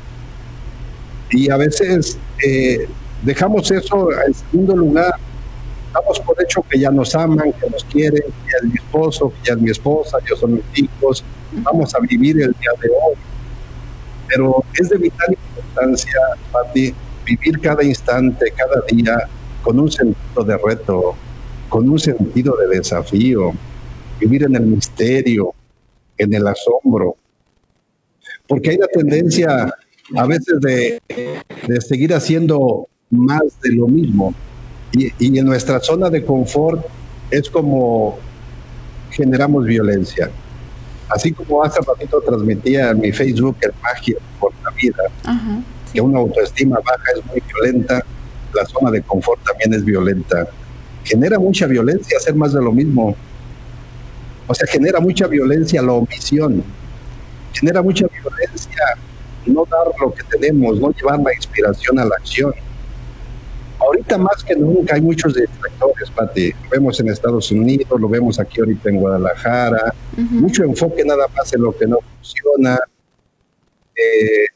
Y 1.30 1.50
a 1.50 1.56
veces 1.56 2.18
eh, 2.46 2.88
dejamos 3.22 3.70
eso 3.70 4.08
en 4.26 4.34
segundo 4.34 4.76
lugar. 4.76 5.14
Damos 5.94 6.20
por 6.20 6.42
hecho 6.42 6.64
que 6.68 6.78
ya 6.78 6.90
nos 6.90 7.14
aman, 7.14 7.52
que 7.60 7.70
nos 7.70 7.84
quieren, 7.84 8.22
que 8.22 8.50
ya 8.50 8.58
es 8.62 8.64
mi 8.64 8.74
esposo, 8.74 9.30
que 9.30 9.48
ya 9.48 9.54
es 9.54 9.60
mi 9.60 9.70
esposa, 9.70 10.18
yo 10.28 10.36
son 10.36 10.54
mis 10.54 10.64
hijos. 10.74 11.24
Vamos 11.52 11.94
a 11.94 12.00
vivir 12.00 12.40
el 12.40 12.52
día 12.52 12.70
de 12.80 12.88
hoy 12.88 13.14
pero 14.32 14.64
es 14.80 14.88
de 14.88 14.98
vital 14.98 15.28
importancia, 15.56 16.18
Pati, 16.50 16.94
vivir 17.24 17.60
cada 17.60 17.84
instante, 17.84 18.52
cada 18.56 18.82
día 18.88 19.28
con 19.62 19.78
un 19.78 19.90
sentido 19.90 20.44
de 20.44 20.56
reto, 20.58 21.14
con 21.68 21.88
un 21.88 21.98
sentido 21.98 22.56
de 22.56 22.76
desafío, 22.76 23.52
vivir 24.20 24.44
en 24.44 24.56
el 24.56 24.66
misterio, 24.66 25.54
en 26.18 26.34
el 26.34 26.46
asombro, 26.46 27.16
porque 28.46 28.70
hay 28.70 28.76
la 28.76 28.88
tendencia 28.88 29.72
a 30.16 30.26
veces 30.26 30.60
de, 30.60 31.00
seguir 31.80 32.12
haciendo 32.12 32.86
más 33.10 33.60
de 33.62 33.72
lo 33.72 33.88
mismo. 33.88 34.34
Y, 34.92 35.10
y 35.18 35.38
en 35.38 35.46
nuestra 35.46 35.80
zona 35.80 36.10
de 36.10 36.22
confort 36.24 36.84
es 37.30 37.48
como 37.48 38.18
generamos 39.10 39.64
violencia. 39.64 40.30
Así 41.08 41.32
como 41.32 41.62
hace 41.62 41.80
ratito 41.80 42.20
transmitía 42.20 42.90
en 42.90 43.00
mi 43.00 43.12
Facebook 43.12 43.56
el 43.60 43.72
magia 43.82 44.16
por 44.40 44.52
la 44.64 44.70
vida, 44.70 45.04
que 45.92 46.00
una 46.00 46.18
autoestima 46.18 46.78
baja 46.84 47.04
es 47.16 47.26
muy 47.26 47.42
violenta, 47.46 48.02
la 48.54 48.66
zona 48.66 48.90
de 48.90 49.02
confort 49.02 49.42
también 49.44 49.74
es 49.74 49.84
violenta. 49.84 50.46
Genera 51.04 51.38
mucha 51.38 51.66
violencia 51.66 52.16
hacer 52.18 52.34
más 52.34 52.52
de 52.52 52.62
lo 52.62 52.72
mismo. 52.72 53.16
O 54.46 54.54
sea, 54.54 54.66
genera 54.66 55.00
mucha 55.00 55.26
violencia 55.26 55.82
la 55.82 55.92
omisión. 55.92 56.62
Genera 57.52 57.82
mucha 57.82 58.06
violencia 58.06 58.82
no 59.46 59.66
dar 59.68 59.86
lo 60.00 60.12
que 60.12 60.22
tenemos, 60.24 60.78
no 60.78 60.90
llevar 60.92 61.18
la 61.20 61.34
inspiración 61.34 61.98
a 61.98 62.04
la 62.04 62.14
acción 62.16 62.52
ahorita 63.82 64.18
más 64.18 64.42
que 64.44 64.54
nunca 64.54 64.94
hay 64.94 65.00
muchos 65.00 65.34
distractores, 65.34 66.10
Pati. 66.10 66.52
Lo 66.52 66.70
vemos 66.70 67.00
en 67.00 67.08
Estados 67.08 67.50
Unidos, 67.50 68.00
lo 68.00 68.08
vemos 68.08 68.38
aquí 68.38 68.60
ahorita 68.60 68.90
en 68.90 68.96
Guadalajara. 68.96 69.94
Mucho 70.16 70.64
enfoque 70.64 71.04
nada 71.04 71.26
más 71.36 71.52
en 71.52 71.62
lo 71.62 71.76
que 71.76 71.86
no 71.86 71.98
funciona. 72.16 72.78
Eh, 73.94 74.46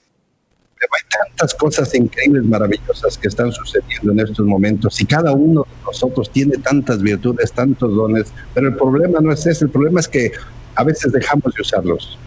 pero 0.79 0.91
hay 0.95 1.27
tantas 1.29 1.55
cosas 1.55 1.95
increíbles, 1.95 2.45
maravillosas 2.45 3.17
que 3.19 3.29
están 3.29 3.53
sucediendo 3.53 4.13
en 4.13 4.21
estos 4.21 4.47
momentos 4.47 5.01
y 5.01 5.07
cada 5.07 5.33
uno 5.33 5.63
de 5.63 5.85
nosotros 5.85 6.31
tiene 6.31 6.57
tantas 6.59 7.03
virtudes, 7.03 7.53
tantos 7.53 7.95
dones, 7.95 8.33
pero 8.55 8.69
el 8.69 8.77
problema 8.77 9.21
no 9.21 9.33
es 9.33 9.47
ese, 9.47 9.65
el 9.65 9.71
problema 9.71 10.01
es 10.01 10.09
que 10.09 10.33
a 10.75 10.85
veces 10.85 11.13
dejamos 11.13 11.55
de 11.55 11.63
usarlos. 11.63 12.19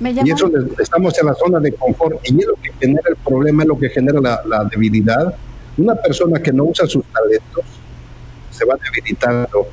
Y 0.00 0.30
eso 0.30 0.50
estamos 0.78 1.18
en 1.18 1.26
la 1.26 1.34
zona 1.34 1.58
de 1.58 1.72
confort 1.72 2.20
y 2.24 2.38
es 2.38 2.46
lo 2.46 2.54
que 2.56 2.70
genera 2.80 3.08
el 3.08 3.16
problema, 3.16 3.62
es 3.62 3.68
lo 3.68 3.78
que 3.78 3.88
genera 3.88 4.20
la 4.20 4.64
debilidad 4.70 5.34
una 5.76 5.94
persona 5.94 6.40
que 6.40 6.52
no 6.52 6.64
usa 6.64 6.86
sus 6.86 7.04
talentos 7.06 7.64
se 8.50 8.64
va 8.64 8.76
debilitando 8.82 9.68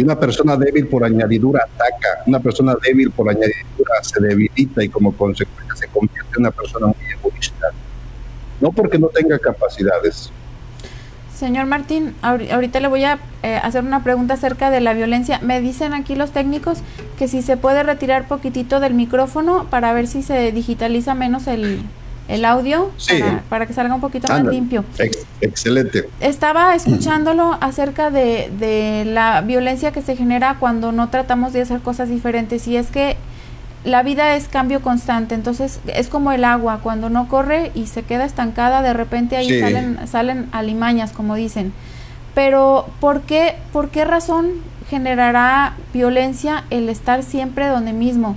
y 0.00 0.02
una 0.02 0.18
persona 0.18 0.56
débil 0.56 0.86
por 0.86 1.04
añadidura 1.04 1.60
ataca, 1.62 2.22
una 2.26 2.40
persona 2.40 2.74
débil 2.82 3.10
por 3.10 3.28
añadidura 3.28 3.92
se 4.00 4.18
debilita 4.18 4.82
y 4.82 4.88
como 4.88 5.12
consecuencia 5.12 5.76
se 5.76 5.88
convierte 5.88 6.30
en 6.36 6.40
una 6.40 6.50
persona 6.50 6.86
muy 6.86 7.06
egoísta. 7.12 7.66
No 8.62 8.72
porque 8.72 8.98
no 8.98 9.08
tenga 9.08 9.38
capacidades. 9.38 10.32
Señor 11.36 11.66
Martín, 11.66 12.14
ahorita 12.22 12.80
le 12.80 12.88
voy 12.88 13.04
a 13.04 13.18
eh, 13.42 13.60
hacer 13.62 13.84
una 13.84 14.02
pregunta 14.02 14.34
acerca 14.34 14.70
de 14.70 14.80
la 14.80 14.94
violencia. 14.94 15.38
Me 15.42 15.60
dicen 15.60 15.92
aquí 15.92 16.16
los 16.16 16.30
técnicos 16.30 16.78
que 17.18 17.28
si 17.28 17.42
se 17.42 17.58
puede 17.58 17.82
retirar 17.82 18.26
poquitito 18.26 18.80
del 18.80 18.94
micrófono 18.94 19.66
para 19.68 19.92
ver 19.92 20.06
si 20.06 20.22
se 20.22 20.50
digitaliza 20.50 21.14
menos 21.14 21.46
el, 21.46 21.82
el 22.30 22.44
audio 22.44 22.90
para, 23.48 23.66
que 23.66 23.72
salga 23.72 23.94
un 23.94 24.00
poquito 24.00 24.28
más 24.28 24.44
limpio. 24.44 24.84
excelente. 25.40 26.08
Estaba 26.20 26.74
escuchándolo 26.74 27.58
acerca 27.60 28.10
de, 28.10 28.50
de, 28.58 29.04
la 29.04 29.40
violencia 29.40 29.92
que 29.92 30.00
se 30.00 30.16
genera 30.16 30.56
cuando 30.60 30.92
no 30.92 31.10
tratamos 31.10 31.52
de 31.52 31.62
hacer 31.62 31.80
cosas 31.80 32.08
diferentes 32.08 32.66
y 32.68 32.76
es 32.76 32.86
que 32.86 33.16
la 33.84 34.02
vida 34.02 34.36
es 34.36 34.46
cambio 34.46 34.82
constante, 34.82 35.34
entonces 35.34 35.80
es 35.86 36.08
como 36.08 36.32
el 36.32 36.44
agua, 36.44 36.80
cuando 36.82 37.08
no 37.08 37.28
corre 37.28 37.72
y 37.74 37.86
se 37.86 38.02
queda 38.02 38.24
estancada, 38.24 38.82
de 38.82 38.92
repente 38.92 39.36
ahí 39.36 39.58
salen, 39.58 39.98
salen 40.06 40.48
alimañas, 40.52 41.12
como 41.12 41.34
dicen. 41.34 41.72
Pero 42.34 42.86
¿por 43.00 43.22
qué, 43.22 43.56
¿por 43.72 43.88
qué 43.88 44.04
razón 44.04 44.50
generará 44.88 45.74
violencia 45.92 46.64
el 46.70 46.88
estar 46.88 47.22
siempre 47.22 47.66
donde 47.68 47.92
mismo? 47.92 48.36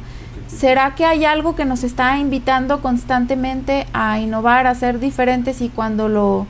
¿Será 0.58 0.96
que 0.96 1.06
hay 1.06 1.26
algo 1.26 1.56
que 1.56 1.66
nos 1.66 1.84
está 1.84 2.18
invitando 2.18 2.82
constantemente 2.82 3.88
a 3.94 4.20
innovar, 4.20 4.68
a 4.68 4.76
ser 4.76 5.00
diferentes 5.00 5.62
y 5.62 5.70
cuando 5.70 6.10
lo, 6.10 6.48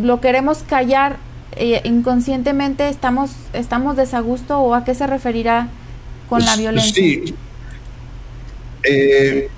lo 0.00 0.20
queremos 0.20 0.62
callar 0.62 1.16
eh, 1.56 1.80
inconscientemente 1.84 2.88
estamos, 2.88 3.30
estamos 3.52 3.96
desagusto 3.96 4.58
o 4.58 4.74
a 4.74 4.84
qué 4.84 4.94
se 4.94 5.06
referirá 5.06 5.68
con 6.28 6.40
la 6.40 6.46
pues, 6.46 6.58
violencia? 6.58 6.94
Sí. 6.94 7.34
Eh, 8.82 9.48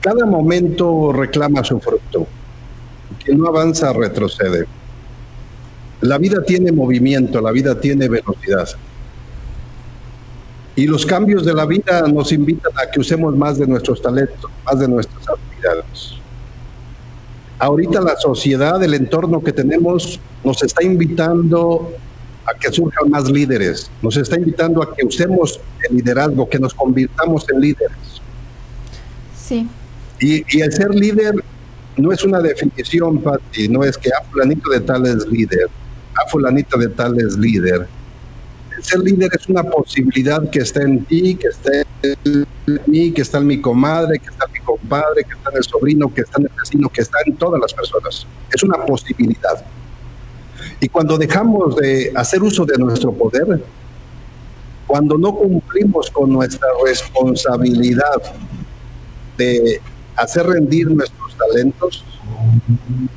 cada 0.00 0.24
momento 0.24 1.12
reclama 1.12 1.62
su 1.64 1.78
fruto. 1.80 2.26
Quien 3.22 3.38
no 3.38 3.48
avanza 3.48 3.92
retrocede. 3.92 4.66
La 6.00 6.18
vida 6.18 6.42
tiene 6.44 6.72
movimiento, 6.72 7.40
la 7.40 7.50
vida 7.50 7.80
tiene 7.80 8.08
velocidad. 8.08 8.68
Y 10.78 10.86
los 10.86 11.04
cambios 11.04 11.44
de 11.44 11.52
la 11.54 11.66
vida 11.66 12.02
nos 12.02 12.30
invitan 12.30 12.70
a 12.76 12.88
que 12.88 13.00
usemos 13.00 13.34
más 13.36 13.58
de 13.58 13.66
nuestros 13.66 14.00
talentos, 14.00 14.48
más 14.64 14.78
de 14.78 14.86
nuestras 14.86 15.24
habilidades. 15.28 16.14
Ahorita 17.58 18.00
la 18.00 18.14
sociedad, 18.14 18.80
el 18.84 18.94
entorno 18.94 19.42
que 19.42 19.52
tenemos, 19.52 20.20
nos 20.44 20.62
está 20.62 20.84
invitando 20.84 21.90
a 22.46 22.56
que 22.56 22.70
surjan 22.70 23.10
más 23.10 23.28
líderes, 23.28 23.90
nos 24.02 24.16
está 24.18 24.36
invitando 24.36 24.80
a 24.80 24.94
que 24.94 25.04
usemos 25.04 25.58
el 25.90 25.96
liderazgo, 25.96 26.48
que 26.48 26.60
nos 26.60 26.72
convirtamos 26.74 27.44
en 27.52 27.60
líderes. 27.60 28.22
Sí. 29.36 29.68
Y, 30.20 30.60
el 30.60 30.72
ser 30.72 30.94
líder 30.94 31.34
no 31.96 32.12
es 32.12 32.22
una 32.22 32.38
definición, 32.38 33.20
Pati, 33.20 33.68
no 33.68 33.82
es 33.82 33.98
que 33.98 34.10
a 34.10 34.22
fulanito 34.30 34.70
de 34.70 34.78
tal 34.78 35.04
es 35.06 35.26
líder, 35.26 35.68
a 36.14 36.30
fulanito 36.30 36.78
de 36.78 36.86
tal 36.90 37.18
es 37.18 37.36
líder 37.36 37.97
ser 38.82 39.00
líder 39.00 39.30
es 39.38 39.48
una 39.48 39.62
posibilidad 39.62 40.48
que 40.50 40.60
está 40.60 40.82
en 40.82 41.04
ti, 41.04 41.34
que 41.34 41.48
está 41.48 41.70
en 42.02 42.46
mí, 42.86 43.12
que 43.12 43.22
está 43.22 43.38
en 43.38 43.46
mi 43.46 43.60
comadre, 43.60 44.18
que 44.18 44.28
está 44.28 44.46
en 44.46 44.52
mi 44.52 44.60
compadre, 44.60 45.24
que 45.24 45.34
está 45.34 45.50
en 45.50 45.56
el 45.56 45.64
sobrino, 45.64 46.12
que 46.12 46.20
está 46.22 46.40
en 46.40 46.46
el 46.46 46.52
vecino, 46.56 46.88
que 46.88 47.00
está 47.00 47.18
en 47.26 47.36
todas 47.36 47.60
las 47.60 47.72
personas. 47.74 48.26
Es 48.52 48.62
una 48.62 48.84
posibilidad. 48.84 49.64
Y 50.80 50.88
cuando 50.88 51.18
dejamos 51.18 51.76
de 51.76 52.12
hacer 52.14 52.42
uso 52.42 52.64
de 52.64 52.78
nuestro 52.78 53.12
poder, 53.12 53.62
cuando 54.86 55.18
no 55.18 55.34
cumplimos 55.34 56.10
con 56.10 56.32
nuestra 56.32 56.68
responsabilidad 56.84 58.22
de 59.36 59.80
hacer 60.16 60.46
rendir 60.46 60.90
nuestros 60.90 61.36
talentos, 61.36 62.04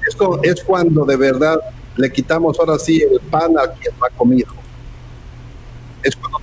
esto 0.07 0.39
es 0.43 0.63
cuando 0.63 1.05
de 1.05 1.15
verdad 1.17 1.59
le 1.97 2.11
quitamos 2.11 2.59
ahora 2.59 2.79
sí 2.79 3.01
el 3.01 3.19
pan 3.29 3.57
a 3.57 3.67
quien 3.71 3.93
lo 3.99 4.05
ha 4.05 4.09
comido 4.11 4.60
es 6.03 6.15
cuando 6.15 6.39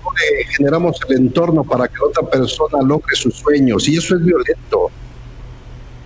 generamos 0.57 0.99
el 1.09 1.17
entorno 1.17 1.65
para 1.65 1.89
que 1.89 1.97
otra 2.03 2.29
persona 2.29 2.83
logre 2.83 3.15
sus 3.15 3.35
sueños 3.37 3.89
y 3.89 3.97
eso 3.97 4.17
es 4.17 4.25
violento. 4.25 4.91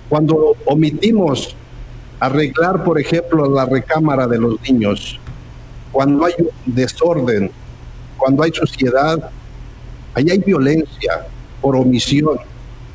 Cuando 0.09 0.57
omitimos 0.67 1.57
arreglar, 2.21 2.85
por 2.85 3.01
ejemplo, 3.01 3.51
la 3.51 3.65
recámara 3.65 4.27
de 4.27 4.39
los 4.39 4.61
niños, 4.63 5.19
cuando 5.91 6.27
hay 6.27 6.35
desorden, 6.67 7.51
cuando 8.17 8.43
hay 8.43 8.53
suciedad, 8.53 9.31
ahí 10.15 10.31
hay 10.31 10.39
violencia 10.39 11.27
por 11.61 11.77
omisión, 11.77 12.39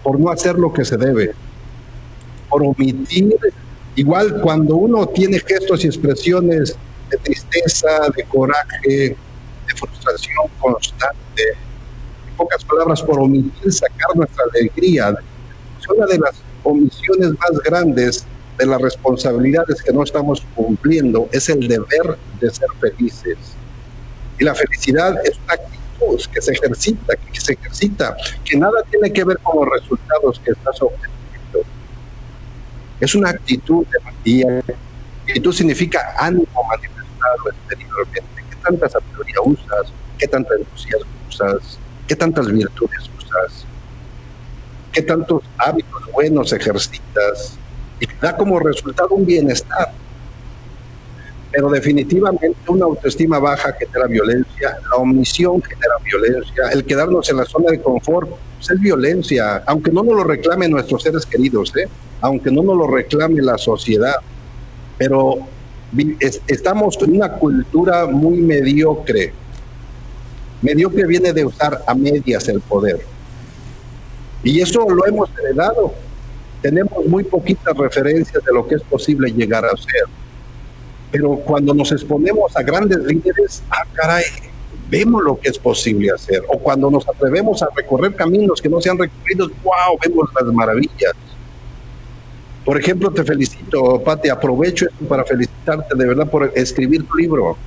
por 0.04 0.20
no 0.20 0.30
hacer 0.30 0.56
lo 0.56 0.72
que 0.72 0.86
se 0.86 0.98
debe, 0.98 1.34
por 2.50 2.64
omitir. 2.64 3.36
Igual 3.96 4.42
cuando 4.42 4.76
uno 4.76 5.08
tiene 5.08 5.40
gestos 5.40 5.84
y 5.84 5.88
expresiones 5.88 6.78
de 7.10 7.18
tristeza, 7.18 7.88
de 8.16 8.24
coraje, 8.26 9.18
frustración 9.78 10.46
constante, 10.60 11.44
en 12.28 12.36
pocas 12.36 12.64
palabras, 12.66 13.02
por 13.02 13.20
omitir 13.20 13.72
sacar 13.72 14.16
nuestra 14.16 14.44
alegría. 14.54 15.16
Es 15.80 15.90
una 15.90 16.06
de 16.06 16.18
las 16.20 16.36
omisiones 16.64 17.30
más 17.32 17.60
grandes 17.64 18.26
de 18.58 18.66
las 18.66 18.82
responsabilidades 18.82 19.82
que 19.84 19.94
no 19.94 20.04
estamos 20.04 20.46
cumpliendo, 20.56 21.30
es 21.32 21.48
el 21.50 21.68
deber 21.68 22.18
de 22.40 22.50
ser 22.50 22.68
felices. 22.80 23.38
Y 24.40 24.44
la 24.44 24.56
felicidad 24.56 25.16
es 25.24 25.38
una 25.46 25.54
actitud 25.54 26.32
que 26.34 26.42
se 26.42 26.52
ejercita, 26.54 27.16
que 27.16 27.40
se 27.40 27.54
ejercita, 27.54 28.16
que 28.44 28.58
nada 28.58 28.84
tiene 28.90 29.12
que 29.12 29.24
ver 29.24 29.38
con 29.40 29.58
los 29.58 29.80
resultados 29.80 30.42
que 30.44 30.52
estás 30.52 30.82
obteniendo. 30.82 31.60
Es 33.00 33.16
una 33.16 33.30
actitud 33.30 33.86
de 33.88 33.98
y 34.24 34.44
actitud 34.44 35.54
significa 35.54 36.00
ánimo 36.18 36.48
manifestado 36.70 37.50
exteriormente. 37.52 38.37
¿Qué 38.68 38.74
tanta 38.74 38.90
sabiduría 38.90 39.36
usas? 39.46 39.94
¿Qué 40.18 40.28
tanto 40.28 40.54
entusiasmo 40.54 41.12
usas? 41.30 41.80
¿Qué 42.08 42.16
tantas 42.16 42.52
virtudes 42.52 43.10
usas? 43.18 43.66
¿Qué 44.92 45.02
tantos 45.02 45.44
hábitos 45.58 46.12
buenos 46.12 46.52
ejercitas? 46.52 47.58
Y 48.00 48.08
da 48.22 48.36
como 48.36 48.60
resultado 48.60 49.10
un 49.12 49.26
bienestar 49.26 49.94
pero 51.52 51.70
definitivamente 51.70 52.54
una 52.68 52.86
autoestima 52.86 53.40
baja 53.40 53.74
genera 53.74 54.06
violencia, 54.08 54.78
la 54.92 54.98
omisión 54.98 55.62
genera 55.64 55.96
violencia, 56.04 56.70
el 56.72 56.86
quedarnos 56.86 57.30
en 57.30 57.38
la 57.38 57.46
zona 57.46 57.72
de 57.72 57.82
confort 57.82 58.30
pues, 58.30 58.70
es 58.70 58.80
violencia, 58.80 59.64
aunque 59.66 59.92
no 59.92 60.04
nos 60.04 60.18
lo 60.18 60.24
reclamen 60.24 60.72
nuestros 60.72 61.04
seres 61.04 61.26
queridos, 61.26 61.76
¿eh? 61.78 61.88
aunque 62.22 62.52
no 62.52 62.64
nos 62.64 62.78
lo 62.78 62.88
reclame 62.88 63.42
la 63.42 63.58
sociedad, 63.58 64.16
pero 64.98 65.38
estamos 66.48 66.98
en 67.02 67.16
una 67.16 67.34
cultura 67.34 68.08
muy 68.08 68.38
mediocre. 68.38 69.34
Mediocre 70.62 71.06
viene 71.06 71.34
de 71.34 71.46
usar 71.46 71.84
a 71.88 71.94
medias 71.94 72.48
el 72.48 72.62
poder. 72.62 73.00
Y 74.44 74.62
eso 74.62 74.88
lo 74.90 75.06
hemos 75.06 75.30
heredado. 75.38 75.94
Tenemos 76.62 77.06
muy 77.06 77.24
poquitas 77.24 77.78
referencias 77.78 78.44
de 78.44 78.54
lo 78.54 78.68
que 78.68 78.76
es 78.76 78.82
posible 78.84 79.32
llegar 79.32 79.66
a 79.66 79.78
ser 79.78 80.08
pero 81.12 81.36
cuando 81.38 81.74
nos 81.74 81.92
exponemos 81.92 82.56
a 82.56 82.64
grandes 82.64 83.00
líderes, 83.00 83.64
ah, 83.70 83.86
caray, 83.94 84.24
vemos 84.90 85.24
lo 85.24 85.40
que 85.40 85.50
es 85.50 85.58
posible 85.58 86.12
hacer. 86.12 86.44
O 86.50 86.60
cuando 86.60 86.92
nos 86.92 87.08
atrevemos 87.08 87.64
a 87.64 87.68
recorrer 87.76 88.16
caminos 88.16 88.62
que 88.62 88.70
no 88.70 88.82
se 88.82 88.90
han 88.90 88.98
recorrido, 88.98 89.48
wow, 89.64 89.98
vemos 90.06 90.30
las 90.40 90.54
maravillas. 90.54 91.14
Por 92.68 92.78
ejemplo, 92.78 93.10
te 93.12 93.24
felicito, 93.24 94.04
Pati, 94.04 94.28
aprovecho 94.28 94.88
esto 94.88 95.06
para 95.06 95.24
felicitarte 95.24 95.96
de 95.96 96.06
verdad 96.06 96.30
por 96.30 96.52
escribir 96.54 97.02
tu 97.08 97.16
libro. 97.16 97.58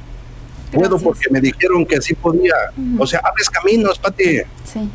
Puedo 0.71 0.99
porque 0.99 1.31
me 1.31 1.41
dijeron 1.41 1.87
que 1.87 1.97
así 1.97 2.15
podía. 2.15 2.53
O 2.99 3.07
sea, 3.07 3.23
abres 3.25 3.49
caminos, 3.49 3.99
Pati. 3.99 4.43
Sí, 4.63 4.91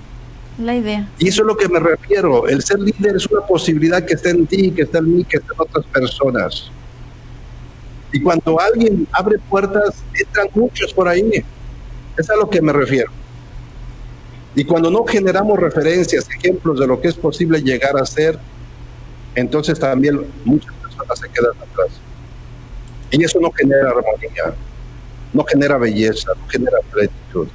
la 0.59 0.75
idea. 0.75 1.09
Y 1.17 1.29
eso 1.29 1.41
es 1.41 1.47
lo 1.47 1.57
que 1.57 1.67
me 1.67 1.79
refiero. 1.79 2.47
El 2.47 2.61
ser 2.61 2.81
líder 2.81 3.15
es 3.15 3.25
una 3.25 3.47
posibilidad 3.47 4.05
que 4.05 4.13
está 4.13 4.29
en 4.29 4.45
ti, 4.45 4.69
que 4.69 4.83
está 4.83 4.99
en 4.99 5.11
mí, 5.11 5.23
que 5.23 5.37
está 5.37 5.55
en 5.55 5.61
otras 5.61 5.85
personas. 5.87 6.69
Y 8.13 8.21
cuando 8.21 8.61
alguien 8.61 9.07
abre 9.11 9.39
puertas, 9.49 10.03
entran 10.13 10.49
muchos 10.53 10.93
por 10.93 11.07
ahí. 11.07 11.43
Es 12.15 12.29
a 12.29 12.35
lo 12.35 12.47
que 12.47 12.61
me 12.61 12.71
refiero. 12.71 13.11
Y 14.53 14.65
cuando 14.65 14.91
no 14.91 15.03
generamos 15.03 15.59
referencias, 15.59 16.29
ejemplos 16.29 16.79
de 16.79 16.85
lo 16.85 17.01
que 17.01 17.07
es 17.07 17.15
posible 17.15 17.59
llegar 17.59 17.97
a 17.97 18.05
ser, 18.05 18.37
entonces 19.35 19.79
también 19.79 20.21
muchas 20.43 20.73
personas 20.75 21.19
se 21.19 21.29
quedan 21.29 21.51
atrás. 21.51 21.99
Y 23.11 23.23
eso 23.23 23.39
no 23.39 23.51
genera 23.51 23.89
armonía, 23.89 24.55
no 25.33 25.43
genera 25.43 25.77
belleza, 25.77 26.31
no 26.35 26.47
genera 26.47 26.77
plenitud. 26.91 27.47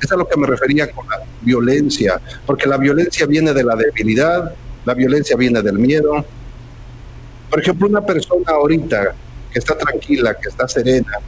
Es 0.00 0.12
a 0.12 0.16
lo 0.16 0.28
que 0.28 0.38
me 0.38 0.46
refería 0.46 0.90
con 0.90 1.08
la 1.08 1.22
violencia, 1.40 2.20
porque 2.46 2.68
la 2.68 2.76
violencia 2.76 3.26
viene 3.26 3.52
de 3.52 3.64
la 3.64 3.74
debilidad, 3.74 4.54
la 4.84 4.94
violencia 4.94 5.36
viene 5.36 5.62
del 5.62 5.78
miedo. 5.78 6.24
Por 7.50 7.60
ejemplo, 7.60 7.88
una 7.88 8.04
persona 8.04 8.44
ahorita 8.48 9.14
que 9.52 9.58
está 9.58 9.76
tranquila, 9.76 10.34
que 10.34 10.48
está 10.48 10.68
serena, 10.68 11.18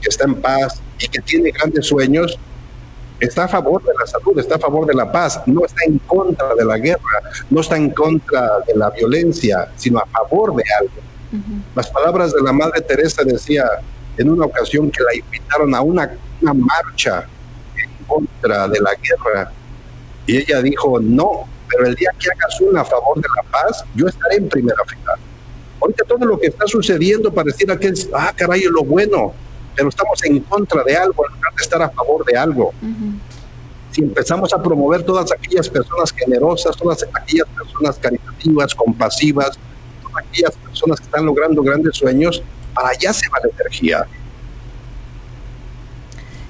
que 0.00 0.08
está 0.08 0.24
en 0.24 0.34
paz 0.40 0.80
y 0.98 1.08
que 1.08 1.20
tiene 1.20 1.50
grandes 1.50 1.86
sueños, 1.86 2.38
está 3.20 3.44
a 3.44 3.48
favor 3.48 3.82
de 3.82 3.92
la 3.98 4.06
salud, 4.06 4.38
está 4.38 4.56
a 4.56 4.58
favor 4.58 4.86
de 4.86 4.94
la 4.94 5.10
paz, 5.10 5.40
no 5.46 5.64
está 5.64 5.80
en 5.86 5.98
contra 5.98 6.54
de 6.54 6.64
la 6.64 6.78
guerra, 6.78 7.20
no 7.50 7.60
está 7.60 7.76
en 7.76 7.90
contra 7.90 8.60
de 8.66 8.74
la 8.76 8.90
violencia, 8.90 9.70
sino 9.76 9.98
a 9.98 10.06
favor 10.06 10.54
de 10.54 10.64
algo. 10.80 11.08
Las 11.74 11.88
palabras 11.90 12.32
de 12.32 12.42
la 12.42 12.52
Madre 12.52 12.80
Teresa 12.80 13.22
decía 13.24 13.64
en 14.16 14.30
una 14.30 14.46
ocasión 14.46 14.90
que 14.90 15.02
la 15.02 15.14
invitaron 15.14 15.74
a 15.74 15.80
una, 15.80 16.10
una 16.40 16.54
marcha 16.54 17.26
en 17.76 18.06
contra 18.06 18.68
de 18.68 18.80
la 18.80 18.92
guerra 18.94 19.52
y 20.26 20.38
ella 20.38 20.62
dijo, 20.62 20.98
no, 21.00 21.48
pero 21.68 21.86
el 21.86 21.94
día 21.94 22.10
que 22.18 22.28
hagas 22.30 22.60
una 22.60 22.80
a 22.80 22.84
favor 22.84 23.16
de 23.16 23.28
la 23.36 23.42
paz, 23.50 23.84
yo 23.94 24.06
estaré 24.06 24.36
en 24.36 24.48
primera 24.48 24.82
fila. 24.86 25.14
Ahorita 25.80 26.04
todo 26.04 26.24
lo 26.26 26.38
que 26.38 26.48
está 26.48 26.66
sucediendo 26.66 27.32
pareciera 27.32 27.78
que 27.78 27.88
es, 27.88 28.08
ah, 28.12 28.32
caray, 28.34 28.62
lo 28.64 28.84
bueno, 28.84 29.32
pero 29.78 29.90
estamos 29.90 30.18
en 30.24 30.40
contra 30.40 30.82
de 30.82 30.96
algo 30.96 31.24
en 31.24 31.36
lugar 31.36 31.54
de 31.54 31.62
estar 31.62 31.80
a 31.80 31.88
favor 31.88 32.24
de 32.24 32.36
algo. 32.36 32.74
Si 33.92 34.02
empezamos 34.02 34.52
a 34.52 34.60
promover 34.60 35.04
todas 35.04 35.30
aquellas 35.30 35.68
personas 35.68 36.12
generosas, 36.12 36.76
todas 36.76 37.06
aquellas 37.14 37.46
personas 37.56 37.96
caritativas, 37.96 38.74
compasivas, 38.74 39.56
todas 40.02 40.26
aquellas 40.26 40.56
personas 40.56 40.98
que 40.98 41.04
están 41.06 41.24
logrando 41.24 41.62
grandes 41.62 41.96
sueños, 41.96 42.42
para 42.74 42.88
allá 42.88 43.12
se 43.12 43.28
va 43.28 43.38
la 43.40 43.50
energía. 43.56 44.04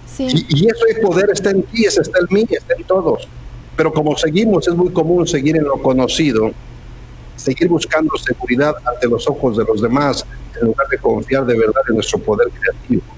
Sí. 0.07 0.27
Y, 0.49 0.63
y 0.63 0.69
ese 0.69 1.03
poder 1.03 1.29
está 1.31 1.51
en 1.51 1.65
ti, 1.65 1.85
está 1.85 2.01
en 2.19 2.27
mí, 2.31 2.47
está 2.49 2.75
en 2.79 2.85
todos. 2.85 3.29
Pero 3.77 3.93
como 3.93 4.17
seguimos, 4.17 4.67
es 4.67 4.75
muy 4.75 4.91
común 4.91 5.27
seguir 5.27 5.55
en 5.55 5.65
lo 5.65 5.83
conocido, 5.83 6.51
seguir 7.37 7.69
buscando 7.69 8.17
seguridad 8.17 8.75
ante 8.87 9.07
los 9.07 9.29
ojos 9.29 9.59
de 9.59 9.65
los 9.65 9.83
demás 9.83 10.25
en 10.61 10.69
lugar 10.69 10.89
de 10.89 10.97
confiar 10.97 11.45
de 11.45 11.59
verdad 11.59 11.83
en 11.91 11.97
nuestro 11.97 12.19
poder 12.21 12.49
creativo. 12.51 13.18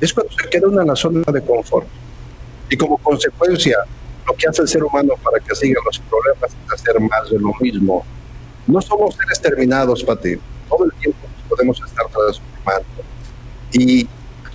Es 0.00 0.12
cuando 0.12 0.32
se 0.32 0.48
queda 0.48 0.68
una 0.68 0.82
en 0.82 0.88
la 0.88 0.96
zona 0.96 1.22
de 1.32 1.42
confort. 1.42 1.86
Y 2.70 2.76
como 2.76 2.98
consecuencia, 2.98 3.76
lo 4.26 4.34
que 4.34 4.48
hace 4.48 4.62
el 4.62 4.68
ser 4.68 4.84
humano 4.84 5.14
para 5.22 5.40
que 5.40 5.54
sigan 5.54 5.82
los 5.84 5.98
problemas 5.98 6.50
es 6.50 6.72
hacer 6.72 7.00
más 7.00 7.30
de 7.30 7.38
lo 7.38 7.52
mismo. 7.60 8.04
No 8.66 8.80
somos 8.80 9.14
seres 9.14 9.40
terminados, 9.40 10.04
Pati. 10.04 10.36
Todo 10.68 10.84
el 10.84 10.92
tiempo 10.94 11.18
podemos 11.48 11.80
estar 11.80 12.06
transformando. 12.06 12.86
Y 13.72 14.06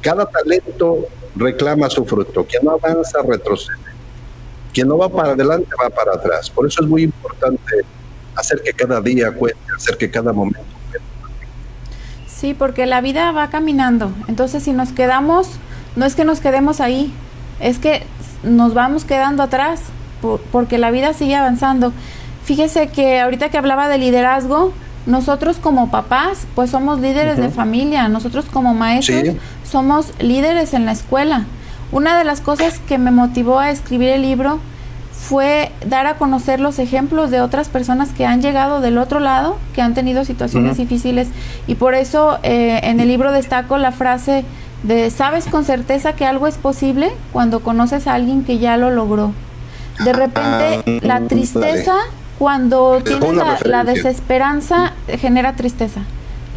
cada 0.02 0.26
talento 0.26 1.08
reclama 1.36 1.90
su 1.90 2.06
fruto. 2.06 2.46
Quien 2.46 2.64
no 2.64 2.72
avanza, 2.72 3.22
retrocede. 3.28 3.78
Quien 4.74 4.88
no 4.88 4.98
va 4.98 5.10
para 5.10 5.32
adelante, 5.32 5.70
va 5.82 5.90
para 5.90 6.14
atrás. 6.14 6.50
Por 6.50 6.68
eso 6.68 6.84
es 6.84 6.88
muy 6.88 7.04
importante 7.04 7.82
hacer 8.36 8.62
que 8.62 8.74
cada 8.74 9.02
día 9.02 9.32
cuente, 9.32 9.60
hacer 9.76 9.98
que 9.98 10.10
cada 10.10 10.32
momento. 10.34 10.73
Sí, 12.44 12.54
porque 12.54 12.86
la 12.86 13.00
vida 13.00 13.32
va 13.32 13.48
caminando. 13.48 14.12
Entonces, 14.28 14.64
si 14.64 14.74
nos 14.74 14.92
quedamos, 14.92 15.48
no 15.96 16.06
es 16.06 16.14
que 16.14 16.26
nos 16.26 16.42
quedemos 16.42 16.82
ahí, 16.82 17.14
es 17.62 17.80
que 17.80 18.04
nos 18.44 18.74
vamos 18.74 19.06
quedando 19.06 19.44
atrás, 19.44 19.80
porque 20.52 20.78
la 20.78 20.92
vida 20.92 21.14
sigue 21.14 21.38
avanzando. 21.38 21.94
Fíjese 22.44 22.88
que 22.88 23.22
ahorita 23.22 23.48
que 23.48 23.58
hablaba 23.58 23.88
de 23.88 23.98
liderazgo, 23.98 24.74
nosotros 25.06 25.56
como 25.56 25.90
papás, 25.90 26.46
pues 26.54 26.70
somos 26.70 27.00
líderes 27.00 27.38
de 27.38 27.48
familia, 27.48 28.10
nosotros 28.10 28.44
como 28.52 28.74
maestros 28.74 29.38
somos 29.64 30.12
líderes 30.20 30.74
en 30.74 30.86
la 30.86 30.92
escuela. 30.92 31.46
Una 31.94 32.18
de 32.18 32.26
las 32.26 32.42
cosas 32.42 32.78
que 32.80 32.98
me 32.98 33.12
motivó 33.12 33.60
a 33.60 33.72
escribir 33.72 34.10
el 34.10 34.22
libro 34.22 34.60
fue 35.24 35.72
dar 35.88 36.06
a 36.06 36.16
conocer 36.16 36.60
los 36.60 36.80
ejemplos 36.80 37.32
de 37.32 37.40
otras 37.40 37.70
personas 37.70 38.10
que 38.10 38.26
han 38.26 38.42
llegado 38.42 38.82
del 38.82 38.98
otro 38.98 39.22
lado, 39.22 39.58
que 39.74 39.82
han 39.82 39.94
tenido 39.94 40.26
situaciones 40.26 40.76
difíciles. 40.76 41.30
Y 41.66 41.76
por 41.76 41.96
eso 41.96 42.40
eh, 42.44 42.82
en 42.84 43.00
el 43.00 43.08
libro 43.08 43.32
destaco 43.32 43.78
la 43.78 43.94
frase 43.94 44.44
de, 44.84 45.10
¿sabes 45.12 45.46
con 45.46 45.64
certeza 45.64 46.12
que 46.14 46.26
algo 46.26 46.46
es 46.46 46.58
posible 46.58 47.10
cuando 47.32 47.62
conoces 47.62 48.06
a 48.06 48.16
alguien 48.16 48.44
que 48.44 48.58
ya 48.58 48.76
lo 48.76 48.92
logró? 48.92 49.32
De 50.04 50.10
ah, 50.10 50.14
repente 50.14 51.00
la 51.08 51.22
tristeza, 51.22 51.96
cuando 52.38 53.02
tienes 53.02 53.34
la, 53.34 53.60
la 53.64 53.86
desesperanza, 53.86 54.92
genera 55.22 55.54
tristeza. 55.54 56.02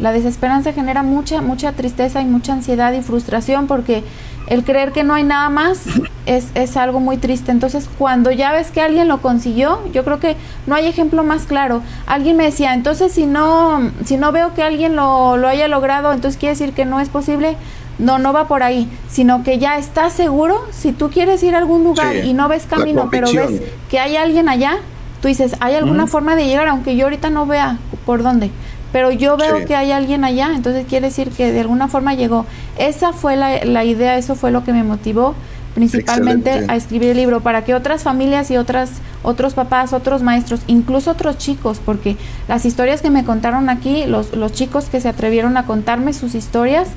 La 0.01 0.11
desesperanza 0.11 0.73
genera 0.73 1.03
mucha, 1.03 1.41
mucha 1.41 1.71
tristeza 1.71 2.21
y 2.21 2.25
mucha 2.25 2.51
ansiedad 2.51 2.91
y 2.91 3.01
frustración 3.01 3.65
porque 3.65 4.03
el 4.47 4.63
creer 4.63 4.93
que 4.93 5.03
no 5.03 5.13
hay 5.13 5.23
nada 5.23 5.49
más 5.49 5.83
es, 6.25 6.47
es, 6.55 6.77
algo 6.77 6.99
muy 6.99 7.17
triste. 7.17 7.51
Entonces, 7.51 7.89
cuando 7.97 8.31
ya 8.31 8.51
ves 8.51 8.71
que 8.71 8.81
alguien 8.81 9.07
lo 9.07 9.21
consiguió, 9.21 9.79
yo 9.91 10.03
creo 10.03 10.19
que 10.19 10.35
no 10.65 10.75
hay 10.75 10.87
ejemplo 10.87 11.23
más 11.23 11.45
claro. 11.45 11.81
Alguien 12.05 12.37
me 12.37 12.45
decía, 12.45 12.73
entonces 12.73 13.11
si 13.11 13.25
no, 13.25 13.91
si 14.05 14.17
no 14.17 14.31
veo 14.31 14.53
que 14.53 14.63
alguien 14.63 14.95
lo, 14.95 15.37
lo 15.37 15.47
haya 15.47 15.67
logrado, 15.67 16.13
entonces 16.13 16.39
quiere 16.39 16.53
decir 16.53 16.73
que 16.73 16.85
no 16.85 16.99
es 16.99 17.09
posible. 17.09 17.57
No, 17.99 18.19
no 18.19 18.31
va 18.31 18.47
por 18.47 18.61
ahí, 18.61 18.87
sino 19.09 19.43
que 19.43 19.57
ya 19.57 19.79
estás 19.79 20.13
seguro, 20.13 20.63
si 20.71 20.91
tú 20.91 21.09
quieres 21.09 21.41
ir 21.41 21.55
a 21.55 21.57
algún 21.57 21.83
lugar 21.83 22.15
y 22.15 22.33
no 22.33 22.47
ves 22.47 22.67
camino, 22.67 23.07
pero 23.09 23.27
ves 23.33 23.59
que 23.89 23.99
hay 23.99 24.15
alguien 24.15 24.49
allá, 24.49 24.77
tú 25.19 25.29
dices, 25.29 25.55
hay 25.61 25.73
alguna 25.73 26.05
forma 26.05 26.35
de 26.35 26.45
llegar, 26.45 26.67
aunque 26.67 26.95
yo 26.95 27.05
ahorita 27.05 27.31
no 27.31 27.47
vea 27.47 27.79
por 28.05 28.21
dónde 28.21 28.51
pero 28.91 29.11
yo 29.11 29.37
veo 29.37 29.65
que 29.65 29.75
hay 29.75 29.91
alguien 29.91 30.23
allá, 30.23 30.51
entonces 30.55 30.85
quiere 30.87 31.07
decir 31.07 31.29
que 31.29 31.51
de 31.51 31.59
alguna 31.59 31.87
forma 31.87 32.13
llegó. 32.13 32.45
Esa 32.77 33.13
fue 33.13 33.35
la, 33.35 33.63
la 33.65 33.83
idea, 33.83 34.17
eso 34.17 34.35
fue 34.35 34.51
lo 34.51 34.63
que 34.63 34.73
me 34.73 34.83
motivó 34.83 35.35
principalmente 35.77 36.65
a 36.69 36.75
escribir 36.75 37.11
el 37.11 37.17
libro, 37.17 37.41
para 37.41 37.63
que 37.63 37.75
otras 37.75 38.01
familias 38.01 38.49
y 38.49 38.57
otras, 38.57 38.93
otros 39.21 39.53
papás, 39.53 39.93
otros 39.93 40.23
maestros, 40.23 40.61
incluso 40.65 41.11
otros 41.11 41.37
chicos, 41.37 41.79
porque 41.85 42.17
las 42.47 42.65
historias 42.65 43.03
que 43.03 43.11
me 43.11 43.23
contaron 43.23 43.69
aquí, 43.69 44.05
los, 44.07 44.35
los 44.35 44.53
chicos 44.53 44.85
que 44.85 44.99
se 44.99 45.07
atrevieron 45.07 45.55
a 45.55 45.67
contarme 45.67 46.13
sus 46.13 46.33
historias, 46.33 46.87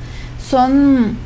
son 0.49 1.19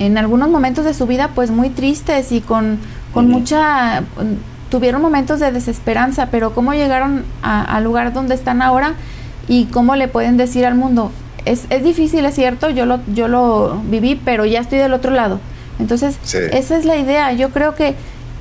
en 0.00 0.18
algunos 0.18 0.48
momentos 0.48 0.84
de 0.84 0.94
su 0.94 1.06
vida 1.06 1.30
pues 1.32 1.52
muy 1.52 1.70
tristes 1.70 2.32
y 2.32 2.40
con, 2.40 2.80
con 3.12 3.28
mucha 3.28 4.02
tuvieron 4.68 5.00
momentos 5.00 5.38
de 5.38 5.52
desesperanza, 5.52 6.26
pero 6.32 6.54
cómo 6.54 6.74
llegaron 6.74 7.24
al 7.42 7.84
lugar 7.84 8.12
donde 8.12 8.34
están 8.34 8.62
ahora, 8.62 8.94
y 9.48 9.66
cómo 9.66 9.96
le 9.96 10.08
pueden 10.08 10.36
decir 10.36 10.64
al 10.66 10.74
mundo, 10.74 11.10
es, 11.44 11.66
es 11.70 11.84
difícil, 11.84 12.24
es 12.24 12.34
cierto, 12.34 12.70
yo 12.70 12.86
lo, 12.86 13.00
yo 13.14 13.28
lo 13.28 13.80
viví, 13.84 14.20
pero 14.24 14.44
ya 14.44 14.60
estoy 14.60 14.78
del 14.78 14.92
otro 14.92 15.10
lado. 15.10 15.40
Entonces, 15.78 16.18
esa 16.32 16.76
es 16.76 16.84
la 16.84 16.96
idea. 16.96 17.32
Yo 17.32 17.50
creo 17.50 17.74
que, 17.74 17.94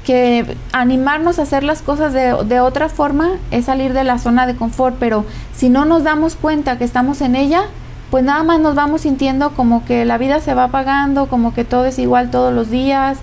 que 0.06 0.56
animarnos 0.72 1.39
a 1.39 1.44
hacer 1.44 1.63
las 1.63 1.82
cosas 1.82 2.13
de, 2.13 2.36
de, 2.46 2.60
otra 2.60 2.89
forma 2.89 3.32
es 3.52 3.66
salir 3.66 3.94
de 3.94 4.04
la 4.04 4.20
zona 4.20 4.46
de 4.46 4.56
confort, 4.56 4.96
pero 5.00 5.26
si 5.56 5.70
no 5.70 5.86
nos 5.86 6.04
damos 6.04 6.36
cuenta 6.36 6.78
que 6.78 6.84
estamos 6.84 7.22
en 7.22 7.36
ella, 7.36 7.63
pues 8.12 8.24
nada 8.24 8.44
más 8.44 8.60
nos 8.60 8.76
vamos 8.76 9.02
sintiendo 9.02 9.52
como 9.52 9.84
que 9.86 10.06
la 10.06 10.18
vida 10.18 10.39
se 10.39 10.54
va 10.54 10.66
apagando, 10.66 11.28
como 11.28 11.54
que 11.54 11.66
todo 11.66 11.86
es 11.86 11.98
igual 11.98 12.30
todos 12.30 12.54
los 12.54 12.70
días, 12.70 13.18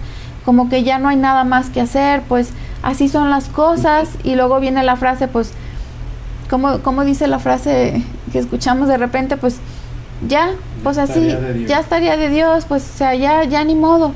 como 0.44 0.68
que 0.68 0.82
ya 0.82 0.98
no 0.98 1.08
hay 1.08 1.16
nada 1.16 1.44
más 1.44 1.70
que 1.70 1.80
hacer, 1.80 2.22
pues 2.22 2.50
así 2.82 3.08
son 3.08 3.30
las 3.30 3.48
cosas 3.48 4.08
y 4.24 4.34
luego 4.34 4.58
viene 4.58 4.82
la 4.82 4.96
frase, 4.96 5.28
pues, 5.28 5.52
como, 6.50 6.80
como 6.80 7.04
dice 7.04 7.28
la 7.28 7.38
frase 7.38 8.02
que 8.32 8.40
escuchamos 8.40 8.88
de 8.88 8.98
repente, 8.98 9.36
pues 9.36 9.58
ya, 10.28 10.50
pues 10.82 10.98
así, 10.98 11.34
ya 11.66 11.78
estaría 11.78 12.16
de 12.16 12.28
Dios, 12.28 12.64
pues 12.66 12.82
o 12.82 12.98
sea, 12.98 13.14
ya, 13.14 13.44
ya 13.44 13.64
ni 13.64 13.76
modo. 13.76 14.12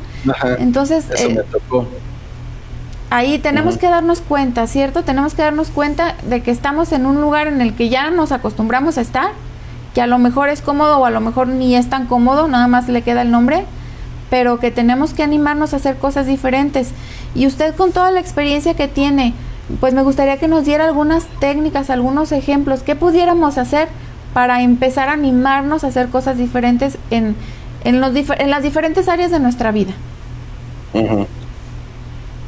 Entonces, 0.59 1.07
eh, 1.17 1.41
ahí 3.09 3.39
tenemos 3.39 3.79
que 3.79 3.89
darnos 3.89 4.21
cuenta, 4.21 4.67
¿cierto? 4.67 5.05
Tenemos 5.05 5.35
que 5.35 5.43
darnos 5.43 5.69
cuenta 5.69 6.17
de 6.29 6.43
que 6.43 6.51
estamos 6.51 6.93
en 6.93 7.07
un 7.07 7.21
lugar 7.21 7.47
en 7.47 7.61
el 7.61 7.75
que 7.75 7.89
ya 7.89 8.11
nos 8.11 8.33
acostumbramos 8.33 8.99
a 8.99 9.01
estar, 9.01 9.31
que 9.95 10.03
a 10.03 10.07
lo 10.09 10.19
mejor 10.19 10.49
es 10.49 10.61
cómodo 10.61 10.99
o 10.99 11.07
a 11.07 11.11
lo 11.11 11.21
mejor 11.21 11.47
ni 11.47 11.77
es 11.77 11.89
tan 11.89 12.07
cómodo, 12.07 12.49
nada 12.49 12.67
más 12.67 12.89
le 12.89 13.03
queda 13.03 13.23
el 13.23 13.31
nombre, 13.31 13.65
pero 14.29 14.59
que 14.59 14.73
tenemos 14.73 15.15
que 15.15 15.23
animarnos 15.23 15.73
a 15.73 15.77
hacer 15.77 15.97
cosas 15.97 16.27
diferentes. 16.27 16.91
Y 17.37 17.47
usted 17.47 17.77
con 17.77 17.93
toda 17.93 18.11
la 18.11 18.21
experiencia 18.21 18.75
que 18.75 18.89
tiene, 18.89 19.35
pues 19.81 19.95
me 19.95 20.03
gustaría 20.03 20.39
que 20.39 20.49
nos 20.49 20.65
diera 20.65 20.85
algunas 20.85 21.27
técnicas, 21.41 21.91
algunos 21.91 22.33
ejemplos, 22.33 22.83
¿qué 22.83 22.97
pudiéramos 22.97 23.59
hacer? 23.59 23.89
para 24.35 24.63
empezar 24.63 25.09
a 25.09 25.13
animarnos 25.13 25.85
a 25.85 25.87
hacer 25.87 26.09
cosas 26.09 26.37
diferentes 26.37 26.99
en, 27.11 27.37
en, 27.85 28.01
los 28.01 28.13
en 28.15 28.51
las 28.51 28.63
diferentes 28.63 29.09
áreas 29.09 29.31
de 29.31 29.39
nuestra 29.39 29.71
vida. 29.71 29.95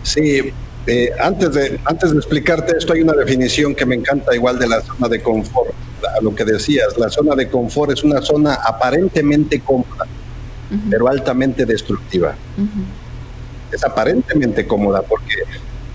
Sí, 0.02 0.52
eh, 0.86 1.10
antes, 1.20 1.52
de, 1.54 1.80
antes 1.84 2.10
de 2.10 2.16
explicarte 2.18 2.76
esto 2.76 2.92
hay 2.92 3.00
una 3.00 3.14
definición 3.14 3.74
que 3.74 3.86
me 3.86 3.94
encanta 3.94 4.34
igual 4.34 4.58
de 4.58 4.68
la 4.68 4.80
zona 4.82 5.08
de 5.08 5.22
confort, 5.22 5.72
a 6.16 6.20
lo 6.22 6.34
que 6.34 6.44
decías, 6.44 6.98
la 6.98 7.08
zona 7.08 7.34
de 7.34 7.48
confort 7.48 7.92
es 7.92 8.04
una 8.04 8.20
zona 8.20 8.54
aparentemente 8.54 9.60
cómoda, 9.60 10.06
pero 10.90 11.08
altamente 11.08 11.64
destructiva. 11.64 12.34
Es 13.70 13.84
aparentemente 13.84 14.66
cómoda 14.66 15.02
porque 15.02 15.34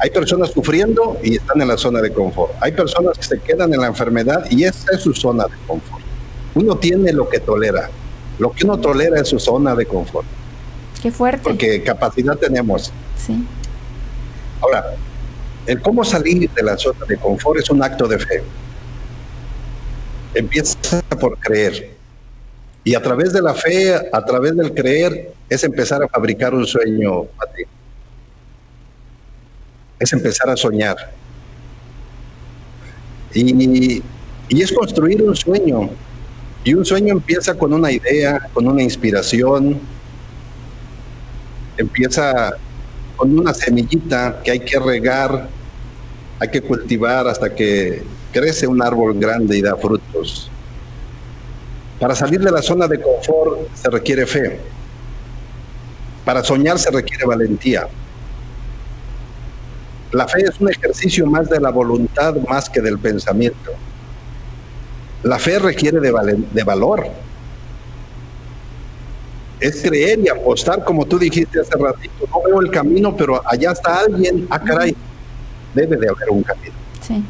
hay 0.01 0.09
personas 0.09 0.49
sufriendo 0.49 1.19
y 1.21 1.35
están 1.35 1.61
en 1.61 1.67
la 1.67 1.77
zona 1.77 2.01
de 2.01 2.11
confort. 2.11 2.51
Hay 2.59 2.71
personas 2.71 3.15
que 3.19 3.23
se 3.23 3.39
quedan 3.39 3.71
en 3.71 3.81
la 3.81 3.85
enfermedad 3.85 4.49
y 4.49 4.63
esa 4.63 4.93
es 4.93 5.01
su 5.01 5.13
zona 5.13 5.43
de 5.43 5.53
confort. 5.67 6.03
Uno 6.55 6.75
tiene 6.75 7.13
lo 7.13 7.29
que 7.29 7.39
tolera. 7.39 7.87
Lo 8.39 8.51
que 8.51 8.65
uno 8.65 8.79
tolera 8.79 9.21
es 9.21 9.27
su 9.27 9.37
zona 9.37 9.75
de 9.75 9.85
confort. 9.85 10.25
Qué 11.03 11.11
fuerte. 11.11 11.43
Porque 11.43 11.83
capacidad 11.83 12.35
tenemos. 12.35 12.91
Sí. 13.15 13.45
Ahora, 14.59 14.95
el 15.67 15.79
cómo 15.81 16.03
salir 16.03 16.49
de 16.49 16.63
la 16.63 16.75
zona 16.79 17.05
de 17.05 17.17
confort 17.17 17.59
es 17.59 17.69
un 17.69 17.83
acto 17.83 18.07
de 18.07 18.17
fe. 18.17 18.43
Empieza 20.33 21.03
por 21.19 21.37
creer. 21.37 21.91
Y 22.83 22.95
a 22.95 23.03
través 23.03 23.33
de 23.33 23.43
la 23.43 23.53
fe, 23.53 23.93
a 23.93 24.25
través 24.25 24.57
del 24.57 24.73
creer, 24.73 25.31
es 25.47 25.63
empezar 25.63 26.01
a 26.01 26.07
fabricar 26.07 26.55
un 26.55 26.65
sueño 26.65 27.25
a 27.37 27.45
ti 27.55 27.65
es 30.01 30.11
empezar 30.13 30.49
a 30.49 30.57
soñar. 30.57 30.97
Y, 33.33 34.01
es 34.49 34.71
construir 34.73 35.21
un 35.21 35.35
sueño. 35.35 35.89
Y 36.63 36.73
un 36.73 36.83
sueño 36.83 37.13
empieza 37.13 37.53
con 37.53 37.71
una 37.71 37.91
idea, 37.91 38.49
con 38.53 38.67
una 38.67 38.81
inspiración, 38.81 39.79
empieza 41.77 42.51
con 43.15 43.39
una 43.39 43.53
semillita 43.53 44.41
que 44.43 44.51
hay 44.51 44.59
que 44.59 44.79
regar, 44.79 45.47
hay 46.39 46.49
que 46.49 46.61
cultivar 46.61 47.27
hasta 47.27 47.53
que 47.53 48.03
crece 48.33 48.67
un 48.67 48.81
árbol 48.81 49.17
grande 49.19 49.57
y 49.57 49.61
da 49.61 49.75
frutos. 49.75 50.49
Para 51.99 52.15
salir 52.15 52.41
de 52.41 52.51
la 52.51 52.63
zona 52.63 52.87
de 52.87 52.99
confort 52.99 53.67
se 53.75 53.89
requiere 53.89 54.25
fe. 54.25 54.59
Para 56.25 56.43
soñar 56.43 56.79
se 56.79 56.89
requiere 56.89 57.25
valentía. 57.25 57.87
La 60.11 60.27
fe 60.27 60.41
es 60.41 60.59
un 60.59 60.69
ejercicio 60.69 61.25
más 61.25 61.49
de 61.49 61.59
la 61.59 61.69
voluntad 61.69 62.35
más 62.47 62.69
que 62.69 62.81
del 62.81 62.99
pensamiento. 62.99 63.71
La 65.23 65.39
fe 65.39 65.57
requiere 65.59 65.99
de, 65.99 66.63
valor. 66.63 67.07
Es 69.59 69.81
creer 69.81 70.19
y 70.19 70.27
apostar, 70.27 70.83
como 70.83 71.05
tú 71.05 71.17
dijiste 71.17 71.61
hace 71.61 71.77
ratito. 71.77 72.27
No 72.29 72.41
veo 72.43 72.61
el 72.61 72.71
camino, 72.71 73.15
pero 73.15 73.41
allá 73.45 73.71
está 73.71 73.99
alguien. 73.99 74.47
Ah, 74.49 74.59
caray, 74.59 74.95
debe 75.73 75.95
de 75.95 76.09
haber 76.09 76.29
un 76.29 76.43
camino. 76.43 76.73
Sí. 77.01 77.23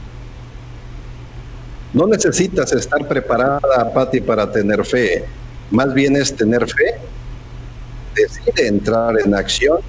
No 1.93 2.07
necesitas 2.07 2.71
estar 2.71 3.05
preparada, 3.07 3.91
Patti, 3.93 4.21
para 4.21 4.49
tener 4.49 4.83
fe. 4.85 5.25
Más 5.69 5.93
bien 5.93 6.15
es 6.15 6.33
tener 6.35 6.65
fe. 6.67 6.95
Decide 8.15 8.67
entrar 8.67 9.19
en 9.19 9.35
acción 9.35 9.79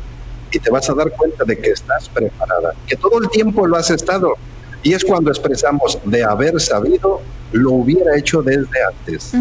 y 0.52 0.58
te 0.58 0.70
vas 0.70 0.88
a 0.90 0.94
dar 0.94 1.10
cuenta 1.12 1.44
de 1.44 1.58
que 1.58 1.70
estás 1.70 2.08
preparada, 2.08 2.74
que 2.86 2.96
todo 2.96 3.20
el 3.20 3.28
tiempo 3.30 3.66
lo 3.66 3.76
has 3.76 3.90
estado. 3.90 4.34
Y 4.82 4.92
es 4.92 5.04
cuando 5.04 5.30
expresamos 5.30 5.98
de 6.04 6.22
haber 6.22 6.60
sabido, 6.60 7.20
lo 7.52 7.72
hubiera 7.72 8.16
hecho 8.16 8.42
desde 8.42 8.84
antes. 8.88 9.32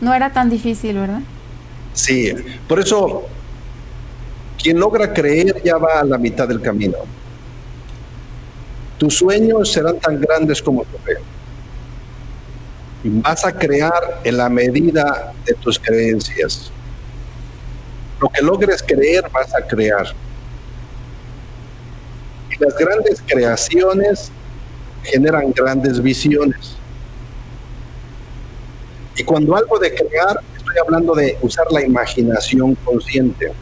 No 0.00 0.14
era 0.14 0.32
tan 0.32 0.50
difícil, 0.50 0.98
¿verdad? 0.98 1.20
Sí, 1.92 2.34
por 2.68 2.80
eso 2.80 3.24
quien 4.62 4.80
logra 4.80 5.12
creer 5.12 5.62
ya 5.62 5.76
va 5.76 6.00
a 6.00 6.04
la 6.04 6.18
mitad 6.18 6.48
del 6.48 6.60
camino. 6.60 6.98
Tus 8.98 9.18
sueños 9.18 9.72
serán 9.72 9.98
tan 10.00 10.20
grandes 10.20 10.60
como 10.60 10.82
tu 10.84 10.98
fe. 10.98 11.16
Vas 13.04 13.44
a 13.44 13.52
crear 13.52 14.20
en 14.24 14.36
la 14.36 14.48
medida 14.48 15.32
de 15.44 15.54
tus 15.54 15.78
creencias. 15.78 16.72
Lo 18.20 18.28
que 18.28 18.42
logres 18.42 18.82
creer 18.82 19.24
vas 19.32 19.54
a 19.54 19.66
crear. 19.66 20.06
Y 22.50 22.64
las 22.64 22.74
grandes 22.76 23.22
creaciones 23.26 24.32
generan 25.02 25.52
grandes 25.52 26.00
visiones. 26.02 26.82
Y 29.16 29.24
cuando 29.24 29.56
algo 29.56 29.78
de 29.78 29.94
crear, 29.94 30.36
estoy 30.56 30.74
hablando 30.84 31.14
de 31.14 31.38
usar 31.40 31.66
la 31.70 31.82
imaginación 31.82 32.74
consciente. 32.84 33.52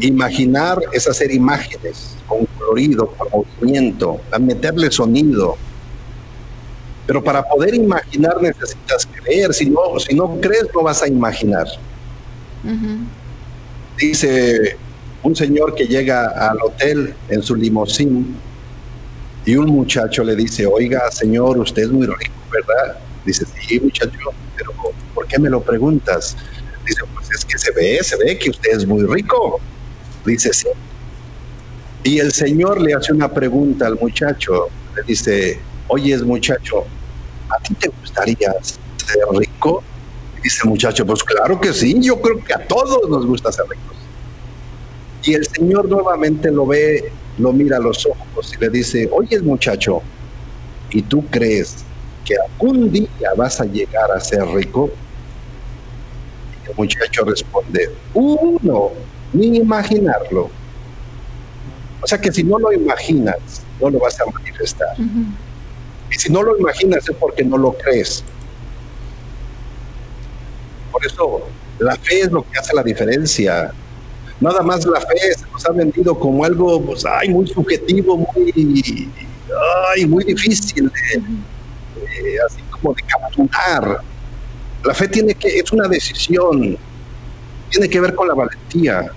Imaginar 0.00 0.78
es 0.92 1.06
hacer 1.08 1.30
imágenes 1.30 2.16
con 2.26 2.46
colorido, 2.56 3.14
con 3.16 3.28
movimiento, 3.32 4.20
a 4.32 4.38
meterle 4.38 4.90
sonido. 4.90 5.56
Pero 7.06 7.22
para 7.22 7.42
poder 7.42 7.74
imaginar 7.74 8.40
necesitas 8.40 9.06
creer. 9.06 9.52
Si 9.54 9.70
no, 9.70 9.98
si 9.98 10.14
no 10.14 10.40
crees, 10.40 10.66
no 10.74 10.82
vas 10.82 11.02
a 11.02 11.08
imaginar. 11.08 11.66
Dice 13.96 14.76
un 15.22 15.34
señor 15.34 15.74
que 15.74 15.86
llega 15.86 16.28
al 16.28 16.58
hotel 16.62 17.14
en 17.28 17.42
su 17.42 17.54
limusín 17.54 18.36
y 19.44 19.56
un 19.56 19.66
muchacho 19.66 20.22
le 20.24 20.36
dice, 20.36 20.66
oiga, 20.66 21.10
señor, 21.10 21.58
usted 21.58 21.84
es 21.84 21.90
muy 21.90 22.06
rico, 22.06 22.34
¿verdad? 22.52 22.98
Dice, 23.24 23.44
sí, 23.46 23.80
muchacho, 23.80 24.18
pero 24.56 24.72
¿por 25.14 25.26
qué 25.26 25.38
me 25.38 25.48
lo 25.48 25.62
preguntas? 25.62 26.36
Dice, 26.86 27.00
pues 27.14 27.30
es 27.30 27.44
que 27.44 27.58
se 27.58 27.72
ve, 27.72 27.98
se 28.02 28.16
ve 28.16 28.38
que 28.38 28.50
usted 28.50 28.70
es 28.72 28.86
muy 28.86 29.04
rico. 29.06 29.60
Dice, 30.24 30.52
sí. 30.52 30.68
Y 32.04 32.18
el 32.18 32.32
señor 32.32 32.80
le 32.80 32.94
hace 32.94 33.12
una 33.12 33.32
pregunta 33.32 33.86
al 33.86 33.98
muchacho, 33.98 34.68
le 34.96 35.02
dice, 35.02 35.60
oye, 35.88 36.16
muchacho, 36.18 36.84
¿a 37.48 37.62
ti 37.62 37.74
te 37.74 37.88
gustaría 37.88 38.52
ser 38.62 39.24
rico? 39.32 39.82
Dice 40.42 40.60
el 40.64 40.70
muchacho, 40.70 41.04
pues 41.06 41.22
claro 41.22 41.60
que 41.60 41.72
sí, 41.72 41.96
yo 42.00 42.20
creo 42.20 42.42
que 42.42 42.54
a 42.54 42.66
todos 42.66 43.08
nos 43.08 43.26
gusta 43.26 43.52
ser 43.52 43.64
ricos. 43.68 43.96
Y 45.24 45.34
el 45.34 45.46
Señor 45.46 45.88
nuevamente 45.88 46.50
lo 46.50 46.66
ve, 46.66 47.12
lo 47.38 47.52
mira 47.52 47.76
a 47.76 47.80
los 47.80 48.06
ojos 48.06 48.54
y 48.54 48.60
le 48.60 48.70
dice, 48.70 49.08
oye 49.12 49.40
muchacho, 49.40 50.02
¿y 50.90 51.02
tú 51.02 51.24
crees 51.28 51.84
que 52.24 52.34
algún 52.36 52.90
día 52.90 53.30
vas 53.36 53.60
a 53.60 53.64
llegar 53.64 54.10
a 54.12 54.20
ser 54.20 54.46
rico? 54.46 54.90
Y 56.64 56.70
el 56.70 56.76
muchacho 56.76 57.24
responde, 57.24 57.90
uno, 58.14 58.92
ni 59.32 59.56
imaginarlo. 59.58 60.50
O 62.00 62.06
sea 62.06 62.20
que 62.20 62.32
si 62.32 62.44
no 62.44 62.58
lo 62.58 62.72
imaginas, 62.72 63.36
no 63.80 63.90
lo 63.90 63.98
vas 63.98 64.18
a 64.20 64.24
manifestar. 64.32 64.94
Y 66.10 66.14
si 66.14 66.32
no 66.32 66.42
lo 66.42 66.56
imaginas 66.58 67.08
es 67.08 67.16
porque 67.16 67.44
no 67.44 67.58
lo 67.58 67.72
crees. 67.72 68.24
Por 70.98 71.06
eso 71.06 71.48
la 71.78 71.94
fe 71.94 72.22
es 72.22 72.32
lo 72.32 72.42
que 72.42 72.58
hace 72.58 72.74
la 72.74 72.82
diferencia. 72.82 73.72
Nada 74.40 74.62
más 74.62 74.84
la 74.84 75.00
fe 75.00 75.32
se 75.36 75.46
nos 75.52 75.64
ha 75.66 75.72
vendido 75.72 76.18
como 76.18 76.44
algo 76.44 76.84
pues, 76.84 77.04
ay, 77.06 77.28
muy 77.28 77.46
subjetivo, 77.46 78.16
muy, 78.16 79.08
ay, 79.94 80.06
muy 80.06 80.24
difícil 80.24 80.90
de, 80.90 82.38
así 82.46 82.60
como 82.70 82.94
de 82.94 83.02
capturar. 83.02 84.00
La 84.84 84.94
fe 84.94 85.06
tiene 85.06 85.34
que, 85.36 85.58
es 85.58 85.70
una 85.70 85.86
decisión, 85.86 86.76
tiene 87.70 87.88
que 87.88 88.00
ver 88.00 88.16
con 88.16 88.26
la 88.26 88.34
valentía, 88.34 89.12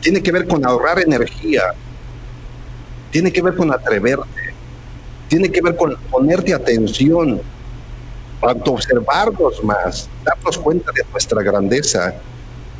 tiene 0.00 0.20
que 0.20 0.32
ver 0.32 0.48
con 0.48 0.66
ahorrar 0.66 0.98
energía, 0.98 1.62
tiene 3.12 3.32
que 3.32 3.42
ver 3.42 3.54
con 3.54 3.72
atreverte, 3.72 4.54
tiene 5.28 5.52
que 5.52 5.62
ver 5.62 5.76
con 5.76 5.96
ponerte 6.10 6.52
atención, 6.52 7.40
observarnos 8.52 9.62
más, 9.64 10.08
darnos 10.24 10.58
cuenta 10.58 10.90
de 10.94 11.02
nuestra 11.10 11.42
grandeza, 11.42 12.14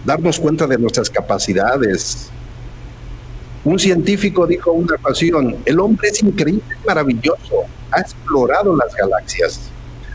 darnos 0.05 0.39
cuenta 0.39 0.67
de 0.67 0.79
nuestras 0.79 1.09
capacidades. 1.09 2.31
Un 3.65 3.79
científico 3.79 4.47
dijo 4.47 4.73
una 4.73 4.95
ocasión, 4.97 5.57
el 5.65 5.81
hombre 5.81 6.09
es 6.09 6.23
increíble, 6.23 6.63
maravilloso, 6.87 7.65
ha 7.93 8.01
explorado 8.01 8.77
las 8.77 8.95
galaxias, 8.95 9.71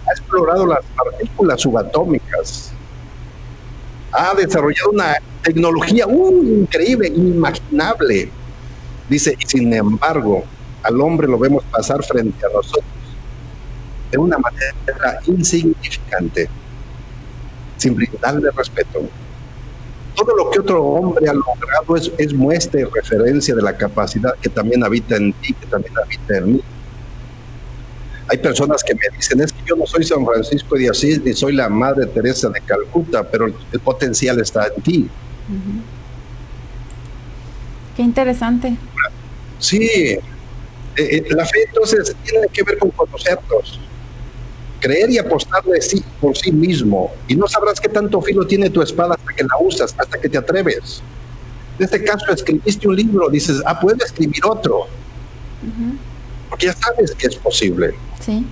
ha 0.08 0.12
explorado 0.12 0.68
las 0.68 0.86
partículas 0.96 1.62
subatómicas, 1.62 2.72
ha 4.12 4.36
desarrollado 4.36 4.92
una 4.92 5.16
tecnología 5.44 6.06
uh, 6.06 6.44
increíble, 6.44 7.08
inimaginable. 7.08 8.30
Dice, 9.08 9.36
y 9.40 9.48
sin 9.48 9.74
embargo, 9.74 10.44
al 10.84 11.02
hombre 11.02 11.28
lo 11.28 11.40
vemos 11.40 11.64
pasar 11.72 12.04
frente 12.04 12.46
a 12.46 12.50
nosotros 12.56 12.99
de 14.12 14.18
una 14.18 14.38
manera 14.38 15.20
insignificante, 15.26 16.50
sin 17.78 17.96
brindarle 17.96 18.50
respeto. 18.52 19.02
Todo 20.16 20.36
lo 20.36 20.50
que 20.50 20.60
otro 20.60 20.84
hombre 20.84 21.30
ha 21.30 21.34
logrado 21.34 21.96
es, 21.96 22.12
es 22.18 22.34
muestra 22.34 22.82
y 22.82 22.84
referencia 22.84 23.56
de 23.56 23.62
la 23.62 23.78
capacidad 23.78 24.34
que 24.42 24.50
también 24.50 24.84
habita 24.84 25.16
en 25.16 25.32
ti, 25.34 25.54
que 25.54 25.66
también 25.68 25.94
habita 25.98 26.38
en 26.38 26.54
mí. 26.54 26.62
Hay 28.32 28.38
personas 28.38 28.84
que 28.84 28.94
me 28.94 29.02
dicen, 29.16 29.42
es 29.42 29.52
que 29.52 29.60
yo 29.66 29.76
no 29.76 29.88
soy 29.88 30.04
San 30.04 30.24
Francisco 30.24 30.76
de 30.76 30.90
Asís 30.90 31.22
ni 31.24 31.34
soy 31.34 31.54
la 31.54 31.68
Madre 31.68 32.06
Teresa 32.06 32.50
de 32.50 32.62
Calcuta, 32.62 33.24
pero 33.24 33.48
el 33.48 33.80
potencial 33.80 34.40
está 34.40 34.68
en 34.68 34.82
ti. 34.84 35.10
Qué 37.96 38.04
interesante. 38.04 38.78
Sí, 39.58 39.80
eh, 39.84 40.22
eh, 40.96 41.24
la 41.32 41.46
fe 41.46 41.64
entonces 41.68 42.16
tiene 42.24 42.48
que 42.54 42.64
ver 42.64 42.78
con 42.78 42.92
conocernos, 42.92 43.80
creer 44.80 45.10
y 45.12 45.18
apostar 45.18 45.64
de 45.64 45.82
sí, 45.82 46.04
por 46.20 46.38
sí 46.38 46.52
mismo. 46.52 47.14
Y 47.28 47.36
no 47.36 47.48
sabrás 47.48 47.80
qué 47.80 47.90
tanto 47.90 48.22
filo 48.22 48.46
tiene 48.46 48.70
tu 48.70 48.82
espada 48.82 49.16
hasta 49.16 49.34
que 49.34 49.44
la 49.44 49.58
usas, 49.60 49.94
hasta 49.98 50.18
que 50.20 50.30
te 50.30 50.38
atreves. 50.38 51.02
En 51.78 51.86
este 51.86 52.04
caso, 52.04 52.26
escribiste 52.32 52.88
un 52.88 52.96
libro, 52.96 53.30
dices, 53.30 53.62
ah, 53.66 53.80
puedes 53.80 54.04
escribir 54.04 54.46
otro. 54.46 54.88
Porque 56.50 56.66
ya 56.66 56.74
sabes 56.74 57.16
que 57.16 57.28
es 57.28 57.36
posible. 57.36 57.94
Sí. 58.20 58.46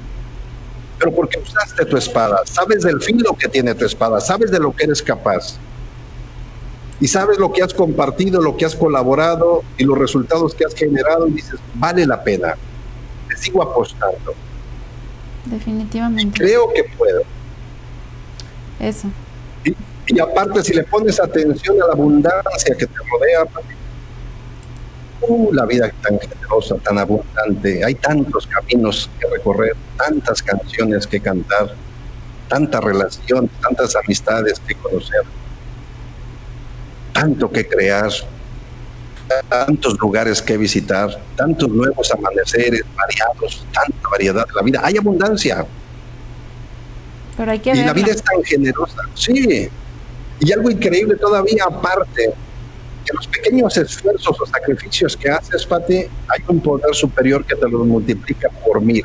Pero 0.98 1.14
porque 1.14 1.40
usaste 1.40 1.86
tu 1.86 1.98
espada, 1.98 2.42
sabes 2.46 2.84
del 2.84 3.02
filo 3.02 3.36
que 3.38 3.48
tiene 3.48 3.76
tu 3.76 3.86
espada, 3.86 4.20
sabes 4.20 4.50
de 4.50 4.60
lo 4.60 4.74
que 4.74 4.86
eres 4.86 5.02
capaz. 5.02 5.58
Y 7.00 7.08
sabes 7.08 7.38
lo 7.38 7.52
que 7.52 7.62
has 7.62 7.74
compartido, 7.74 8.42
lo 8.42 8.58
que 8.58 8.66
has 8.66 8.76
colaborado 8.76 9.64
y 9.78 9.84
los 9.84 9.98
resultados 9.98 10.56
que 10.56 10.66
has 10.66 10.74
generado 10.74 11.28
y 11.28 11.34
dices, 11.34 11.60
vale 11.76 12.06
la 12.08 12.24
pena. 12.24 12.56
Te 13.30 13.38
sigo 13.38 13.62
apostando. 13.62 14.34
Definitivamente. 15.50 16.40
Creo 16.40 16.72
que 16.74 16.84
puedo. 16.98 17.22
Eso. 18.80 19.08
Y, 19.64 19.76
y 20.08 20.20
aparte, 20.20 20.64
si 20.64 20.74
le 20.74 20.84
pones 20.84 21.20
atención 21.20 21.82
a 21.82 21.88
la 21.88 21.94
abundancia 21.94 22.76
que 22.78 22.86
te 22.86 22.98
rodea, 23.12 23.46
Uh, 25.22 25.52
la 25.52 25.66
vida 25.66 25.92
tan 26.04 26.20
generosa, 26.20 26.76
tan 26.76 27.00
abundante. 27.00 27.84
Hay 27.84 27.96
tantos 27.96 28.46
caminos 28.46 29.10
que 29.20 29.28
recorrer, 29.28 29.76
tantas 29.98 30.44
canciones 30.44 31.08
que 31.08 31.20
cantar, 31.20 31.74
tanta 32.48 32.80
relación, 32.80 33.50
tantas 33.62 33.96
amistades 33.96 34.62
que 34.68 34.76
conocer, 34.76 35.24
tanto 37.14 37.52
que 37.52 37.68
crear, 37.68 38.12
tantos 39.50 39.98
lugares 40.00 40.42
que 40.42 40.58
visitar, 40.58 41.10
tantos 41.36 41.70
nuevos 41.70 42.12
amaneceres 42.12 42.84
variados, 42.96 43.66
tanta 43.74 44.10
variedad 44.10 44.46
de 44.46 44.54
la 44.54 44.62
vida. 44.62 44.82
Hay 44.84 44.98
abundancia. 44.98 45.66
Pero 47.36 47.52
hay 47.52 47.60
que 47.60 47.72
y 47.72 47.84
la 47.84 47.94
vida 47.94 48.12
es 48.12 48.24
tan 48.24 48.44
generosa, 48.44 49.02
sí. 49.14 49.70
Y 50.40 50.52
algo 50.52 50.70
increíble 50.70 51.16
todavía 51.16 51.64
aparte, 51.66 52.34
que 53.06 53.14
los 53.14 53.28
pequeños 53.28 53.78
esfuerzos 53.78 54.40
o 54.40 54.46
sacrificios 54.46 55.16
que 55.16 55.30
haces, 55.30 55.66
Pati, 55.66 55.96
hay 55.98 56.44
un 56.48 56.60
poder 56.60 56.94
superior 56.94 57.46
que 57.46 57.56
te 57.56 57.70
los 57.70 57.86
multiplica 57.86 58.50
por 58.66 58.82
mil 58.82 59.04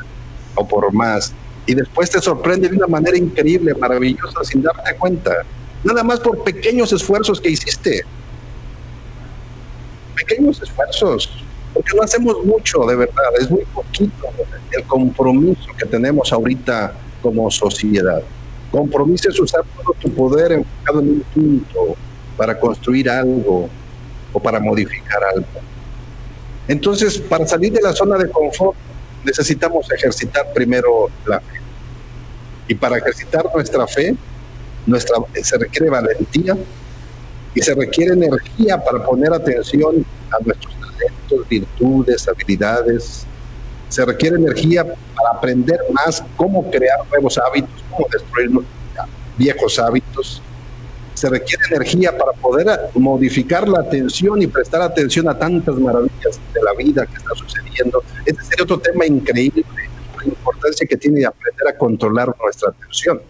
o 0.55 0.67
por 0.67 0.93
más. 0.93 1.33
Y 1.67 1.75
después 1.75 2.11
te 2.11 2.21
sorprende 2.21 2.69
de 2.69 2.77
una 2.77 2.89
manera 2.89 3.17
increíble, 3.17 3.75
maravillosa, 3.75 4.43
sin 4.43 4.63
darte 4.63 4.97
cuenta. 4.97 5.33
Nada 5.85 6.03
más 6.03 6.21
por 6.21 6.43
pequeños 6.43 6.93
esfuerzos 6.93 7.41
que 7.41 7.51
hiciste. 7.51 8.03
Pequeños 10.15 10.61
esfuerzos. 10.63 11.31
Porque 11.75 11.97
no 11.97 12.03
hacemos 12.03 12.45
mucho, 12.45 12.81
de 12.87 12.97
verdad. 12.97 13.31
Es 13.41 13.51
muy 13.51 13.65
poquito 13.67 14.29
el 14.71 14.85
compromiso 14.85 15.71
que 15.79 15.87
tenemos 15.87 16.33
ahorita 16.33 16.95
como 17.23 17.51
sociedad. 17.51 18.23
Compromiso 18.71 19.29
es 19.31 19.41
usar 19.41 19.63
todo 19.77 19.95
tu 20.01 20.13
poder 20.13 20.53
enfocado 20.53 21.01
en 21.01 21.09
un 21.09 21.21
punto 21.35 21.97
para 22.37 22.59
construir 22.59 23.09
algo, 23.09 23.69
o 24.33 24.41
para 24.41 24.61
modificar 24.61 25.23
algo. 25.35 25.47
Entonces, 26.69 27.19
para 27.19 27.47
salir 27.47 27.73
de 27.73 27.83
la 27.83 27.93
zona 27.93 28.17
de 28.17 28.31
confort, 28.31 28.77
necesitamos 29.25 29.91
ejercitar 29.91 30.53
primero 30.53 31.11
la 31.27 31.41
fe. 31.41 31.61
Y 32.69 32.75
para 32.75 32.99
ejercitar 32.99 33.45
nuestra 33.55 33.87
fe, 33.87 34.15
nuestra, 34.87 35.17
se 35.43 35.59
requiere 35.59 35.91
valentía 35.91 36.57
y 37.55 37.61
se 37.61 37.75
requiere 37.75 38.15
energía 38.15 38.83
para 38.83 39.05
poner 39.05 39.33
atención 39.33 40.05
a 40.31 40.45
nuestros 40.45 40.75
talentos, 40.75 41.49
virtudes, 41.49 42.29
habilidades. 42.29 43.27
Se 43.89 44.05
requiere 44.05 44.37
energía 44.37 44.85
para 44.85 45.31
aprender 45.37 45.79
más 45.93 46.25
cómo 46.37 46.71
crear 46.71 46.99
nuevos 47.11 47.39
hábitos, 47.39 47.85
cómo 47.91 48.07
destruir 48.11 48.51
viejos 49.37 49.79
hábitos 49.79 50.43
se 51.15 51.29
requiere 51.29 51.63
energía 51.71 52.17
para 52.17 52.33
poder 52.33 52.67
modificar 52.95 53.69
la 53.69 53.81
atención 53.81 54.43
y 54.43 54.49
prestar 54.49 54.83
atención 54.83 55.29
a 55.29 55.39
tantas 55.39 55.77
maravillas 55.77 56.41
de 56.53 56.63
la 56.63 56.73
vida 56.75 57.07
que 57.07 57.17
está 57.17 57.35
sucediendo. 57.37 58.03
Este 58.27 58.43
sería 58.43 58.65
otro 58.65 58.81
tema 58.81 59.07
increíble, 59.07 59.65
la 60.17 60.25
importancia 60.25 60.85
que 60.85 60.97
tiene 60.97 61.25
aprender 61.25 61.69
a 61.69 61.79
controlar 61.79 62.35
nuestra 62.43 62.71
atención. 62.71 63.23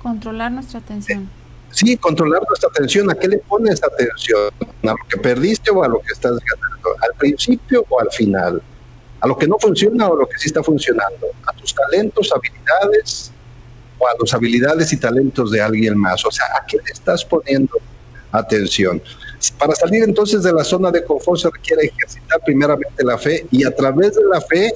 Controlar 0.00 0.52
nuestra 0.52 0.78
atención. 0.78 1.28
Sí, 1.70 1.96
controlar 1.96 2.42
nuestra 2.48 2.68
atención. 2.70 3.10
¿A 3.10 3.14
qué 3.14 3.28
le 3.28 3.38
pones 3.38 3.82
atención? 3.82 4.50
¿A 4.82 4.88
lo 4.88 4.96
que 5.08 5.18
perdiste 5.18 5.70
o 5.70 5.82
a 5.82 5.88
lo 5.88 6.00
que 6.00 6.12
estás 6.12 6.32
ganando? 6.38 6.88
¿Al 7.02 7.14
principio 7.18 7.84
o 7.88 8.00
al 8.00 8.10
final? 8.10 8.62
¿A 9.20 9.26
lo 9.26 9.36
que 9.36 9.46
no 9.46 9.56
funciona 9.58 10.08
o 10.08 10.14
a 10.14 10.18
lo 10.20 10.28
que 10.28 10.38
sí 10.38 10.48
está 10.48 10.62
funcionando? 10.62 11.26
¿A 11.46 11.52
tus 11.52 11.74
talentos, 11.74 12.32
habilidades, 12.32 13.32
o 13.98 14.06
a 14.06 14.10
las 14.18 14.34
habilidades 14.34 14.92
y 14.92 14.96
talentos 14.98 15.50
de 15.50 15.60
alguien 15.60 15.98
más. 15.98 16.24
O 16.24 16.30
sea, 16.30 16.46
¿a 16.56 16.66
qué 16.66 16.78
le 16.78 16.92
estás 16.92 17.24
poniendo 17.24 17.72
atención? 18.32 19.02
Para 19.58 19.74
salir 19.74 20.02
entonces 20.02 20.42
de 20.42 20.52
la 20.52 20.64
zona 20.64 20.90
de 20.90 21.04
confort 21.04 21.40
se 21.40 21.50
requiere 21.50 21.86
ejercitar 21.86 22.40
primeramente 22.44 23.04
la 23.04 23.18
fe 23.18 23.46
y 23.50 23.64
a 23.64 23.74
través 23.74 24.14
de 24.14 24.24
la 24.24 24.40
fe 24.40 24.72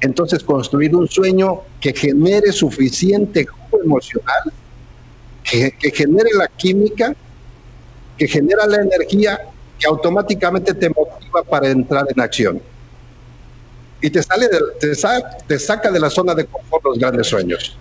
entonces 0.00 0.42
construir 0.42 0.94
un 0.96 1.06
sueño 1.06 1.60
que 1.80 1.92
genere 1.92 2.52
suficiente 2.52 3.44
jugo 3.44 3.82
emocional, 3.82 4.52
que, 5.50 5.72
que 5.72 5.90
genere 5.90 6.30
la 6.34 6.46
química, 6.46 7.14
que 8.16 8.28
genera 8.28 8.66
la 8.66 8.82
energía 8.82 9.40
que 9.78 9.86
automáticamente 9.88 10.74
te 10.74 10.88
motiva 10.90 11.42
para 11.42 11.68
entrar 11.68 12.06
en 12.08 12.20
acción. 12.20 12.62
Y 14.00 14.10
te, 14.10 14.22
sale 14.22 14.48
te, 14.78 14.88
te 15.46 15.58
saca 15.58 15.90
de 15.90 15.98
la 15.98 16.08
zona 16.08 16.34
de 16.34 16.44
confort 16.46 16.84
los 16.84 16.98
grandes 16.98 17.26
sueños. 17.26 17.76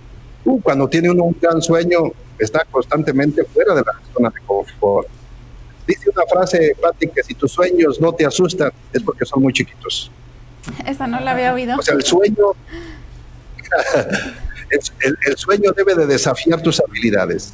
Uh, 0.45 0.59
cuando 0.61 0.87
tiene 0.87 1.09
uno 1.09 1.25
un 1.25 1.37
gran 1.39 1.61
sueño, 1.61 2.11
está 2.39 2.65
constantemente 2.65 3.43
fuera 3.43 3.75
de 3.75 3.81
la 3.81 3.93
zona 4.13 4.29
de 4.29 4.41
confort. 4.45 5.07
Dice 5.85 6.09
una 6.09 6.23
frase, 6.25 6.75
Pati, 6.81 7.07
que 7.07 7.23
si 7.23 7.33
tus 7.35 7.51
sueños 7.51 7.99
no 7.99 8.13
te 8.13 8.25
asustan, 8.25 8.71
es 8.93 9.03
porque 9.03 9.25
son 9.25 9.43
muy 9.43 9.53
chiquitos. 9.53 10.11
Esa 10.85 11.07
no 11.07 11.19
la 11.19 11.31
había 11.31 11.53
oído. 11.53 11.77
O 11.77 11.81
sea, 11.81 11.95
el 11.95 12.03
sueño, 12.03 12.51
el, 14.71 15.37
sueño 15.37 15.71
debe 15.71 15.95
de 15.95 16.05
desafiar 16.05 16.61
tus 16.61 16.79
habilidades. 16.79 17.53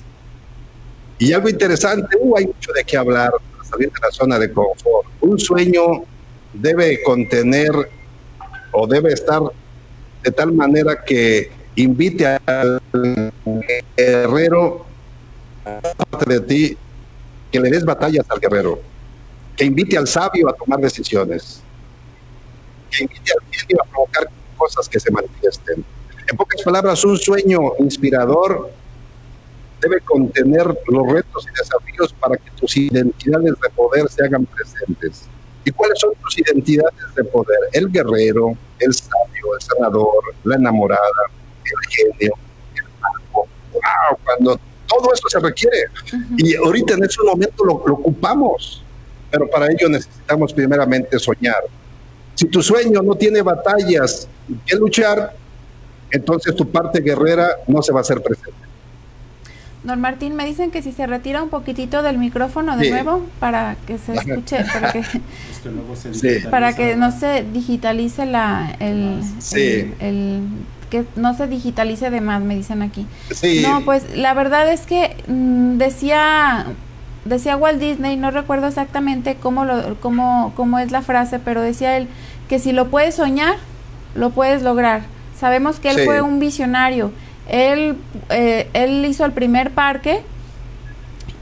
Y 1.17 1.31
algo 1.33 1.49
interesante, 1.49 2.17
uh, 2.19 2.37
hay 2.37 2.47
mucho 2.47 2.73
de 2.73 2.83
qué 2.83 2.97
hablar 2.97 3.31
para 3.51 3.63
salir 3.63 3.91
de 3.91 3.99
la 4.01 4.11
zona 4.11 4.39
de 4.39 4.51
confort. 4.51 5.07
Un 5.21 5.39
sueño 5.39 6.03
debe 6.53 7.01
contener 7.03 7.71
o 8.71 8.87
debe 8.87 9.13
estar 9.13 9.41
de 10.23 10.31
tal 10.31 10.51
manera 10.51 11.03
que 11.03 11.51
invite 11.75 12.25
al 12.45 12.81
guerrero, 13.95 14.85
parte 16.09 16.33
de 16.33 16.39
ti, 16.41 16.77
que 17.51 17.59
le 17.59 17.69
des 17.69 17.85
batallas 17.85 18.25
al 18.29 18.39
guerrero, 18.39 18.79
que 19.55 19.65
invite 19.65 19.97
al 19.97 20.07
sabio 20.07 20.49
a 20.49 20.53
tomar 20.53 20.79
decisiones, 20.79 21.61
que 22.91 23.03
invite 23.03 23.31
al 23.31 23.51
genio 23.51 23.77
a 23.81 23.85
provocar 23.89 24.29
cosas 24.57 24.89
que 24.89 24.99
se 24.99 25.11
manifiesten, 25.11 25.85
En 26.27 26.37
pocas 26.37 26.61
palabras, 26.63 27.03
un 27.05 27.17
sueño 27.17 27.59
inspirador 27.79 28.71
debe 29.81 30.01
contener 30.01 30.65
los 30.87 31.07
retos 31.11 31.47
y 31.47 31.57
desafíos 31.57 32.13
para 32.19 32.35
que 32.37 32.49
tus 32.59 32.75
identidades 32.77 33.53
de 33.61 33.69
poder 33.75 34.09
se 34.09 34.23
hagan 34.23 34.45
presentes. 34.45 35.25
¿Y 35.65 35.71
cuáles 35.71 35.99
son 35.99 36.13
tus 36.21 36.37
identidades 36.39 37.15
de 37.15 37.23
poder? 37.25 37.57
El 37.73 37.91
guerrero, 37.91 38.53
el 38.79 38.93
sabio, 38.93 39.55
el 39.55 39.61
sanador, 39.61 40.23
la 40.43 40.55
enamorada, 40.55 41.01
el 41.63 41.89
genio, 41.89 42.33
el 42.75 42.83
mago. 42.99 43.47
¡Wow! 43.73 44.17
Cuando 44.23 44.59
todo 44.87 45.13
esto 45.13 45.29
se 45.29 45.39
requiere. 45.39 45.85
Y 46.37 46.55
ahorita 46.55 46.95
en 46.95 47.03
ese 47.03 47.21
momento 47.23 47.65
lo, 47.65 47.83
lo 47.85 47.93
ocupamos. 47.95 48.83
Pero 49.29 49.47
para 49.49 49.67
ello 49.67 49.89
necesitamos 49.89 50.53
primeramente 50.53 51.19
soñar. 51.19 51.63
Si 52.35 52.45
tu 52.45 52.61
sueño 52.61 53.01
no 53.01 53.15
tiene 53.15 53.41
batallas 53.41 54.27
que 54.65 54.75
luchar, 54.75 55.35
entonces 56.15 56.55
tu 56.55 56.67
parte 56.69 57.01
guerrera 57.01 57.49
no 57.67 57.81
se 57.81 57.91
va 57.91 57.99
a 57.99 58.01
hacer 58.01 58.21
presente. 58.21 58.53
Don 59.83 60.01
Martín, 60.01 60.35
me 60.35 60.45
dicen 60.45 60.71
que 60.71 60.81
si 60.81 60.91
se 60.91 61.05
retira 61.05 61.43
un 61.43 61.49
poquitito 61.49 62.01
del 62.01 62.17
micrófono 62.17 62.75
de 62.75 62.89
nuevo 62.89 63.23
para 63.39 63.75
que 63.85 63.99
se 63.99 64.13
escuche, 64.13 64.65
para 64.73 64.91
que, 64.91 65.03
para 66.49 66.75
que 66.75 66.95
no 66.95 67.11
se 67.11 67.43
digitalice 67.43 68.25
la, 68.25 68.75
el, 68.79 69.21
el, 69.99 70.41
que 70.89 71.05
no 71.15 71.37
se 71.37 71.45
digitalice 71.45 72.09
de 72.09 72.19
más, 72.19 72.41
me 72.41 72.55
dicen 72.55 72.81
aquí. 72.81 73.05
No, 73.61 73.85
pues 73.85 74.17
la 74.17 74.33
verdad 74.33 74.71
es 74.73 74.87
que 74.87 75.15
mm, 75.27 75.77
decía 75.77 76.65
decía 77.25 77.57
Walt 77.57 77.79
Disney, 77.79 78.17
no 78.17 78.31
recuerdo 78.31 78.67
exactamente 78.67 79.35
cómo, 79.35 79.65
lo, 79.65 79.99
cómo, 79.99 80.53
cómo 80.55 80.79
es 80.79 80.91
la 80.91 81.01
frase, 81.01 81.39
pero 81.39 81.61
decía 81.61 81.97
él 81.97 82.07
que 82.47 82.59
si 82.59 82.71
lo 82.71 82.89
puedes 82.89 83.15
soñar, 83.15 83.55
lo 84.13 84.29
puedes 84.29 84.63
lograr. 84.63 85.01
Sabemos 85.37 85.79
que 85.79 85.89
él 85.89 86.05
fue 86.05 86.21
un 86.21 86.39
visionario 86.39 87.11
él, 87.47 87.97
eh, 88.29 88.69
él 88.73 89.05
hizo 89.05 89.25
el 89.25 89.31
primer 89.31 89.71
parque 89.71 90.21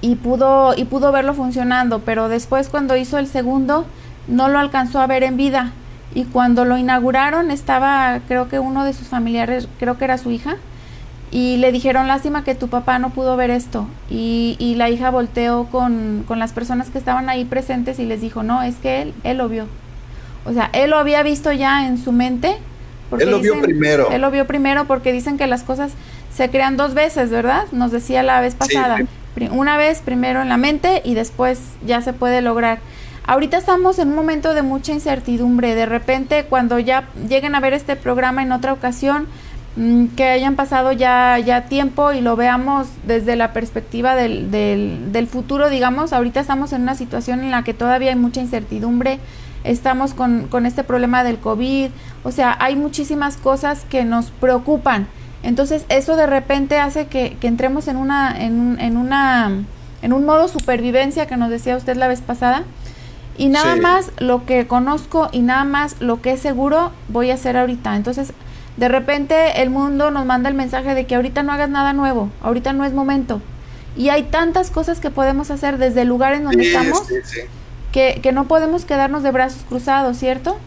y 0.02 0.16
pudo, 0.16 0.74
y 0.76 0.86
pudo 0.86 1.12
verlo 1.12 1.34
funcionando, 1.34 2.00
pero 2.00 2.28
después 2.28 2.70
cuando 2.70 2.98
hizo 2.98 3.18
el 3.18 3.28
segundo 3.28 3.86
no 4.28 4.50
lo 4.50 4.60
alcanzó 4.60 5.00
a 5.00 5.08
ver 5.08 5.24
en 5.24 5.38
vida. 5.38 5.72
Y 6.16 6.26
cuando 6.26 6.66
lo 6.66 6.78
inauguraron 6.78 7.50
estaba, 7.50 8.20
creo 8.28 8.48
que 8.48 8.60
uno 8.60 8.86
de 8.86 8.94
sus 8.94 9.08
familiares, 9.08 9.68
creo 9.80 9.98
que 9.98 10.06
era 10.06 10.18
su 10.18 10.30
hija, 10.30 10.58
y 11.32 11.58
le 11.58 11.72
dijeron, 11.72 12.08
lástima 12.08 12.44
que 12.44 12.54
tu 12.54 12.68
papá 12.68 13.00
no 13.00 13.10
pudo 13.10 13.36
ver 13.36 13.50
esto. 13.50 13.88
Y, 14.12 14.56
y 14.60 14.76
la 14.76 14.92
hija 14.92 15.10
volteó 15.10 15.66
con, 15.72 16.24
con, 16.28 16.38
las 16.38 16.54
personas 16.54 16.92
que 16.92 17.00
estaban 17.00 17.30
ahí 17.30 17.46
presentes 17.46 17.98
y 17.98 18.06
les 18.06 18.22
dijo, 18.22 18.44
no, 18.44 18.62
es 18.62 18.76
que 18.76 19.02
él, 19.02 19.14
él 19.24 19.38
lo 19.38 19.50
vio. 19.50 19.66
O 20.46 20.54
sea, 20.54 20.70
él 20.74 20.92
lo 20.92 20.98
había 20.98 21.24
visto 21.24 21.52
ya 21.52 21.88
en 21.88 21.98
su 21.98 22.12
mente 22.12 22.58
él 23.20 23.32
lo 23.32 23.40
vio 23.40 23.62
primero. 23.62 24.10
Él 24.12 24.22
lo 24.22 24.32
vio 24.32 24.46
primero 24.46 24.86
porque 24.86 25.12
dicen 25.12 25.38
que 25.38 25.48
las 25.48 25.64
cosas 25.64 25.94
se 26.36 26.50
crean 26.50 26.78
dos 26.78 26.94
veces, 26.94 27.30
¿verdad? 27.30 27.66
Nos 27.72 27.92
decía 27.92 28.24
la 28.24 28.42
vez 28.42 28.56
pasada. 28.56 29.00
Una 29.52 29.78
vez 29.78 30.02
primero 30.02 30.42
en 30.42 30.50
la 30.50 30.58
mente 30.58 31.02
y 31.04 31.16
después 31.16 31.60
ya 31.86 32.02
se 32.02 32.14
puede 32.14 32.42
lograr. 32.42 32.80
Ahorita 33.26 33.58
estamos 33.58 34.00
en 34.00 34.10
un 34.10 34.16
momento 34.16 34.54
de 34.54 34.64
mucha 34.64 34.92
incertidumbre. 34.92 35.76
De 35.76 35.86
repente, 35.86 36.46
cuando 36.46 36.78
ya 36.78 37.08
lleguen 37.28 37.56
a 37.56 37.60
ver 37.60 37.74
este 37.74 37.96
programa 37.96 38.44
en 38.44 38.52
otra 38.52 38.74
ocasión, 38.74 39.28
mm, 39.76 40.08
que 40.18 40.26
hayan 40.26 40.56
pasado 40.56 40.92
ya, 40.92 41.40
ya 41.40 41.66
tiempo 41.66 42.12
y 42.12 42.22
lo 42.22 42.36
veamos 42.36 42.88
desde 43.08 43.36
la 43.36 43.54
perspectiva 43.54 44.16
del, 44.16 44.52
del, 44.52 45.12
del 45.14 45.28
futuro, 45.28 45.70
digamos, 45.70 46.14
ahorita 46.14 46.42
estamos 46.42 46.74
en 46.74 46.82
una 46.82 46.96
situación 46.96 47.40
en 47.40 47.52
la 47.52 47.64
que 47.64 47.74
todavía 47.74 48.10
hay 48.10 48.18
mucha 48.18 48.42
incertidumbre 48.42 49.20
estamos 49.64 50.14
con, 50.14 50.48
con 50.48 50.66
este 50.66 50.84
problema 50.84 51.24
del 51.24 51.40
COVID, 51.40 51.90
o 52.24 52.32
sea, 52.32 52.56
hay 52.60 52.76
muchísimas 52.76 53.38
cosas 53.38 53.86
que 53.90 54.06
nos 54.06 54.32
preocupan. 54.32 55.08
Entonces, 55.44 55.86
eso 55.90 56.16
de 56.16 56.26
repente 56.26 56.80
hace 56.80 57.08
que, 57.08 57.38
entremos 57.42 57.88
en 57.88 57.98
una, 57.98 58.34
en, 58.40 58.78
en, 58.80 58.98
una, 58.98 59.52
en 60.02 60.14
un 60.14 60.26
modo 60.26 60.48
supervivencia 60.48 61.28
que 61.28 61.38
nos 61.38 61.50
decía 61.50 61.76
usted 61.76 61.98
la 61.98 62.08
vez 62.08 62.22
pasada. 62.22 62.64
Y 63.36 63.50
nada 63.50 63.76
más 63.76 64.12
lo 64.20 64.46
que 64.46 64.68
conozco 64.68 65.28
y 65.32 65.40
nada 65.40 65.64
más 65.64 66.00
lo 66.00 66.22
que 66.22 66.34
es 66.34 66.40
seguro 66.40 66.92
voy 67.10 67.32
a 67.32 67.34
hacer 67.34 67.58
ahorita. 67.58 67.96
Entonces, 67.96 68.32
de 68.78 68.88
repente 68.88 69.62
el 69.62 69.70
mundo 69.70 70.12
nos 70.12 70.26
manda 70.26 70.50
el 70.50 70.56
mensaje 70.56 70.94
de 70.94 71.06
que 71.06 71.16
ahorita 71.16 71.44
no 71.44 71.52
hagas 71.52 71.70
nada 71.70 71.94
nuevo, 71.94 72.30
ahorita 72.42 72.74
no 72.74 72.86
es 72.86 72.94
momento. 72.94 73.42
Y 73.96 74.10
hay 74.10 74.24
tantas 74.24 74.72
cosas 74.72 75.00
que 75.00 75.10
podemos 75.10 75.52
hacer 75.52 75.78
desde 75.78 76.02
el 76.02 76.08
lugar 76.08 76.34
en 76.34 76.44
donde 76.44 76.64
estamos 76.64 77.04
que, 77.94 78.32
no 78.34 78.48
podemos 78.48 78.86
quedarnos 78.86 79.24
de 79.24 79.32
brazos 79.32 79.62
cruzados, 79.70 80.18
¿cierto? 80.18 80.58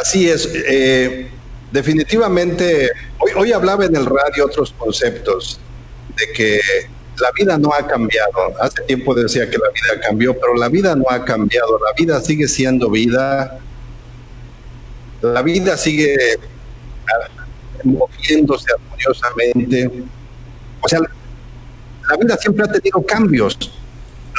Así 0.00 0.30
es. 0.30 0.48
Eh, 0.54 1.28
definitivamente, 1.72 2.90
hoy, 3.18 3.32
hoy 3.36 3.52
hablaba 3.52 3.84
en 3.84 3.94
el 3.96 4.06
radio 4.06 4.46
otros 4.46 4.72
conceptos 4.78 5.60
de 6.16 6.32
que 6.32 6.60
la 7.20 7.30
vida 7.36 7.58
no 7.58 7.74
ha 7.74 7.86
cambiado. 7.86 8.32
Hace 8.60 8.82
tiempo 8.82 9.12
decía 9.14 9.50
que 9.50 9.58
la 9.58 9.68
vida 9.68 10.00
cambió, 10.06 10.38
pero 10.38 10.54
la 10.54 10.68
vida 10.68 10.94
no 10.94 11.04
ha 11.10 11.24
cambiado. 11.24 11.78
La 11.80 11.92
vida 11.98 12.20
sigue 12.20 12.46
siendo 12.46 12.88
vida. 12.88 13.58
La 15.20 15.42
vida 15.42 15.76
sigue 15.76 16.16
ah, 17.08 17.44
moviéndose 17.82 18.66
armoniosamente. 18.72 19.90
O 20.80 20.88
sea, 20.88 21.00
la 21.00 22.16
vida 22.16 22.36
siempre 22.36 22.64
ha 22.64 22.72
tenido 22.72 23.04
cambios 23.04 23.58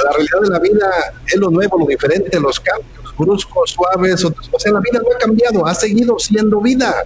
la 0.03 0.11
realidad 0.11 0.41
de 0.41 0.49
la 0.49 0.59
vida 0.59 0.89
es 1.25 1.35
lo 1.37 1.49
nuevo, 1.49 1.79
lo 1.79 1.85
diferente, 1.85 2.39
los 2.39 2.59
cambios 2.59 3.15
bruscos, 3.17 3.71
suaves, 3.71 4.23
o 4.23 4.59
sea, 4.59 4.71
la 4.71 4.79
vida 4.79 4.99
no 5.03 5.15
ha 5.15 5.17
cambiado, 5.17 5.65
ha 5.65 5.73
seguido 5.73 6.19
siendo 6.19 6.61
vida. 6.61 7.03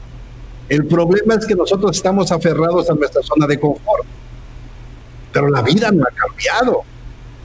El 0.70 0.86
problema 0.86 1.36
es 1.36 1.46
que 1.46 1.56
nosotros 1.56 1.96
estamos 1.96 2.32
aferrados 2.32 2.90
a 2.90 2.94
nuestra 2.94 3.22
zona 3.24 3.48
de 3.48 3.60
confort. 3.60 4.06
Pero 5.32 5.50
la 5.50 5.62
vida 5.62 5.92
no 5.92 6.04
ha 6.04 6.12
cambiado. 6.12 6.84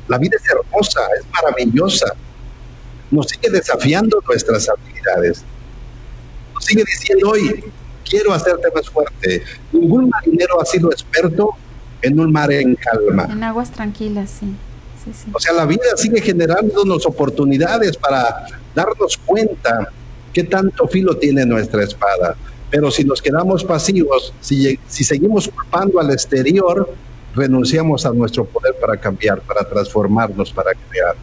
La 0.09 0.19
vida 0.19 0.37
es 0.37 0.49
hermosa, 0.49 1.01
es 1.19 1.27
maravillosa. 1.31 2.15
Nos 3.11 3.27
sigue 3.27 3.51
desafiando 3.51 4.21
nuestras 4.27 4.69
habilidades. 4.69 5.45
Nos 6.55 6.65
sigue 6.65 6.85
diciendo 6.85 7.31
hoy, 7.31 7.65
quiero 8.09 8.33
hacerte 8.33 8.69
más 8.75 8.89
fuerte. 8.89 9.43
Ningún 9.73 10.09
marinero 10.09 10.61
ha 10.61 10.65
sido 10.65 10.91
experto 10.91 11.51
en 12.03 12.21
un 12.21 12.33
mar 12.33 12.53
en 12.53 12.77
calma. 12.77 13.29
En 13.31 13.43
aguas 13.43 13.71
tranquilas, 13.71 14.31
sí. 14.31 14.55
O 15.33 15.41
sea, 15.41 15.53
la 15.53 15.67
vida 15.67 15.85
sigue 15.97 16.21
generándonos 16.21 17.07
oportunidades 17.07 17.97
para 17.97 18.47
darnos 18.75 19.17
cuenta 19.25 19.91
qué 20.33 20.45
tanto 20.45 20.87
filo 20.89 21.17
tiene 21.17 21.47
nuestra 21.47 21.85
espada. 21.85 22.37
Pero 22.71 22.91
si 22.91 23.05
nos 23.05 23.23
quedamos 23.23 23.65
pasivos, 23.65 24.35
si, 24.41 24.79
si 24.89 25.05
seguimos 25.05 25.49
culpando 25.49 26.01
al 26.01 26.11
exterior, 26.11 26.93
renunciamos 27.35 28.05
a 28.05 28.11
nuestro 28.11 28.45
poder 28.45 28.75
para 28.81 28.97
cambiar, 28.97 29.41
para 29.41 29.63
transformarnos, 29.69 30.53
para 30.53 30.73
crear. 30.91 31.15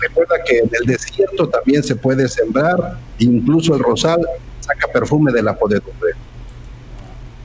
Recuerda 0.00 0.36
que 0.44 0.58
en 0.58 0.70
el 0.80 0.86
desierto 0.86 1.48
también 1.48 1.82
se 1.82 1.94
puede 1.94 2.28
sembrar, 2.28 2.98
incluso 3.18 3.74
el 3.74 3.82
rosal 3.82 4.20
saca 4.60 4.88
perfume 4.92 5.32
de 5.32 5.42
la 5.42 5.56
podedumbre. 5.56 6.12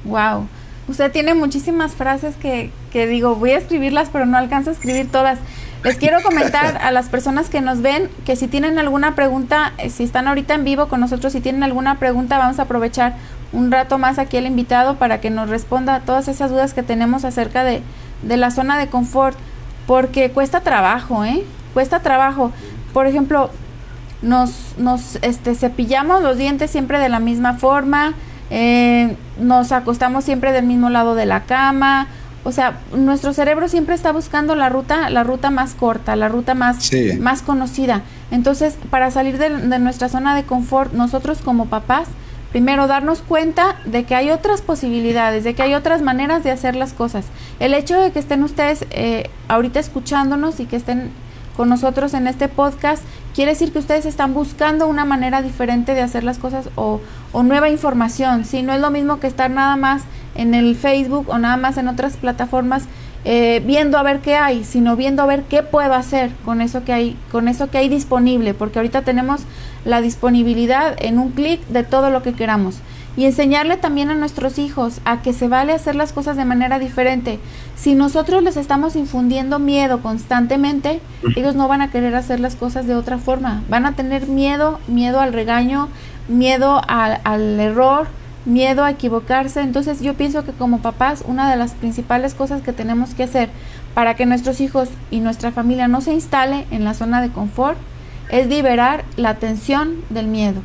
Wow. 0.04 0.48
Usted 0.92 1.10
tiene 1.10 1.34
muchísimas 1.34 1.94
frases 1.94 2.36
que, 2.36 2.70
que 2.92 3.08
digo, 3.08 3.36
voy 3.36 3.52
a 3.52 3.58
escribirlas, 3.58 4.10
pero 4.12 4.26
no 4.26 4.38
alcanzo 4.38 4.72
a 4.72 4.74
escribir 4.74 5.10
todas. 5.10 5.40
Les 5.86 5.96
quiero 5.96 6.22
comentar 6.22 6.78
a 6.82 6.92
las 6.92 7.08
personas 7.08 7.50
que 7.50 7.62
nos 7.62 7.82
ven 7.82 8.10
que 8.26 8.36
si 8.36 8.50
tienen 8.50 8.78
alguna 8.78 9.16
pregunta, 9.16 9.72
eh, 9.78 9.90
si 9.90 10.04
están 10.04 10.28
ahorita 10.28 10.54
en 10.54 10.66
vivo 10.66 10.90
con 10.90 11.00
nosotros, 11.00 11.32
si 11.32 11.40
tienen 11.40 11.64
alguna 11.64 11.98
pregunta, 11.98 12.38
vamos 12.38 12.60
a 12.60 12.64
aprovechar 12.64 13.16
un 13.54 13.72
rato 13.72 13.98
más 13.98 14.20
aquí 14.20 14.36
el 14.36 14.46
invitado 14.46 14.98
para 14.98 15.22
que 15.22 15.30
nos 15.30 15.50
responda 15.50 15.96
a 15.96 16.00
todas 16.02 16.28
esas 16.28 16.52
dudas 16.52 16.74
que 16.74 16.84
tenemos 16.84 17.24
acerca 17.24 17.64
de, 17.64 17.82
de 18.22 18.36
la 18.36 18.52
zona 18.52 18.78
de 18.78 18.88
confort, 18.88 19.38
porque 19.88 20.32
cuesta 20.32 20.60
trabajo, 20.60 21.24
¿eh? 21.24 21.46
Cuesta 21.74 22.02
trabajo. 22.02 22.52
Por 22.92 23.08
ejemplo, 23.08 23.50
nos, 24.22 24.76
nos 24.78 25.16
este, 25.22 25.56
cepillamos 25.56 26.22
los 26.22 26.38
dientes 26.38 26.70
siempre 26.70 27.00
de 27.00 27.08
la 27.08 27.22
misma 27.22 27.54
forma, 27.54 28.14
eh, 28.52 29.16
nos 29.40 29.72
acostamos 29.72 30.26
siempre 30.26 30.52
del 30.52 30.66
mismo 30.66 30.90
lado 30.90 31.16
de 31.16 31.26
la 31.26 31.46
cama, 31.46 32.08
o 32.44 32.52
sea, 32.52 32.80
nuestro 32.94 33.34
cerebro 33.34 33.70
siempre 33.70 33.96
está 33.96 34.12
buscando 34.12 34.56
la 34.56 34.68
ruta, 34.68 35.10
la 35.10 35.24
ruta 35.24 35.52
más 35.52 35.74
corta, 35.74 36.16
la 36.16 36.28
ruta 36.28 36.54
más, 36.54 36.92
más 37.20 37.44
conocida. 37.44 38.02
Entonces, 38.32 38.78
para 38.90 39.12
salir 39.12 39.38
de, 39.38 39.50
de, 39.50 39.80
nuestra 39.80 40.10
zona 40.10 40.36
de 40.36 40.44
confort, 40.44 40.92
nosotros 40.94 41.40
como 41.44 41.68
papás, 41.68 42.08
primero 42.52 42.88
darnos 42.88 43.22
cuenta 43.22 43.78
de 43.86 44.04
que 44.04 44.16
hay 44.16 44.32
otras 44.32 44.62
posibilidades, 44.62 45.44
de 45.44 45.54
que 45.54 45.62
hay 45.62 45.76
otras 45.76 46.02
maneras 46.02 46.44
de 46.44 46.52
hacer 46.52 46.76
las 46.76 46.94
cosas. 46.94 47.26
El 47.60 47.74
hecho 47.74 48.00
de 48.00 48.12
que 48.12 48.20
estén 48.20 48.44
ustedes 48.44 48.86
eh, 48.90 49.30
ahorita 49.48 49.80
escuchándonos 49.80 50.60
y 50.60 50.66
que 50.66 50.76
estén 50.76 51.12
con 51.56 51.70
nosotros 51.70 52.14
en 52.14 52.28
este 52.28 52.48
podcast, 52.48 53.04
quiere 53.36 53.52
decir 53.52 53.72
que 53.72 53.80
ustedes 53.80 54.06
están 54.06 54.34
buscando 54.34 54.88
una 54.88 55.06
manera 55.06 55.42
diferente 55.42 55.94
de 55.94 56.02
hacer 56.02 56.24
las 56.24 56.38
cosas 56.38 56.70
o, 56.76 57.02
o 57.32 57.44
nueva 57.44 57.70
información. 57.70 58.46
Si 58.46 58.62
no 58.62 58.74
es 58.74 58.82
lo 58.82 58.92
mismo 58.92 59.20
que 59.20 59.28
estar 59.28 59.50
nada 59.52 59.76
más 59.76 60.04
en 60.36 60.54
el 60.54 60.76
Facebook 60.76 61.30
o 61.30 61.38
nada 61.38 61.58
más 61.58 61.78
en 61.78 61.88
otras 61.88 62.18
plataformas 62.18 62.84
eh, 63.24 63.62
viendo 63.64 64.00
a 64.00 64.04
ver 64.04 64.20
qué 64.22 64.36
hay, 64.36 64.64
sino 64.64 64.96
viendo 64.96 65.22
a 65.22 65.28
ver 65.28 65.44
qué 65.44 65.62
puedo 65.62 65.94
hacer 65.94 66.32
con 66.44 66.60
eso 66.60 66.84
que 66.84 66.92
hay, 66.92 67.16
con 67.32 67.48
eso 67.48 67.70
que 67.70 67.78
hay 67.78 67.88
disponible, 67.88 68.56
porque 68.56 68.80
ahorita 68.80 69.04
tenemos 69.04 69.42
la 69.86 70.02
disponibilidad 70.02 70.96
en 70.98 71.20
un 71.20 71.32
clic 71.32 71.62
de 71.68 71.84
todo 71.84 72.10
lo 72.10 72.24
que 72.24 72.34
queramos. 72.34 72.78
Y 73.18 73.26
enseñarle 73.26 73.78
también 73.78 74.10
a 74.10 74.16
nuestros 74.16 74.58
hijos 74.58 75.02
a 75.06 75.22
que 75.22 75.34
se 75.34 75.48
vale 75.48 75.74
hacer 75.74 75.96
las 75.96 76.14
cosas 76.14 76.38
de 76.38 76.46
manera 76.46 76.80
diferente. 76.80 77.40
Si 77.76 77.96
nosotros 77.96 78.44
les 78.44 78.58
estamos 78.58 78.96
infundiendo 78.96 79.60
miedo 79.60 80.02
constantemente, 80.02 81.02
ellos 81.36 81.56
no 81.56 81.68
van 81.68 81.82
a 81.82 81.92
querer 81.92 82.16
hacer 82.16 82.40
las 82.40 82.56
cosas 82.56 82.88
de 82.88 82.96
otra 82.96 83.18
forma. 83.18 83.64
Van 83.70 83.86
a 83.86 83.94
tener 83.94 84.28
miedo, 84.28 84.80
miedo 84.88 85.20
al 85.20 85.34
regaño, 85.34 85.90
miedo 86.28 86.82
al, 86.88 87.20
al 87.24 87.60
error, 87.60 88.08
miedo 88.46 88.84
a 88.84 88.92
equivocarse. 88.92 89.62
Entonces 89.62 90.02
yo 90.02 90.14
pienso 90.14 90.46
que 90.46 90.52
como 90.54 90.80
papás 90.80 91.24
una 91.28 91.50
de 91.50 91.58
las 91.58 91.74
principales 91.74 92.34
cosas 92.34 92.62
que 92.62 92.74
tenemos 92.74 93.14
que 93.14 93.24
hacer 93.24 93.50
para 93.94 94.16
que 94.16 94.26
nuestros 94.26 94.62
hijos 94.62 94.90
y 95.10 95.20
nuestra 95.20 95.52
familia 95.52 95.88
no 95.88 96.02
se 96.02 96.14
instale 96.14 96.66
en 96.72 96.86
la 96.86 96.94
zona 96.94 97.22
de 97.22 97.30
confort 97.30 97.78
es 98.30 98.48
liberar 98.48 99.04
la 99.18 99.36
tensión 99.36 99.98
del 100.10 100.28
miedo. 100.28 100.62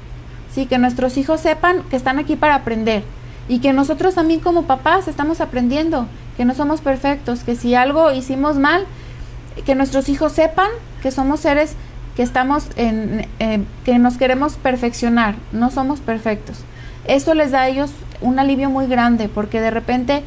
Sí, 0.57 0.65
que 0.65 0.79
nuestros 0.79 1.19
hijos 1.19 1.43
sepan 1.43 1.83
que 1.91 1.97
están 1.97 2.19
aquí 2.19 2.35
para 2.35 2.55
aprender 2.55 3.05
y 3.47 3.59
que 3.59 3.75
nosotros 3.75 4.15
también 4.15 4.41
como 4.41 4.63
papás 4.63 5.07
estamos 5.07 5.43
aprendiendo, 5.43 6.07
que 6.39 6.47
no 6.47 6.55
somos 6.55 6.81
perfectos, 6.81 7.41
que 7.41 7.57
si 7.57 7.75
algo 7.75 8.11
hicimos 8.11 8.57
mal, 8.57 8.87
que 9.67 9.75
nuestros 9.75 10.09
hijos 10.09 10.33
sepan 10.33 10.71
que 11.03 11.11
somos 11.11 11.41
seres 11.41 11.75
que 12.17 12.23
estamos 12.23 12.69
en, 12.77 13.27
que 13.85 13.99
nos 13.99 14.17
queremos 14.17 14.55
perfeccionar, 14.55 15.35
no 15.53 15.71
somos 15.71 16.01
perfectos. 16.01 16.61
Eso 17.07 17.35
les 17.35 17.51
da 17.51 17.61
a 17.61 17.69
ellos 17.69 17.91
un 18.23 18.39
alivio 18.39 18.71
muy 18.71 18.87
grande 18.87 19.29
porque 19.29 19.61
de 19.61 19.71
repente 19.71 20.23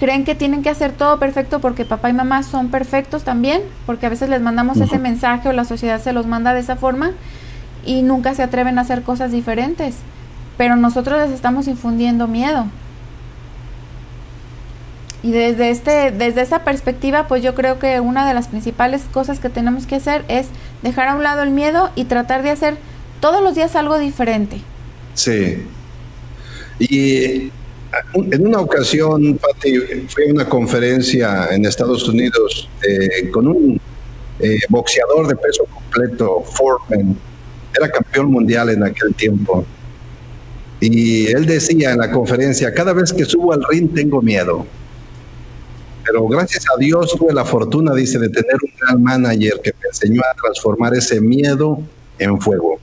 creen 0.00 0.24
que 0.24 0.34
tienen 0.34 0.64
que 0.64 0.70
hacer 0.70 0.90
todo 0.90 1.20
perfecto 1.20 1.60
porque 1.60 1.84
papá 1.84 2.10
y 2.10 2.12
mamá 2.12 2.42
son 2.42 2.72
perfectos 2.72 3.22
también, 3.22 3.62
porque 3.86 4.06
a 4.06 4.08
veces 4.08 4.30
les 4.30 4.42
mandamos 4.42 4.78
ese 4.78 4.98
mensaje 4.98 5.48
o 5.48 5.52
la 5.52 5.64
sociedad 5.64 6.02
se 6.02 6.12
los 6.12 6.26
manda 6.26 6.54
de 6.54 6.58
esa 6.58 6.74
forma 6.74 7.12
y 7.84 8.02
nunca 8.02 8.34
se 8.34 8.42
atreven 8.42 8.78
a 8.78 8.82
hacer 8.82 9.02
cosas 9.02 9.32
diferentes. 9.32 9.96
Pero 10.56 10.76
nosotros 10.76 11.18
les 11.20 11.34
estamos 11.34 11.68
infundiendo 11.68 12.28
miedo. 12.28 12.66
Y 15.22 15.32
desde, 15.32 15.70
este, 15.70 16.12
desde 16.12 16.40
esa 16.40 16.64
perspectiva, 16.64 17.28
pues 17.28 17.42
yo 17.42 17.54
creo 17.54 17.78
que 17.78 18.00
una 18.00 18.26
de 18.26 18.34
las 18.34 18.48
principales 18.48 19.02
cosas 19.12 19.38
que 19.38 19.50
tenemos 19.50 19.86
que 19.86 19.96
hacer 19.96 20.24
es 20.28 20.46
dejar 20.82 21.08
a 21.08 21.14
un 21.14 21.22
lado 21.22 21.42
el 21.42 21.50
miedo 21.50 21.90
y 21.94 22.04
tratar 22.04 22.42
de 22.42 22.50
hacer 22.50 22.78
todos 23.20 23.42
los 23.42 23.54
días 23.54 23.76
algo 23.76 23.98
diferente. 23.98 24.62
Sí. 25.14 25.62
Y 26.78 27.50
en 28.14 28.46
una 28.46 28.60
ocasión, 28.60 29.38
Patti, 29.38 29.76
a 29.76 30.32
una 30.32 30.48
conferencia 30.48 31.48
en 31.50 31.66
Estados 31.66 32.08
Unidos 32.08 32.68
eh, 32.88 33.30
con 33.30 33.48
un 33.48 33.80
eh, 34.38 34.58
boxeador 34.70 35.26
de 35.26 35.36
peso 35.36 35.64
completo, 35.66 36.42
Foreman, 36.54 37.16
era 37.76 37.90
campeón 37.90 38.30
mundial 38.30 38.70
en 38.70 38.82
aquel 38.82 39.14
tiempo. 39.14 39.64
Y 40.80 41.26
él 41.26 41.46
decía 41.46 41.92
en 41.92 41.98
la 41.98 42.10
conferencia, 42.10 42.72
cada 42.72 42.92
vez 42.92 43.12
que 43.12 43.24
subo 43.24 43.52
al 43.52 43.62
ring 43.68 43.92
tengo 43.94 44.22
miedo. 44.22 44.66
Pero 46.04 46.26
gracias 46.26 46.64
a 46.74 46.78
Dios 46.78 47.14
tuve 47.16 47.32
la 47.32 47.44
fortuna, 47.44 47.94
dice, 47.94 48.18
de 48.18 48.30
tener 48.30 48.56
un 48.62 48.72
gran 48.80 49.02
manager 49.02 49.60
que 49.62 49.72
me 49.72 49.88
enseñó 49.88 50.22
a 50.22 50.34
transformar 50.34 50.94
ese 50.94 51.20
miedo 51.20 51.78
en 52.18 52.40
fuego. 52.40 52.78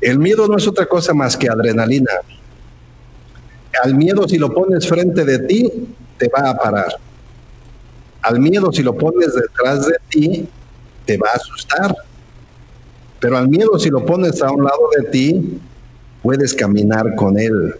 El 0.00 0.18
miedo 0.18 0.46
no 0.46 0.56
es 0.56 0.68
otra 0.68 0.86
cosa 0.86 1.12
más 1.12 1.36
que 1.36 1.48
adrenalina. 1.48 2.12
Al 3.82 3.94
miedo 3.94 4.26
si 4.28 4.38
lo 4.38 4.52
pones 4.52 4.86
frente 4.88 5.24
de 5.24 5.40
ti, 5.40 5.70
te 6.16 6.28
va 6.28 6.50
a 6.50 6.56
parar. 6.56 6.96
Al 8.22 8.38
miedo 8.38 8.72
si 8.72 8.82
lo 8.82 8.96
pones 8.96 9.34
detrás 9.34 9.86
de 9.86 9.96
ti, 10.08 10.48
te 11.04 11.18
va 11.18 11.28
a 11.32 11.36
asustar. 11.36 11.94
Pero 13.20 13.38
al 13.38 13.48
miedo, 13.48 13.78
si 13.78 13.90
lo 13.90 14.04
pones 14.04 14.42
a 14.42 14.50
un 14.50 14.64
lado 14.64 14.88
de 14.98 15.08
ti, 15.10 15.58
puedes 16.22 16.54
caminar 16.54 17.14
con 17.14 17.38
él. 17.38 17.74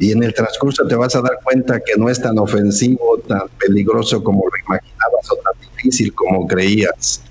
Y 0.00 0.12
en 0.12 0.22
el 0.22 0.34
transcurso 0.34 0.86
te 0.86 0.94
vas 0.94 1.16
a 1.16 1.22
dar 1.22 1.38
cuenta 1.42 1.80
que 1.80 1.96
no 1.96 2.10
es 2.10 2.20
tan 2.20 2.38
ofensivo, 2.38 3.18
tan 3.26 3.42
peligroso 3.58 4.22
como 4.22 4.44
lo 4.44 4.58
imaginabas 4.66 5.30
o 5.30 5.36
tan 5.36 5.70
difícil 5.74 6.14
como 6.14 6.46
creías. 6.46 7.22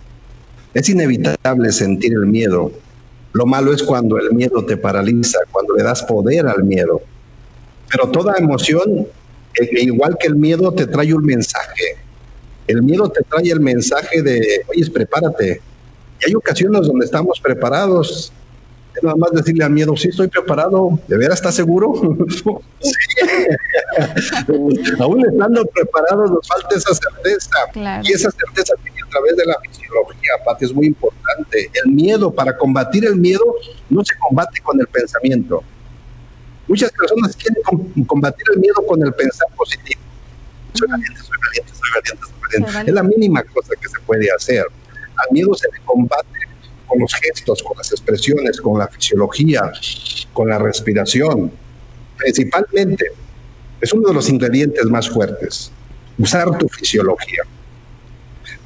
Es 0.73 0.89
inevitable 0.89 1.71
sentir 1.71 2.13
el 2.13 2.25
miedo. 2.25 2.71
Lo 3.33 3.45
malo 3.45 3.73
es 3.73 3.83
cuando 3.83 4.17
el 4.17 4.31
miedo 4.31 4.65
te 4.65 4.77
paraliza, 4.77 5.39
cuando 5.51 5.75
le 5.75 5.83
das 5.83 6.03
poder 6.03 6.47
al 6.47 6.63
miedo. 6.63 7.01
Pero 7.91 8.09
toda 8.09 8.37
emoción, 8.37 9.07
e, 9.53 9.81
igual 9.81 10.17
que 10.19 10.27
el 10.27 10.35
miedo, 10.35 10.73
te 10.73 10.87
trae 10.87 11.13
un 11.13 11.25
mensaje. 11.25 11.97
El 12.67 12.81
miedo 12.81 13.09
te 13.09 13.21
trae 13.23 13.49
el 13.51 13.59
mensaje 13.59 14.21
de, 14.21 14.65
oye, 14.67 14.89
prepárate, 14.91 15.61
y 16.19 16.29
hay 16.29 16.35
ocasiones 16.35 16.87
donde 16.87 17.05
estamos 17.05 17.39
preparados. 17.39 18.31
Es 18.95 19.03
nada 19.03 19.15
más 19.15 19.31
decirle 19.31 19.63
al 19.63 19.71
miedo, 19.71 19.95
sí, 19.95 20.07
estoy 20.07 20.27
preparado. 20.27 20.99
¿De 21.07 21.17
veras 21.17 21.37
estás 21.37 21.53
seguro? 21.55 21.93
Aún 24.99 25.25
estando 25.25 25.65
preparados 25.65 26.31
nos 26.31 26.47
falta 26.47 26.75
esa 26.75 26.95
certeza. 26.95 27.51
Y 28.03 28.13
esa 28.13 28.31
certeza 28.31 28.73
viene 28.83 28.99
a 29.05 29.09
través 29.09 29.37
de 29.37 29.45
la 29.45 29.55
fisiología, 29.61 30.31
Pati, 30.43 30.65
es 30.65 30.73
muy 30.73 30.87
importante. 30.87 31.69
El 31.85 31.91
miedo, 31.91 32.31
para 32.31 32.57
combatir 32.57 33.05
el 33.05 33.17
miedo, 33.17 33.45
no 33.89 34.03
se 34.03 34.17
combate 34.17 34.59
con 34.61 34.79
el 34.79 34.87
pensamiento. 34.87 35.63
Muchas 36.67 36.91
personas 36.91 37.35
quieren 37.35 37.61
combatir 38.05 38.45
el 38.53 38.59
miedo 38.59 38.83
con 38.87 39.01
el 39.03 39.13
pensar 39.13 39.47
positivo. 39.55 40.01
Soy 40.73 40.87
valiente, 40.87 41.19
soy 41.21 41.37
valiente, 41.45 41.71
soy 41.71 41.89
valiente, 41.93 42.25
soy 42.25 42.33
valiente. 42.41 42.89
Es 42.91 42.95
la 42.95 43.03
mínima 43.03 43.43
cosa 43.43 43.73
que 43.79 43.87
se 43.87 43.99
puede 43.99 44.27
hacer. 44.35 44.65
Al 45.17 45.33
miedo 45.33 45.53
se 45.55 45.67
le 45.71 45.79
combate 45.85 46.39
con 46.87 46.99
los 46.99 47.13
gestos, 47.15 47.61
con 47.61 47.77
las 47.77 47.91
expresiones, 47.91 48.61
con 48.61 48.79
la 48.79 48.87
fisiología, 48.87 49.71
con 50.33 50.49
la 50.49 50.57
respiración. 50.57 51.51
Principalmente, 52.17 53.05
es 53.81 53.93
uno 53.93 54.07
de 54.07 54.13
los 54.13 54.29
ingredientes 54.29 54.85
más 54.85 55.09
fuertes, 55.09 55.71
usar 56.17 56.57
tu 56.57 56.67
fisiología. 56.69 57.43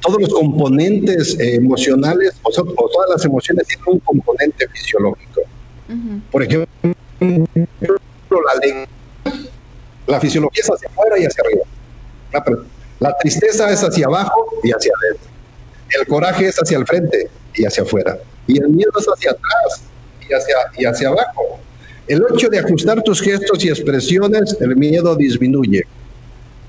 Todos 0.00 0.20
los 0.20 0.30
componentes 0.30 1.38
eh, 1.38 1.56
emocionales, 1.56 2.32
o, 2.42 2.50
todas 2.50 3.10
las 3.10 3.24
emociones 3.24 3.66
tienen 3.66 3.84
un 3.86 3.98
componente 4.00 4.68
fisiológico. 4.68 5.42
Por 6.30 6.42
ejemplo, 6.42 6.66
la 7.20 8.66
lengua. 8.66 8.88
La 10.06 10.18
fisiología 10.18 10.62
es 10.62 10.70
hacia 10.70 10.88
afuera 10.88 11.18
y 11.18 11.24
hacia 11.24 11.44
arriba. 11.44 12.64
la 12.98 13.16
tristeza 13.18 13.70
es 13.70 13.82
hacia 13.82 14.06
abajo 14.06 14.46
y 14.62 14.70
hacia 14.70 14.92
adentro. 15.00 15.31
El 15.98 16.06
coraje 16.06 16.48
es 16.48 16.56
hacia 16.56 16.78
el 16.78 16.86
frente 16.86 17.28
y 17.54 17.64
hacia 17.64 17.82
afuera. 17.82 18.18
Y 18.46 18.58
el 18.58 18.68
miedo 18.68 18.92
es 18.98 19.06
hacia 19.06 19.32
atrás 19.32 19.82
y 20.28 20.32
hacia, 20.32 20.56
y 20.78 20.84
hacia 20.84 21.08
abajo. 21.08 21.60
El 22.08 22.22
hecho 22.34 22.48
de 22.48 22.58
ajustar 22.58 23.02
tus 23.02 23.20
gestos 23.20 23.64
y 23.64 23.68
expresiones, 23.68 24.56
el 24.60 24.76
miedo 24.76 25.14
disminuye. 25.14 25.82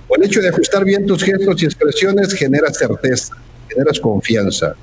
O 0.07 0.15
el 0.15 0.23
hecho 0.23 0.41
de 0.41 0.49
ajustar 0.49 0.83
bien 0.83 1.05
tus 1.05 1.23
gestos 1.23 1.61
y 1.61 1.65
expresiones 1.65 2.33
genera 2.33 2.71
certeza, 2.71 3.35
generas 3.69 3.99
confianza. 3.99 4.75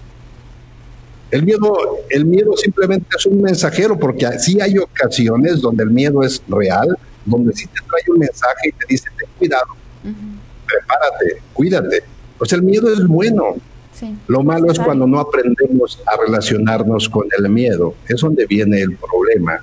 El 1.30 1.44
miedo, 1.44 2.00
el 2.08 2.24
miedo 2.24 2.56
simplemente 2.56 3.06
es 3.16 3.26
un 3.26 3.40
mensajero, 3.40 3.96
porque 3.96 4.26
sí 4.38 4.60
hay 4.60 4.78
ocasiones 4.78 5.60
donde 5.60 5.84
el 5.84 5.90
miedo 5.90 6.24
es 6.24 6.42
real, 6.48 6.88
donde 7.24 7.52
sí 7.52 7.66
te 7.66 7.80
trae 7.88 8.02
un 8.08 8.18
mensaje 8.18 8.68
y 8.68 8.72
te 8.72 8.86
dice, 8.88 9.08
ten 9.16 9.28
cuidado, 9.38 9.76
prepárate, 10.66 11.42
cuídate. 11.52 12.02
Pues 12.36 12.52
el 12.52 12.62
miedo 12.62 12.92
es 12.92 13.06
bueno, 13.06 13.56
lo 14.26 14.42
malo 14.42 14.70
es 14.70 14.78
cuando 14.78 15.06
no 15.06 15.20
aprendemos 15.20 16.00
a 16.06 16.20
relacionarnos 16.24 17.08
con 17.08 17.26
el 17.38 17.48
miedo. 17.48 17.94
Es 18.08 18.20
donde 18.20 18.46
viene 18.46 18.80
el 18.80 18.96
problema. 18.96 19.60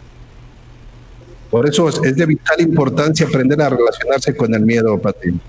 Por 1.50 1.68
eso 1.68 1.88
es, 1.90 2.16
de 2.16 2.26
vital 2.26 2.60
importancia 2.60 3.26
aprender 3.26 3.62
a 3.62 3.70
relacionarse 3.70 4.36
con 4.36 4.54
el 4.54 4.62
miedo, 4.62 4.98
Pati. 4.98 5.40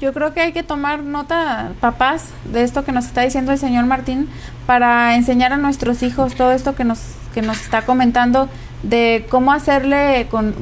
Yo 0.00 0.14
creo 0.14 0.32
que 0.32 0.40
hay 0.40 0.52
que 0.52 0.62
tomar 0.62 1.02
nota, 1.02 1.72
papás, 1.80 2.30
de 2.50 2.62
esto 2.62 2.84
que 2.84 2.92
nos 2.92 3.04
está 3.04 3.20
diciendo 3.20 3.52
el 3.52 3.58
señor 3.58 3.84
Martín, 3.84 4.28
para 4.66 5.14
enseñar 5.14 5.52
a 5.52 5.58
nuestros 5.58 6.02
hijos 6.02 6.34
todo 6.34 6.52
esto 6.52 6.74
que 6.74 6.84
nos, 6.84 7.00
que 7.34 7.42
nos 7.42 7.60
está 7.60 7.84
comentando 7.84 8.48
de 8.82 9.26
cómo 9.28 9.52
hacerle 9.52 10.26
con, 10.30 10.54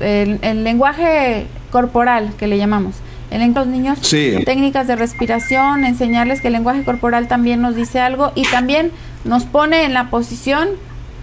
el 0.00 0.64
lenguaje 0.64 1.46
corporal 1.70 2.32
que 2.38 2.46
le 2.46 2.56
llamamos 2.56 2.94
en 3.32 3.54
los 3.54 3.66
niños 3.66 3.98
técnicas 4.00 4.86
de 4.86 4.96
respiración, 4.96 5.84
enseñarles 5.84 6.40
que 6.40 6.48
el 6.48 6.52
lenguaje 6.52 6.84
corporal 6.84 7.28
también 7.28 7.62
nos 7.62 7.74
dice 7.74 7.98
algo 7.98 8.30
y 8.34 8.42
también 8.50 8.92
nos 9.24 9.44
pone 9.44 9.84
en 9.84 9.94
la 9.94 10.10
posición 10.10 10.68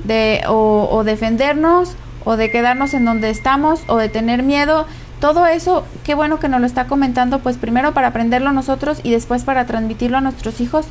de 0.04 0.42
o, 0.48 1.04
defendernos 1.04 1.92
o 2.26 2.36
de 2.36 2.50
quedarnos 2.50 2.94
en 2.94 3.06
donde 3.06 3.30
estamos 3.30 3.82
o 3.88 3.98
de 3.98 4.10
tener 4.10 4.44
miedo. 4.44 4.88
Todo 5.20 5.46
eso, 5.46 5.86
qué 6.04 6.16
bueno 6.16 6.40
que 6.40 6.48
nos 6.48 6.62
lo 6.62 6.66
está 6.66 6.88
comentando, 6.88 7.40
pues 7.40 7.58
primero 7.58 7.94
para 7.94 8.08
aprenderlo 8.08 8.52
nosotros 8.54 9.00
y 9.04 9.12
después 9.12 9.44
para 9.44 9.66
transmitirlo 9.66 10.18
a 10.18 10.22
nuestros 10.22 10.62
hijos 10.62 10.86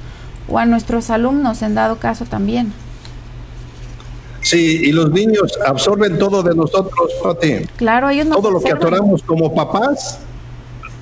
o 0.49 0.59
a 0.59 0.67
nuestros 0.67 1.11
alumnos 1.11 1.63
en 1.63 1.75
dado 1.75 1.97
caso 1.99 2.27
también. 2.27 2.73
Sí, 4.41 4.83
y 4.85 4.93
los 4.93 5.11
niños 5.11 5.59
absorben 5.67 6.19
todo 6.19 6.43
de 6.43 6.55
nosotros, 6.55 7.13
Pati. 7.23 7.67
Claro, 7.77 8.09
ellos 8.09 8.29
Todo 8.29 8.51
lo 8.51 8.61
que 8.61 8.73
atoramos 8.73 9.23
como 9.23 9.53
papás, 9.55 10.21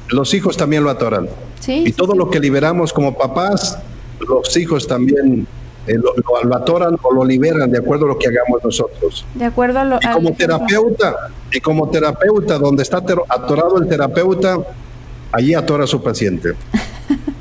los 0.09 0.35
hijos 0.35 0.57
también 0.57 0.85
lo 0.85 0.91
atoran. 0.91 1.29
y 1.67 1.93
todo 1.93 2.15
lo 2.15 2.31
que 2.31 2.39
liberamos 2.41 2.93
como 2.93 3.17
papás, 3.17 3.79
los 4.21 4.57
hijos 4.57 4.87
también 4.87 5.47
eh, 5.87 5.95
lo, 5.97 6.57
atoran 6.57 6.97
o 7.03 7.13
lo 7.13 7.25
liberan 7.25 7.71
de 7.71 7.79
acuerdo 7.79 8.07
a 8.07 8.09
lo 8.09 8.19
que 8.19 8.29
hagamos 8.29 8.63
nosotros. 8.65 9.25
De 9.35 9.45
acuerdo 9.45 9.81
a 9.81 9.85
lo 9.85 9.99
y 10.03 10.09
como 10.09 10.33
terapeuta, 10.33 11.15
y 11.53 11.61
como 11.61 11.89
terapeuta, 11.89 12.59
donde 12.59 12.83
está 12.83 12.99
atorado 12.99 13.79
el 13.79 13.89
terapeuta, 13.89 14.59
allí 15.33 15.55
atora 15.55 15.85
a 15.85 15.87
su 15.87 16.03
paciente. 16.03 16.55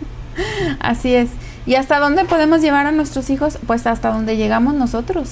Así 0.79 1.15
es. 1.15 1.29
¿Y 1.65 1.75
hasta 1.75 1.99
dónde 1.99 2.25
podemos 2.25 2.61
llevar 2.61 2.85
a 2.85 2.91
nuestros 2.91 3.29
hijos? 3.31 3.57
Pues 3.65 3.87
hasta 3.87 4.11
donde 4.11 4.37
llegamos 4.37 4.75
nosotros. 4.75 5.29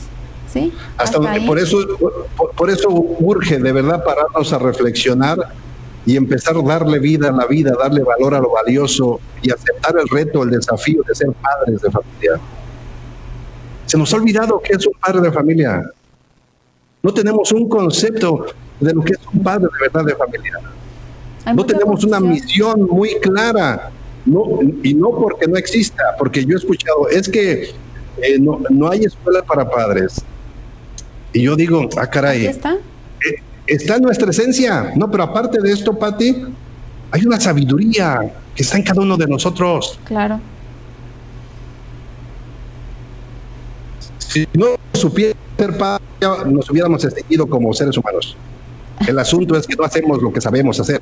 ¿Sí? 0.51 0.71
Hasta, 0.97 1.19
por 1.47 1.57
eso 1.57 1.77
por, 2.55 2.69
eso 2.69 2.89
urge 2.91 3.57
de 3.57 3.71
verdad 3.71 4.03
pararnos 4.03 4.53
a 4.53 4.59
reflexionar 4.59 5.39
y 6.05 6.17
empezar 6.17 6.55
a 6.57 6.61
darle 6.61 6.99
vida 6.99 7.29
a 7.29 7.31
la 7.31 7.45
vida, 7.45 7.73
darle 7.79 8.03
valor 8.03 8.35
a 8.35 8.39
lo 8.39 8.51
valioso 8.51 9.19
y 9.41 9.51
aceptar 9.51 9.95
el 9.97 10.07
reto, 10.09 10.43
el 10.43 10.51
desafío 10.51 11.01
de 11.07 11.15
ser 11.15 11.31
padres 11.31 11.81
de 11.81 11.91
familia. 11.91 12.39
Se 13.85 13.97
nos 13.97 14.13
ha 14.13 14.17
olvidado 14.17 14.59
que 14.59 14.73
es 14.73 14.85
un 14.85 14.93
padre 14.93 15.21
de 15.21 15.31
familia. 15.31 15.83
No 17.01 17.13
tenemos 17.13 17.51
un 17.51 17.69
concepto 17.69 18.45
de 18.79 18.93
lo 18.93 19.01
que 19.01 19.13
es 19.13 19.19
un 19.33 19.43
padre 19.43 19.67
de 19.67 19.89
verdad 19.89 20.05
de 20.05 20.15
familia. 20.15 20.53
no 21.53 21.65
tenemos 21.65 22.03
una 22.03 22.19
misión 22.19 22.83
muy 22.83 23.15
clara. 23.19 23.91
No, 24.25 24.59
y 24.83 24.93
no 24.93 25.09
porque 25.11 25.47
no 25.47 25.57
exista, 25.57 26.01
porque 26.17 26.45
yo 26.45 26.55
he 26.55 26.57
escuchado, 26.57 27.09
es 27.09 27.27
que 27.27 27.71
eh, 28.21 28.39
no, 28.39 28.61
no, 28.69 28.89
hay 28.89 29.03
escuela 29.03 29.41
para 29.41 29.69
padres. 29.69 30.23
Y 31.33 31.41
yo 31.41 31.57
digo, 31.57 31.89
ah, 31.97 32.07
caray. 32.07 32.45
está? 32.45 32.77
Está 33.67 33.95
en 33.95 34.01
nuestra 34.01 34.29
esencia. 34.29 34.91
No, 34.95 35.09
pero 35.09 35.23
aparte 35.23 35.61
de 35.61 35.71
esto, 35.71 35.97
Patti, 35.97 36.43
hay 37.11 37.25
una 37.25 37.39
sabiduría 37.39 38.19
que 38.55 38.63
está 38.63 38.77
en 38.77 38.83
cada 38.83 39.01
uno 39.01 39.15
de 39.17 39.27
nosotros. 39.27 39.99
Claro. 40.05 40.39
Si 44.17 44.47
no 44.53 44.75
supiera 44.93 45.37
ser 45.57 45.77
padre, 45.77 46.03
nos 46.47 46.69
hubiéramos 46.69 47.03
extinguido 47.05 47.47
como 47.47 47.73
seres 47.73 47.97
humanos. 47.97 48.35
El 49.07 49.19
asunto 49.19 49.55
es 49.57 49.67
que 49.67 49.75
no 49.75 49.83
hacemos 49.83 50.21
lo 50.21 50.31
que 50.31 50.41
sabemos 50.41 50.79
hacer. 50.79 51.01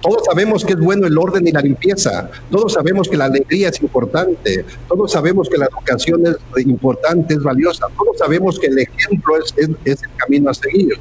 Todos 0.00 0.22
sabemos 0.24 0.64
que 0.64 0.72
es 0.72 0.78
bueno 0.78 1.06
el 1.06 1.16
orden 1.18 1.46
y 1.46 1.52
la 1.52 1.60
limpieza. 1.60 2.30
Todos 2.50 2.74
sabemos 2.74 3.08
que 3.08 3.16
la 3.16 3.26
alegría 3.26 3.68
es 3.68 3.80
importante. 3.82 4.64
Todos 4.88 5.12
sabemos 5.12 5.48
que 5.48 5.58
la 5.58 5.66
educación 5.66 6.22
es 6.26 6.66
importante, 6.66 7.34
es 7.34 7.42
valiosa. 7.42 7.86
Todos 7.96 8.18
sabemos 8.18 8.58
que 8.58 8.68
el 8.68 8.78
ejemplo 8.78 9.34
es, 9.36 9.54
es 9.84 10.02
el 10.02 10.10
camino 10.16 10.50
a 10.50 10.54
seguir. 10.54 10.98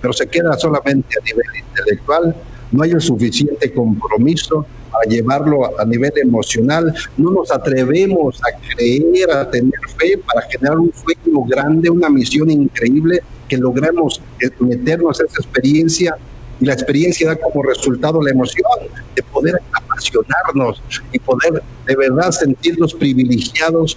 Pero 0.00 0.12
se 0.12 0.26
queda 0.26 0.56
solamente 0.58 1.08
a 1.18 1.24
nivel 1.24 1.46
intelectual. 1.68 2.36
No 2.70 2.82
hay 2.82 2.90
el 2.90 3.00
suficiente 3.00 3.72
compromiso 3.72 4.66
a 4.92 5.08
llevarlo 5.08 5.78
a 5.78 5.84
nivel 5.84 6.12
emocional, 6.16 6.94
no 7.16 7.30
nos 7.30 7.50
atrevemos 7.50 8.40
a 8.42 8.74
creer, 8.74 9.30
a 9.30 9.48
tener 9.50 9.80
fe 9.96 10.18
para 10.18 10.46
generar 10.48 10.78
un 10.78 10.92
sueño 10.92 11.44
grande, 11.46 11.90
una 11.90 12.08
misión 12.08 12.50
increíble, 12.50 13.20
que 13.48 13.56
logremos 13.56 14.20
eh, 14.40 14.50
meternos 14.60 15.20
a 15.20 15.24
esa 15.24 15.42
experiencia. 15.42 16.16
Y 16.60 16.64
la 16.64 16.72
experiencia 16.72 17.28
da 17.28 17.36
como 17.36 17.62
resultado 17.62 18.20
la 18.20 18.30
emoción 18.30 18.66
de 19.14 19.22
poder 19.22 19.60
apasionarnos 19.72 20.82
y 21.12 21.18
poder 21.20 21.62
de 21.86 21.96
verdad 21.96 22.32
sentirnos 22.32 22.92
privilegiados 22.94 23.96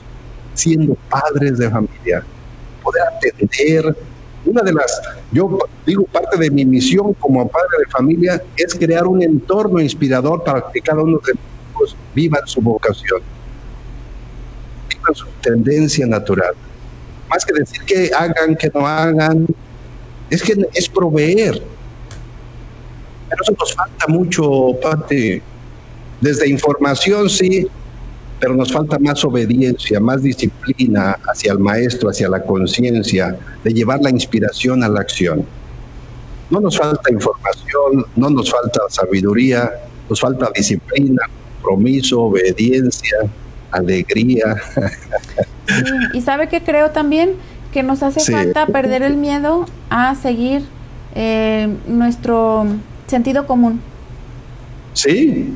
siendo 0.54 0.96
padres 1.10 1.58
de 1.58 1.70
familia, 1.70 2.24
poder 2.84 3.04
atender, 3.16 3.96
una 4.46 4.62
de 4.62 4.74
las, 4.74 5.02
yo 5.32 5.58
digo, 5.86 6.04
parte 6.06 6.38
de 6.38 6.52
mi 6.52 6.66
misión 6.66 7.14
como 7.16 7.48
padre 7.48 7.80
de 7.86 7.92
familia 7.92 8.42
es 8.56 8.76
crear 8.76 9.08
un 9.08 9.22
entorno 9.22 9.80
inspirador 9.80 10.44
para 10.44 10.72
que 10.72 10.82
cada 10.82 11.02
uno 11.02 11.20
de 11.26 11.34
nosotros 11.34 11.98
viva 12.14 12.40
su 12.46 12.62
vocación, 12.62 13.22
viva 14.90 15.14
su 15.14 15.26
tendencia 15.42 16.06
natural. 16.06 16.54
Más 17.30 17.46
que 17.46 17.54
decir 17.54 17.82
que 17.84 18.12
hagan, 18.14 18.56
que 18.56 18.70
no 18.74 18.86
hagan, 18.86 19.48
es 20.30 20.44
que 20.44 20.56
es 20.74 20.90
proveer. 20.90 21.62
Pero 23.30 23.44
eso 23.44 23.54
nos 23.58 23.74
falta 23.74 24.08
mucho, 24.08 24.78
parte 24.82 25.42
Desde 26.20 26.48
información, 26.48 27.30
sí, 27.30 27.68
pero 28.40 28.56
nos 28.56 28.72
falta 28.72 29.00
más 29.00 29.24
obediencia, 29.24 30.00
más 30.00 30.22
disciplina 30.22 31.18
hacia 31.32 31.54
el 31.54 31.60
maestro, 31.60 32.10
hacia 32.10 32.28
la 32.28 32.44
conciencia, 32.44 33.38
de 33.64 33.74
llevar 33.74 34.02
la 34.02 34.10
inspiración 34.10 34.84
a 34.84 34.90
la 34.90 35.02
acción. 35.02 35.46
No 36.52 36.60
nos 36.60 36.78
falta 36.78 37.12
información, 37.12 38.06
no 38.16 38.30
nos 38.30 38.52
falta 38.52 38.82
sabiduría, 38.90 39.72
nos 40.10 40.20
falta 40.20 40.52
disciplina, 40.54 41.22
compromiso, 41.62 42.24
obediencia, 42.24 43.18
alegría. 43.72 44.56
y 46.14 46.22
sabe 46.22 46.50
que 46.50 46.62
creo 46.62 46.92
también 46.92 47.36
que 47.72 47.84
nos 47.84 48.04
hace 48.04 48.32
falta 48.32 48.68
perder 48.68 49.02
el 49.02 49.16
miedo 49.16 49.66
a 49.90 50.14
seguir 50.16 50.64
eh, 51.16 51.74
nuestro 51.88 52.66
sentido 53.08 53.48
común. 53.48 53.82
Sí, 54.94 55.56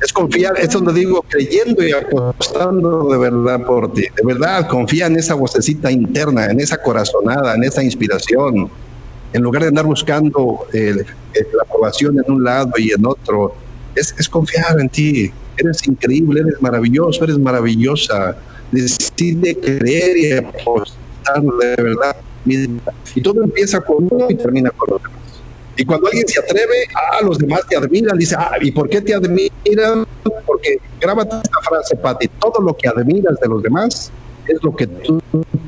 es 0.00 0.12
confiar, 0.12 0.58
es 0.58 0.70
donde 0.70 0.92
digo, 0.94 1.22
creyendo 1.28 1.86
y 1.86 1.92
apostando 1.92 3.08
de 3.10 3.18
verdad 3.18 3.66
por 3.66 3.92
ti. 3.92 4.02
De 4.16 4.24
verdad, 4.24 4.66
confía 4.66 5.06
en 5.06 5.16
esa 5.16 5.34
vocecita 5.34 5.90
interna, 5.90 6.46
en 6.46 6.60
esa 6.60 6.78
corazonada, 6.78 7.54
en 7.54 7.64
esa 7.64 7.82
inspiración. 7.82 8.70
En 9.32 9.42
lugar 9.42 9.62
de 9.62 9.68
andar 9.68 9.86
buscando 9.86 10.66
la 10.72 11.62
aprobación 11.62 12.16
en 12.24 12.32
un 12.32 12.44
lado 12.44 12.72
y 12.78 12.92
en 12.92 13.06
otro, 13.06 13.54
es, 13.94 14.14
es 14.18 14.28
confiar 14.28 14.80
en 14.80 14.88
ti. 14.88 15.30
Eres 15.56 15.86
increíble, 15.86 16.40
eres 16.40 16.60
maravilloso, 16.60 17.24
eres 17.24 17.38
maravillosa. 17.38 18.36
Decide 18.72 19.56
creer 19.56 20.16
y 20.16 20.32
apostar 20.32 21.42
de 21.42 21.82
verdad. 21.82 22.16
Y 23.14 23.20
todo 23.20 23.44
empieza 23.44 23.80
con 23.80 24.08
uno 24.10 24.26
y 24.28 24.34
termina 24.34 24.70
con 24.70 24.94
otro. 24.94 25.10
Y 25.76 25.84
cuando 25.84 26.08
alguien 26.08 26.26
se 26.28 26.40
atreve, 26.40 26.86
ah, 26.94 27.24
los 27.24 27.38
demás 27.38 27.62
te 27.68 27.76
admiran, 27.76 28.18
dice, 28.18 28.34
ah, 28.38 28.52
¿y 28.60 28.70
por 28.70 28.88
qué 28.88 29.00
te 29.00 29.14
admiran? 29.14 30.06
Porque 30.44 30.78
grábate 31.00 31.36
esta 31.36 31.60
frase, 31.62 31.96
Pati, 31.96 32.28
todo 32.38 32.60
lo 32.62 32.76
que 32.76 32.88
admiras 32.88 33.38
de 33.40 33.48
los 33.48 33.62
demás 33.62 34.12
es 34.46 34.62
lo 34.62 34.74
que 34.74 34.86
tú 34.86 35.22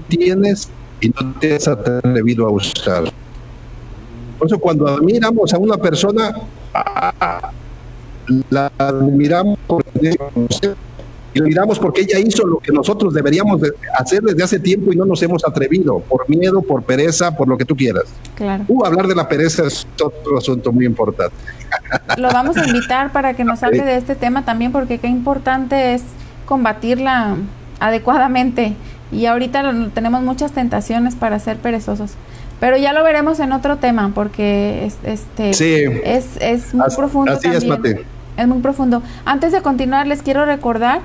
tienes 0.09 0.69
y 1.01 1.09
no 1.09 1.35
te 1.41 1.55
has 1.55 1.69
atrevido 1.69 2.47
a 2.47 2.51
usar. 2.51 3.05
Por 4.43 4.49
eso 4.49 4.59
cuando 4.59 4.89
admiramos 4.89 5.55
a 5.55 5.59
una 5.59 5.77
persona, 5.77 6.35
la 8.51 8.73
admiramos 8.77 9.57
porque 9.69 10.17
y 11.33 11.39
lo 11.39 11.47
miramos 11.47 11.79
porque 11.79 12.01
ella 12.01 12.19
hizo 12.19 12.45
lo 12.45 12.59
que 12.59 12.73
nosotros 12.73 13.15
deberíamos 13.15 13.61
hacer 13.97 14.21
desde 14.21 14.43
hace 14.43 14.59
tiempo 14.59 14.93
y 14.93 14.97
no 14.97 15.05
nos 15.05 15.23
hemos 15.23 15.45
atrevido, 15.47 16.01
por 16.01 16.29
miedo, 16.29 16.61
por 16.61 16.83
pereza, 16.83 17.37
por 17.37 17.47
lo 17.47 17.57
que 17.57 17.65
tú 17.65 17.77
quieras. 17.77 18.03
Claro. 18.35 18.65
Uh, 18.67 18.85
hablar 18.85 19.07
de 19.07 19.15
la 19.15 19.29
pereza 19.29 19.65
es 19.65 19.87
otro 20.03 20.37
asunto 20.37 20.73
muy 20.73 20.87
importante. 20.87 21.37
Lo 22.17 22.29
vamos 22.33 22.57
a 22.57 22.67
invitar 22.67 23.13
para 23.13 23.35
que 23.35 23.45
nos 23.45 23.63
hable 23.63 23.85
de 23.85 23.97
este 23.97 24.17
tema 24.17 24.45
también, 24.45 24.73
porque 24.73 24.99
qué 24.99 25.07
importante 25.07 25.95
es 25.95 26.03
combatirla 26.47 27.37
adecuadamente. 27.79 28.75
Y 29.13 29.27
ahorita 29.27 29.73
tenemos 29.95 30.23
muchas 30.23 30.51
tentaciones 30.51 31.15
para 31.15 31.39
ser 31.39 31.59
perezosos. 31.59 32.17
Pero 32.63 32.77
ya 32.77 32.93
lo 32.93 33.03
veremos 33.03 33.41
en 33.41 33.51
otro 33.51 33.79
tema, 33.79 34.13
porque 34.15 34.87
es, 34.87 34.97
este, 35.03 35.51
es, 35.51 36.37
es 36.41 36.73
muy 36.73 36.87
profundo. 36.97 37.33
Así 37.33 37.49
es, 37.49 37.67
Mate. 37.67 38.05
Es 38.37 38.47
muy 38.47 38.61
profundo. 38.61 39.03
Antes 39.25 39.51
de 39.51 39.63
continuar, 39.63 40.07
les 40.07 40.23
quiero 40.23 40.45
recordar 40.45 41.01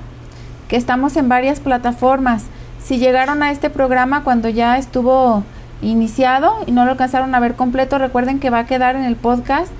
que 0.68 0.76
estamos 0.76 1.18
en 1.18 1.30
varias 1.30 1.60
plataformas. 1.60 2.43
Si 2.80 2.99
llegaron 2.99 3.41
a 3.41 3.49
este 3.49 3.72
programa 3.72 4.24
cuando 4.24 4.49
ya 4.49 4.78
estuvo 4.78 5.43
iniciado 5.82 6.58
y 6.68 6.72
no 6.74 6.86
lo 6.86 6.91
alcanzaron 6.91 7.34
a 7.34 7.39
ver 7.39 7.55
completo, 7.55 7.97
recuerden 7.97 8.39
que 8.39 8.51
va 8.51 8.60
a 8.60 8.66
quedar 8.68 8.95
en 8.95 9.05
el 9.05 9.16
podcast 9.16 9.72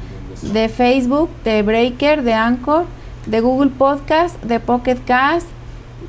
de 0.42 0.70
Facebook, 0.70 1.30
de 1.44 1.62
Breaker, 1.62 2.24
de 2.24 2.34
Anchor, 2.34 2.86
de 3.28 3.40
Google 3.40 3.70
Podcast, 3.70 4.42
de 4.42 4.60
Pocket 4.60 4.98
Cast, 5.06 5.46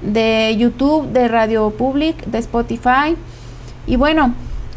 de 0.00 0.56
YouTube, 0.58 1.12
de 1.12 1.28
Radio 1.28 1.68
Public, 1.76 2.24
de 2.24 2.38
Spotify. 2.38 3.16
Y 3.86 3.96
bueno, 3.96 4.32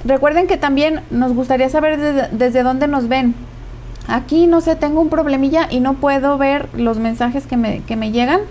recuerden 0.05 0.47
que 0.47 0.57
también 0.57 1.01
nos 1.11 1.33
gustaría 1.33 1.69
saber 1.69 1.99
desde, 1.99 2.27
desde 2.35 2.63
dónde 2.63 2.87
nos 2.87 3.07
ven. 3.07 3.35
Aquí 4.07 4.47
no 4.47 4.61
sé, 4.61 4.75
tengo 4.75 5.01
un 5.01 5.09
problemilla 5.09 5.67
y 5.69 5.79
no 5.79 5.95
puedo 5.95 6.37
ver 6.37 6.69
los 6.73 6.97
mensajes 6.97 7.45
que 7.47 7.57
me, 7.57 7.81
que 7.83 7.95
me 7.95 8.11
llegan. 8.11 8.41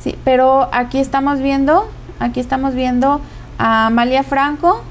Sí, 0.00 0.18
pero 0.24 0.68
aquí 0.72 0.98
estamos 0.98 1.40
viendo, 1.40 1.88
aquí 2.18 2.40
estamos 2.40 2.74
viendo 2.74 3.20
a 3.58 3.86
Amalia 3.86 4.22
Franco. 4.22 4.82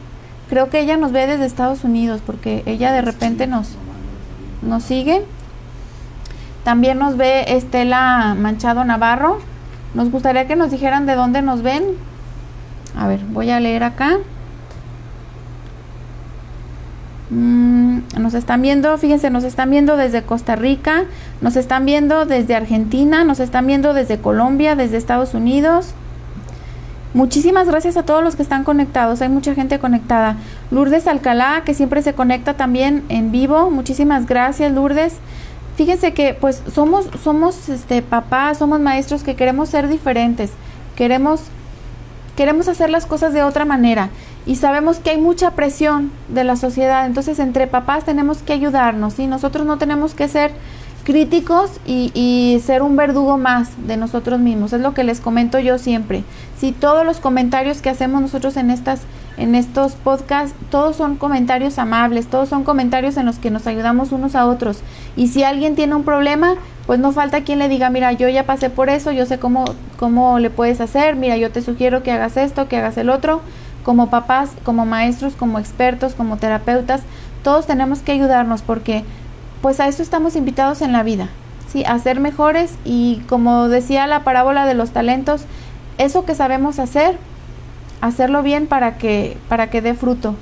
Creo 0.49 0.69
que 0.69 0.79
ella 0.79 0.97
nos 0.97 1.11
ve 1.11 1.27
desde 1.27 1.45
Estados 1.45 1.84
Unidos 1.84 2.21
porque 2.25 2.63
ella 2.65 2.91
de 2.91 3.01
repente 3.01 3.45
nos, 3.45 3.75
nos 4.61 4.84
sigue. 4.84 5.23
También 6.63 6.97
nos 6.97 7.17
ve 7.17 7.45
Estela 7.47 8.36
Manchado 8.39 8.86
Navarro. 8.86 9.39
Nos 9.93 10.09
gustaría 10.09 10.47
que 10.47 10.55
nos 10.55 10.71
dijeran 10.71 11.05
de 11.05 11.15
dónde 11.15 11.41
nos 11.41 11.61
ven. 11.61 11.84
A 12.97 13.07
ver, 13.07 13.19
voy 13.25 13.51
a 13.51 13.59
leer 13.59 13.84
acá. 13.84 14.17
Mm, 17.34 17.99
nos 18.19 18.36
están 18.36 18.61
viendo, 18.61 18.95
fíjense, 18.97 19.29
nos 19.29 19.43
están 19.43 19.71
viendo 19.71 19.97
desde 19.97 20.21
Costa 20.21 20.55
Rica, 20.55 21.05
nos 21.41 21.55
están 21.55 21.86
viendo 21.86 22.25
desde 22.25 22.55
Argentina, 22.55 23.23
nos 23.23 23.39
están 23.39 23.65
viendo 23.65 23.93
desde 23.93 24.19
Colombia, 24.19 24.75
desde 24.75 24.97
Estados 24.97 25.34
Unidos, 25.34 25.95
Muchísimas 27.13 27.67
gracias 27.67 27.95
a 27.95 28.03
todos 28.03 28.23
los 28.23 28.36
que 28.36 28.41
están 28.41 28.63
conectados. 28.63 29.21
Hay 29.21 29.29
mucha 29.29 29.53
gente 29.53 29.77
conectada. 29.77 30.38
Lourdes 30.71 31.05
Alcalá, 31.05 31.61
que 31.63 31.75
siempre 31.75 32.01
se 32.01 32.13
conecta 32.13 32.55
también 32.55 33.03
en 33.07 33.31
vivo. 33.31 33.69
Muchísimas 33.69 34.25
gracias, 34.25 34.71
Lourdes. 34.71 35.17
Fíjense 35.75 36.13
que 36.13 36.34
pues 36.34 36.63
somos 36.73 37.07
somos 37.23 37.69
este 37.69 38.01
papás, 38.01 38.57
somos 38.57 38.79
maestros 38.79 39.23
que 39.23 39.36
queremos 39.36 39.69
ser 39.69 39.89
diferentes. 39.89 40.51
Queremos 40.95 41.41
queremos 42.36 42.67
hacer 42.67 42.89
las 42.89 43.05
cosas 43.05 43.31
de 43.31 43.43
otra 43.43 43.63
manera 43.63 44.09
y 44.45 44.55
sabemos 44.57 44.99
que 44.99 45.11
hay 45.11 45.17
mucha 45.17 45.51
presión 45.51 46.11
de 46.27 46.43
la 46.43 46.55
sociedad. 46.55 47.05
Entonces, 47.05 47.39
entre 47.39 47.67
papás 47.67 48.03
tenemos 48.03 48.39
que 48.39 48.53
ayudarnos 48.53 49.19
y 49.19 49.27
nosotros 49.27 49.65
no 49.65 49.77
tenemos 49.77 50.13
que 50.13 50.27
ser 50.27 50.51
críticos 51.03 51.69
y, 51.85 52.61
ser 52.63 52.81
un 52.81 52.95
verdugo 52.95 53.37
más 53.37 53.69
de 53.87 53.97
nosotros 53.97 54.39
mismos. 54.39 54.73
Es 54.73 54.81
lo 54.81 54.93
que 54.93 55.03
les 55.03 55.19
comento 55.19 55.59
yo 55.59 55.77
siempre. 55.77 56.23
Si 56.57 56.71
todos 56.71 57.05
los 57.05 57.19
comentarios 57.19 57.81
que 57.81 57.89
hacemos 57.89 58.21
nosotros 58.21 58.57
en 58.57 58.71
estas 58.71 59.01
en 59.35 59.55
estos 59.55 59.93
podcasts, 59.93 60.55
todos 60.69 60.95
son 60.95 61.15
comentarios 61.15 61.79
amables, 61.79 62.27
todos 62.27 62.49
son 62.49 62.63
comentarios 62.63 63.17
en 63.17 63.25
los 63.25 63.39
que 63.39 63.49
nos 63.49 63.65
ayudamos 63.65 64.11
unos 64.11 64.35
a 64.35 64.45
otros. 64.45 64.81
Y 65.15 65.29
si 65.29 65.43
alguien 65.43 65.73
tiene 65.73 65.95
un 65.95 66.03
problema, 66.03 66.53
pues 66.85 66.99
no 66.99 67.11
falta 67.13 67.41
quien 67.41 67.57
le 67.57 67.67
diga, 67.67 67.89
mira, 67.89 68.11
yo 68.11 68.29
ya 68.29 68.45
pasé 68.45 68.69
por 68.69 68.89
eso, 68.89 69.11
yo 69.11 69.25
sé 69.25 69.39
cómo, 69.39 69.65
cómo 69.97 70.37
le 70.37 70.51
puedes 70.51 70.81
hacer, 70.81 71.15
mira, 71.15 71.35
yo 71.35 71.49
te 71.49 71.63
sugiero 71.63 72.03
que 72.03 72.11
hagas 72.11 72.37
esto, 72.37 72.67
que 72.67 72.77
hagas 72.77 72.95
el 72.97 73.09
otro. 73.09 73.41
Como 73.84 74.09
papás, 74.09 74.51
como 74.63 74.86
maestros, 74.86 75.34
como 75.36 75.59
expertos, 75.59 76.13
como 76.13 76.38
terapeutas, 76.38 77.01
todos 77.43 77.67
tenemos 77.67 77.99
que 77.99 78.13
ayudarnos 78.13 78.61
porque 78.61 79.03
pues 79.61 79.79
a 79.79 79.88
eso 79.88 80.01
estamos 80.01 80.36
invitados 80.36 80.81
en 80.81 80.91
la 80.91 81.03
vida, 81.03 81.29
¿sí? 81.71 81.84
A 81.86 81.97
ser 81.99 82.19
mejores 82.19 82.75
y 82.86 83.21
como 83.29 83.67
decía 83.69 84.07
la 84.07 84.23
parábola 84.23 84.65
de 84.65 84.73
los 84.73 84.91
talentos, 84.91 85.43
eso 85.97 86.25
que 86.25 86.36
sabemos 86.36 86.79
hacer, 86.79 87.17
hacerlo 88.01 88.43
bien 88.43 88.67
para 88.67 88.97
que, 88.97 89.38
para 89.47 89.69
que 89.69 89.81
dé 89.81 89.93
fruto. 89.93 90.36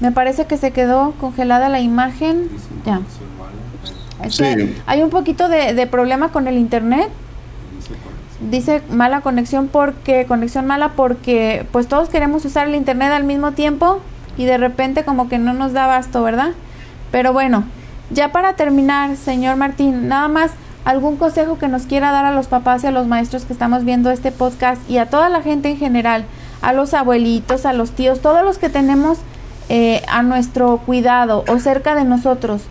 Me 0.00 0.12
parece 0.12 0.46
que 0.46 0.56
se 0.56 0.70
quedó 0.70 1.12
congelada 1.20 1.68
la 1.68 1.80
imagen. 1.80 2.48
Ya. 2.86 3.00
hay 4.86 5.02
un 5.02 5.10
poquito 5.10 5.48
de, 5.48 5.74
de 5.74 5.86
problema 5.86 6.30
con 6.30 6.48
el 6.48 6.56
internet 6.56 7.08
dice 8.48 8.82
mala 8.90 9.20
conexión 9.20 9.68
porque 9.68 10.26
conexión 10.26 10.66
mala 10.66 10.90
porque 10.90 11.66
pues 11.72 11.88
todos 11.88 12.08
queremos 12.08 12.44
usar 12.44 12.68
el 12.68 12.74
internet 12.74 13.12
al 13.12 13.24
mismo 13.24 13.52
tiempo 13.52 14.00
y 14.36 14.44
de 14.44 14.58
repente 14.58 15.04
como 15.04 15.28
que 15.28 15.38
no 15.38 15.52
nos 15.52 15.72
da 15.72 15.86
basto, 15.86 16.22
¿verdad? 16.22 16.52
Pero 17.10 17.32
bueno, 17.32 17.64
ya 18.10 18.32
para 18.32 18.54
terminar, 18.54 19.16
señor 19.16 19.56
Martín, 19.56 20.08
nada 20.08 20.28
más 20.28 20.52
algún 20.84 21.16
consejo 21.16 21.58
que 21.58 21.68
nos 21.68 21.82
quiera 21.82 22.10
dar 22.10 22.24
a 22.24 22.32
los 22.32 22.46
papás 22.46 22.82
y 22.82 22.86
a 22.86 22.90
los 22.90 23.06
maestros 23.06 23.44
que 23.44 23.52
estamos 23.52 23.84
viendo 23.84 24.10
este 24.10 24.32
podcast 24.32 24.88
y 24.88 24.98
a 24.98 25.06
toda 25.06 25.28
la 25.28 25.42
gente 25.42 25.70
en 25.70 25.76
general, 25.76 26.24
a 26.62 26.72
los 26.72 26.94
abuelitos, 26.94 27.66
a 27.66 27.72
los 27.72 27.90
tíos, 27.92 28.20
todos 28.20 28.44
los 28.44 28.58
que 28.58 28.68
tenemos 28.70 29.18
eh, 29.68 30.02
a 30.08 30.22
nuestro 30.22 30.78
cuidado 30.78 31.44
o 31.48 31.58
cerca 31.58 31.94
de 31.94 32.04
nosotros, 32.04 32.62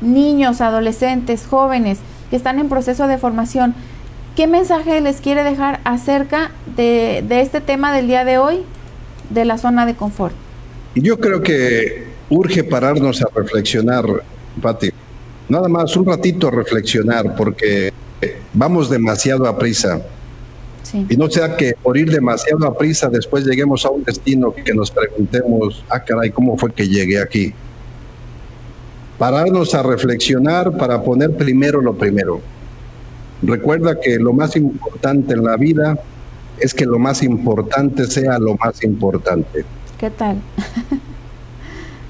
niños, 0.00 0.60
adolescentes, 0.60 1.46
jóvenes 1.48 1.98
que 2.30 2.36
están 2.36 2.58
en 2.58 2.68
proceso 2.68 3.06
de 3.06 3.18
formación. 3.18 3.74
¿Qué 4.36 4.48
mensaje 4.48 5.00
les 5.00 5.20
quiere 5.20 5.44
dejar 5.44 5.80
acerca 5.84 6.50
de, 6.76 7.24
de 7.28 7.40
este 7.40 7.60
tema 7.60 7.94
del 7.94 8.08
día 8.08 8.24
de 8.24 8.38
hoy, 8.38 8.62
de 9.30 9.44
la 9.44 9.58
zona 9.58 9.86
de 9.86 9.94
confort? 9.94 10.34
Yo 10.96 11.20
creo 11.20 11.40
que 11.40 12.04
urge 12.30 12.64
pararnos 12.64 13.22
a 13.22 13.26
reflexionar 13.32 14.04
Pati. 14.60 14.90
Nada 15.48 15.68
más 15.68 15.96
un 15.96 16.06
ratito 16.06 16.50
reflexionar 16.50 17.36
porque 17.36 17.92
vamos 18.52 18.90
demasiado 18.90 19.46
a 19.46 19.56
prisa. 19.56 20.02
Y 21.08 21.16
no 21.16 21.30
sea 21.30 21.56
que 21.56 21.74
por 21.80 21.96
ir 21.96 22.10
demasiado 22.10 22.66
a 22.66 22.76
prisa 22.76 23.08
después 23.08 23.44
lleguemos 23.44 23.84
a 23.84 23.90
un 23.90 24.04
destino 24.04 24.52
que 24.52 24.74
nos 24.74 24.90
preguntemos, 24.90 25.84
ah 25.88 26.00
caray, 26.00 26.30
¿cómo 26.30 26.56
fue 26.56 26.72
que 26.72 26.88
llegué 26.88 27.20
aquí? 27.20 27.52
Pararnos 29.18 29.74
a 29.74 29.82
reflexionar 29.82 30.76
para 30.76 31.02
poner 31.02 31.36
primero 31.36 31.80
lo 31.80 31.94
primero. 31.94 32.40
Recuerda 33.42 34.00
que 34.00 34.18
lo 34.18 34.32
más 34.32 34.56
importante 34.56 35.34
en 35.34 35.44
la 35.44 35.56
vida 35.56 35.98
es 36.58 36.72
que 36.72 36.86
lo 36.86 36.98
más 36.98 37.22
importante 37.22 38.06
sea 38.06 38.38
lo 38.38 38.56
más 38.56 38.82
importante. 38.82 39.64
¿Qué 39.98 40.10
tal? 40.10 40.40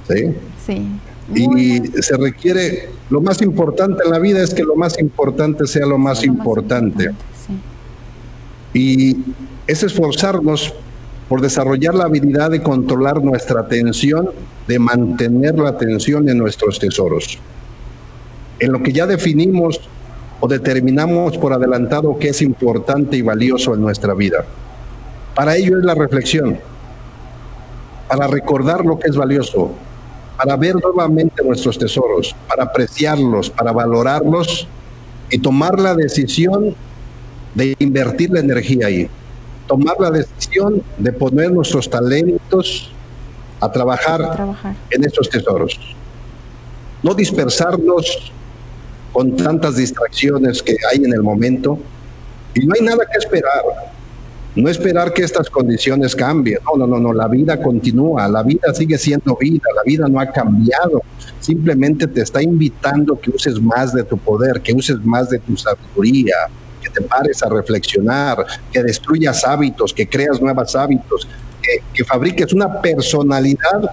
¿Sí? 0.09 0.35
Sí 0.65 0.87
y 1.33 1.81
se 2.03 2.17
requiere, 2.17 2.91
lo 3.11 3.21
más 3.21 3.41
importante 3.41 4.03
en 4.05 4.11
la 4.11 4.19
vida 4.19 4.43
es 4.43 4.53
que 4.53 4.63
lo 4.63 4.77
más 4.77 4.99
importante 4.99 5.67
sea 5.67 5.87
lo 5.87 5.99
más 5.99 6.25
importante. 6.25 7.11
Y 8.73 9.17
es 9.67 9.83
esforzarnos 9.83 10.75
por 11.29 11.41
desarrollar 11.41 11.95
la 11.95 12.05
habilidad 12.05 12.51
de 12.51 12.63
controlar 12.63 13.23
nuestra 13.23 13.61
atención, 13.61 14.31
de 14.67 14.79
mantener 14.79 15.59
la 15.59 15.71
atención 15.71 16.29
en 16.29 16.39
nuestros 16.39 16.79
tesoros. 16.79 17.39
En 18.59 18.73
lo 18.73 18.83
que 18.83 18.93
ya 18.93 19.07
definimos 19.07 19.81
o 20.41 20.49
determinamos 20.49 21.39
por 21.39 21.53
adelantado 21.53 22.19
que 22.19 22.29
es 22.29 22.43
importante 22.43 23.17
y 23.17 23.23
valioso 23.23 23.75
en 23.75 23.81
nuestra 23.81 24.15
vida. 24.15 24.45
Para 25.35 25.57
ello 25.57 25.79
es 25.79 25.85
la 25.85 25.95
reflexión, 25.95 26.59
para 28.09 28.27
recordar 28.27 28.85
lo 28.85 28.99
que 28.99 29.09
es 29.09 29.17
valioso, 29.17 29.71
para 30.37 30.57
ver 30.57 30.77
nuevamente 30.77 31.43
nuestros 31.45 31.79
tesoros, 31.79 32.35
para 32.49 32.65
apreciarlos, 32.65 33.51
para 33.51 33.73
valorarlos 33.73 34.69
y 35.31 35.39
tomar 35.39 35.79
la 35.81 35.95
decisión 35.95 36.75
de 37.55 37.75
invertir 37.79 38.31
la 38.31 38.41
energía 38.41 38.89
ahí, 38.89 39.09
tomar 39.67 39.97
la 39.99 40.11
decisión 40.11 40.83
de 40.99 41.13
poner 41.13 41.53
nuestros 41.53 41.89
talentos 41.89 42.91
a 43.61 43.71
trabajar, 43.71 44.55
en 44.91 45.05
estos 45.05 45.29
tesoros. 45.31 45.79
No 47.03 47.15
dispersarnos 47.15 48.33
con 49.15 49.37
tantas 49.37 49.77
distracciones 49.77 50.61
que 50.61 50.77
hay 50.91 51.05
en 51.05 51.13
el 51.13 51.23
momento 51.23 51.79
y 52.53 52.67
no 52.67 52.75
hay 52.75 52.85
nada 52.85 53.05
que 53.11 53.19
esperar. 53.19 53.63
No 54.57 54.69
esperar 54.69 55.13
que 55.13 55.23
estas 55.23 55.49
condiciones 55.49 56.17
cambien. 56.17 56.59
No, 56.65 56.77
no, 56.77 56.87
no, 56.87 56.99
no. 56.99 57.13
La 57.13 57.29
vida 57.29 57.61
continúa. 57.63 58.27
La 58.29 58.43
vida 58.43 58.75
sigue 58.75 58.99
siendo 58.99 59.37
vida. 59.37 59.63
La 59.75 59.83
vida 59.85 60.09
no 60.09 60.19
ha 60.19 60.27
cambiado. 60.27 61.03
Simplemente 61.39 62.09
te 62.09 62.23
está 62.23 62.43
invitando 62.43 63.19
que 63.21 63.31
uses 63.31 63.61
más 63.61 63.93
de 63.93 64.03
tu 64.03 64.19
poder, 64.19 64.61
que 64.61 64.73
uses 64.73 64.99
más 65.05 65.31
de 65.31 65.39
tu 65.39 65.57
sabiduría, 65.57 66.35
que 66.83 66.91
te 66.91 67.03
pares 67.03 67.41
a 67.43 67.49
reflexionar, 67.49 68.45
que 68.73 68.83
destruyas 68.83 69.45
hábitos, 69.45 69.93
que 69.93 70.09
creas 70.09 70.41
nuevos 70.41 70.75
hábitos, 70.75 71.29
que, 71.63 71.83
que 71.93 72.05
fabriques 72.05 72.53
una 72.53 72.81
personalidad 72.81 73.91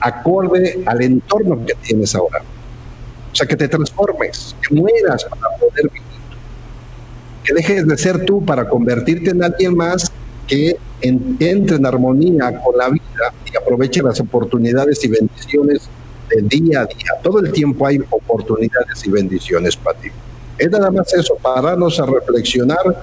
acorde 0.00 0.82
al 0.86 1.02
entorno 1.02 1.64
que 1.64 1.74
tienes 1.82 2.14
ahora. 2.16 2.42
O 3.32 3.34
sea, 3.34 3.46
que 3.46 3.56
te 3.56 3.68
transformes, 3.68 4.56
que 4.66 4.74
mueras 4.74 5.24
para 5.24 5.56
poder 5.56 5.88
vivir 5.92 6.10
que 7.44 7.54
dejes 7.54 7.86
de 7.86 7.96
ser 7.96 8.24
tú 8.24 8.44
para 8.44 8.68
convertirte 8.68 9.30
en 9.30 9.42
alguien 9.42 9.74
más 9.74 10.10
que 10.46 10.76
entre 11.00 11.76
en 11.76 11.86
armonía 11.86 12.60
con 12.62 12.76
la 12.76 12.88
vida 12.88 13.32
y 13.50 13.56
aproveche 13.56 14.02
las 14.02 14.20
oportunidades 14.20 15.02
y 15.04 15.08
bendiciones 15.08 15.88
del 16.28 16.48
día 16.48 16.82
a 16.82 16.86
día. 16.86 17.12
Todo 17.22 17.40
el 17.40 17.52
tiempo 17.52 17.86
hay 17.86 17.98
oportunidades 18.10 19.04
y 19.04 19.10
bendiciones 19.10 19.76
para 19.76 19.98
ti. 19.98 20.10
Es 20.58 20.70
nada 20.70 20.90
más 20.90 21.12
eso, 21.14 21.36
pararnos 21.36 21.98
a 21.98 22.06
reflexionar, 22.06 23.02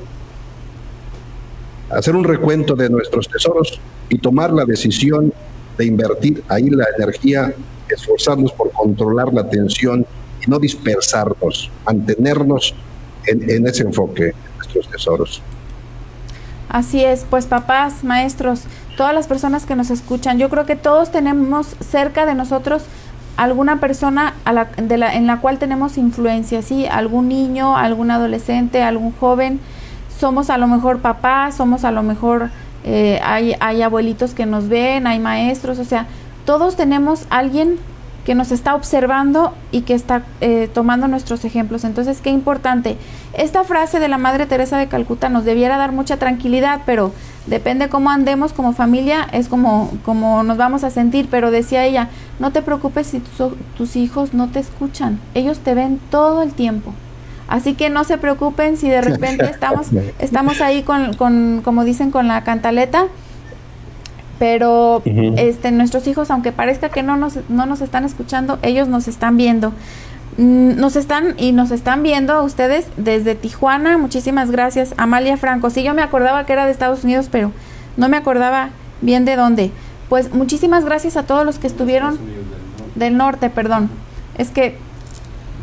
hacer 1.89 2.15
un 2.15 2.23
recuento 2.23 2.75
de 2.75 2.89
nuestros 2.89 3.28
tesoros 3.28 3.80
y 4.09 4.19
tomar 4.19 4.51
la 4.51 4.65
decisión 4.65 5.34
de 5.78 5.86
invertir 5.86 6.43
ahí 6.47 6.69
la 6.69 6.86
energía, 6.97 7.53
esforzarnos 7.95 8.51
por 8.51 8.71
controlar 8.71 9.33
la 9.33 9.41
atención 9.41 10.05
y 10.45 10.49
no 10.49 10.59
dispersarnos, 10.59 11.71
mantenernos 11.85 12.75
en, 13.25 13.67
ese 13.67 13.83
enfoque 13.83 14.23
de 14.23 14.35
nuestros 14.55 14.89
tesoros. 14.89 15.41
Así 16.69 17.03
es, 17.03 17.25
pues 17.29 17.45
papás, 17.45 18.03
maestros, 18.03 18.63
todas 18.97 19.13
las 19.13 19.27
personas 19.27 19.65
que 19.65 19.75
nos 19.75 19.89
escuchan, 19.89 20.38
yo 20.38 20.49
creo 20.49 20.65
que 20.65 20.75
todos 20.75 21.11
tenemos 21.11 21.75
cerca 21.79 22.25
de 22.25 22.35
nosotros 22.35 22.83
alguna 23.38 23.79
persona 23.79 24.33
a 24.45 24.51
la, 24.51 24.65
de 24.65 24.97
la, 24.97 25.13
en 25.13 25.27
la 25.27 25.39
cual 25.39 25.59
tenemos 25.59 25.97
influencia, 25.97 26.61
¿sí? 26.63 26.85
Algún 26.88 27.29
niño, 27.29 27.77
algún 27.77 28.11
adolescente, 28.11 28.81
algún 28.81 29.13
joven. 29.13 29.59
Somos 30.19 30.49
a 30.49 30.57
lo 30.57 30.67
mejor 30.67 30.99
papás, 30.99 31.55
somos 31.55 31.85
a 31.85 31.91
lo 31.91 32.01
mejor, 32.01 32.49
eh, 32.83 33.19
hay, 33.23 33.55
hay 33.59 33.83
abuelitos 33.83 34.33
que 34.33 34.47
nos 34.47 34.67
ven, 34.67 35.05
hay 35.05 35.19
maestros, 35.19 35.77
o 35.77 35.85
sea, 35.85 36.07
todos 36.48 36.78
tenemos 36.78 37.26
alguien 37.30 37.78
que 38.26 38.34
nos 38.34 38.54
está 38.54 38.74
observando 38.74 39.54
y 39.74 39.82
que 39.82 39.93
está 39.93 40.24
eh, 40.39 40.70
tomando 40.74 41.10
nuestros 41.10 41.43
ejemplos. 41.43 41.84
Entonces, 41.84 42.22
qué 42.22 42.30
importante. 42.30 42.95
Esta 43.34 43.66
frase 43.66 44.00
de 44.00 44.08
la 44.08 44.18
Madre 44.18 44.45
Teresa 44.45 44.78
de 44.78 44.88
Calcuta 44.88 45.28
nos 45.28 45.43
debiera 45.43 45.78
dar 45.78 45.91
mucha 45.91 46.16
tranquilidad, 46.16 46.84
pero 46.86 47.12
depende 47.48 47.89
cómo 47.89 48.12
andemos 48.12 48.54
como 48.54 48.72
familia, 48.72 49.28
es 49.34 49.50
como, 49.50 49.91
como 50.06 50.41
nos 50.43 50.56
vamos 50.56 50.86
a 50.86 50.89
sentir. 50.89 51.28
Pero 51.30 51.52
decía 51.52 51.84
ella, 51.84 52.08
no 52.39 52.52
te 52.52 52.62
preocupes 52.62 53.08
si 53.08 53.22
tus 53.78 53.98
hijos 53.98 54.34
no 54.34 54.48
te 54.48 54.60
escuchan, 54.60 55.20
ellos 55.34 55.60
te 55.60 55.74
ven 55.74 56.00
todo 56.10 56.43
el 56.43 56.54
tiempo. 56.54 56.93
Así 57.50 57.74
que 57.74 57.89
no 57.89 58.06
se 58.06 58.18
preocupen 58.18 58.78
si 58.78 58.88
de 58.88 59.02
repente 59.02 59.45
estamos, 59.50 59.88
estamos 60.20 60.62
ahí 60.62 60.84
con, 60.84 61.14
con, 61.14 61.62
como 61.62 61.84
dicen, 61.84 62.10
con 62.10 62.30
la 62.30 62.45
cantaleta. 62.45 63.08
Pero 64.39 65.01
este, 65.05 65.71
nuestros 65.71 66.07
hijos, 66.07 66.29
aunque 66.29 66.51
parezca 66.51 66.89
que 66.89 67.01
no 67.01 67.17
nos, 67.17 67.39
no 67.49 67.65
nos 67.65 67.81
están 67.81 68.05
escuchando, 68.05 68.59
ellos 68.61 68.88
nos 68.88 69.07
están 69.07 69.35
viendo. 69.38 69.73
Mm, 70.38 70.79
nos 70.79 70.95
están 70.95 71.33
y 71.38 71.51
nos 71.51 71.71
están 71.71 72.03
viendo 72.03 72.33
a 72.33 72.43
ustedes 72.43 72.88
desde 72.97 73.33
Tijuana. 73.33 73.97
Muchísimas 73.97 74.51
gracias, 74.51 74.93
Amalia 74.97 75.38
Franco. 75.38 75.71
Sí, 75.71 75.83
yo 75.83 75.93
me 75.95 76.03
acordaba 76.03 76.45
que 76.45 76.53
era 76.53 76.65
de 76.65 76.71
Estados 76.71 77.03
Unidos, 77.03 77.29
pero 77.31 77.51
no 77.97 78.09
me 78.09 78.17
acordaba 78.17 78.69
bien 79.01 79.25
de 79.25 79.35
dónde. 79.35 79.71
Pues 80.09 80.33
muchísimas 80.33 80.85
gracias 80.85 81.17
a 81.17 81.23
todos 81.23 81.45
los 81.45 81.57
que 81.57 81.67
estuvieron 81.67 82.19
del 82.95 83.17
norte, 83.17 83.49
perdón. 83.49 83.89
Es 84.38 84.51
que 84.51 84.77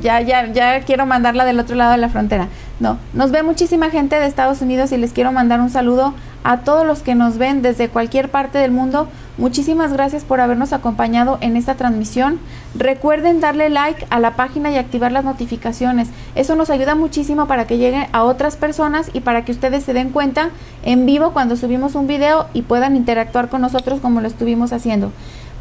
ya, 0.02 0.20
ya, 0.20 0.52
ya 0.52 0.80
quiero 0.80 1.06
mandarla 1.06 1.44
del 1.44 1.60
otro 1.60 1.76
lado 1.76 1.92
de 1.92 1.98
la 1.98 2.08
frontera. 2.08 2.48
No, 2.80 2.98
nos 3.12 3.30
ve 3.30 3.42
muchísima 3.42 3.90
gente 3.90 4.16
de 4.16 4.26
Estados 4.26 4.60
Unidos 4.60 4.90
y 4.90 4.96
les 4.96 5.12
quiero 5.12 5.30
mandar 5.30 5.60
un 5.60 5.70
saludo 5.70 6.12
a 6.42 6.58
todos 6.58 6.84
los 6.84 7.00
que 7.02 7.14
nos 7.14 7.38
ven 7.38 7.62
desde 7.62 7.88
cualquier 7.88 8.30
parte 8.30 8.58
del 8.58 8.72
mundo. 8.72 9.08
Muchísimas 9.38 9.92
gracias 9.92 10.24
por 10.24 10.40
habernos 10.40 10.72
acompañado 10.72 11.38
en 11.40 11.56
esta 11.56 11.76
transmisión. 11.76 12.38
Recuerden 12.74 13.40
darle 13.40 13.70
like 13.70 14.06
a 14.10 14.18
la 14.18 14.36
página 14.36 14.70
y 14.70 14.76
activar 14.76 15.12
las 15.12 15.24
notificaciones. 15.24 16.08
Eso 16.34 16.56
nos 16.56 16.68
ayuda 16.68 16.96
muchísimo 16.96 17.46
para 17.46 17.66
que 17.66 17.78
llegue 17.78 18.08
a 18.12 18.24
otras 18.24 18.56
personas 18.56 19.10
y 19.12 19.20
para 19.20 19.44
que 19.44 19.52
ustedes 19.52 19.84
se 19.84 19.92
den 19.92 20.10
cuenta 20.10 20.50
en 20.84 21.06
vivo 21.06 21.32
cuando 21.32 21.56
subimos 21.56 21.94
un 21.94 22.06
video 22.06 22.46
y 22.54 22.62
puedan 22.62 22.96
interactuar 22.96 23.48
con 23.48 23.60
nosotros 23.60 24.00
como 24.00 24.20
lo 24.20 24.26
estuvimos 24.26 24.72
haciendo. 24.72 25.12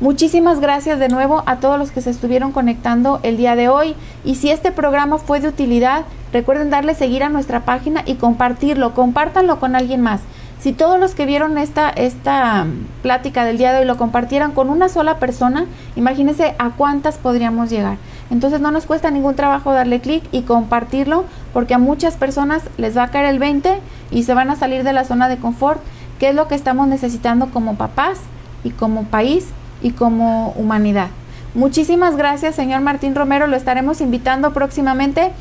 Muchísimas 0.04 0.60
gracias 0.60 0.99
de 0.99 1.08
nuevo 1.08 1.43
a 1.45 1.62
todos 1.62 1.80
los 1.80 1.91
que 1.91 2.01
se 2.01 2.10
estuvieron 2.10 2.51
conectando 2.51 3.22
el 3.24 3.38
día 3.38 3.56
de 3.56 3.70
hoy. 3.70 3.95
Y 4.26 4.36
si 4.36 4.49
este 4.49 4.74
programa 4.74 5.18
fue 5.18 5.39
de 5.39 5.47
utilidad, 5.47 6.04
recuerden 6.34 6.70
darle 6.70 6.93
seguir 6.93 7.24
a 7.24 7.30
nuestra 7.30 7.62
página 7.62 8.04
y 8.06 8.16
compartirlo. 8.16 8.93
Compártanlo 8.95 9.62
con 9.62 9.78
alguien 9.78 10.01
más. 10.01 10.20
Si 10.60 10.74
todos 10.74 10.99
los 10.99 11.16
que 11.16 11.26
vieron 11.26 11.58
esta, 11.58 11.89
esta 11.89 12.66
plática 13.01 13.45
del 13.45 13.58
día 13.58 13.72
de 13.72 13.80
hoy 13.80 13.86
lo 13.86 13.95
compartieran 13.95 14.51
con 14.51 14.70
una 14.70 14.89
sola 14.89 15.20
persona, 15.20 15.68
imagínense 15.95 16.54
a 16.60 16.72
cuántas 16.72 17.18
podríamos 17.18 17.70
llegar. 17.70 17.95
Entonces 18.30 18.60
no 18.60 18.72
nos 18.72 18.86
cuesta 18.86 19.10
ningún 19.10 19.36
trabajo 19.36 19.72
darle 19.72 20.01
clic 20.01 20.26
y 20.34 20.41
compartirlo 20.41 21.24
porque 21.54 21.76
a 21.76 21.80
muchas 21.80 22.18
personas 22.18 22.64
les 22.76 22.97
va 22.97 23.04
a 23.04 23.12
caer 23.12 23.28
el 23.28 23.39
20 23.39 23.80
y 24.12 24.24
se 24.24 24.34
van 24.34 24.49
a 24.49 24.58
salir 24.58 24.84
de 24.84 24.91
la 24.91 25.06
zona 25.06 25.30
de 25.30 25.38
confort, 25.38 25.80
que 26.20 26.28
es 26.28 26.36
lo 26.36 26.49
que 26.49 26.56
estamos 26.56 26.89
necesitando 26.89 27.51
como 27.51 27.76
papás 27.76 28.20
y 28.66 28.72
como 28.72 29.06
país 29.06 29.54
y 29.84 29.92
como 29.92 30.54
humanidad. 30.58 31.10
Muchísimas 31.54 32.18
gracias, 32.18 32.56
señor 32.56 32.82
Martín 32.82 33.14
Romero. 33.14 33.46
Lo 33.46 33.56
estaremos 33.56 34.02
invitando 34.02 34.54
próximamente 34.54 35.32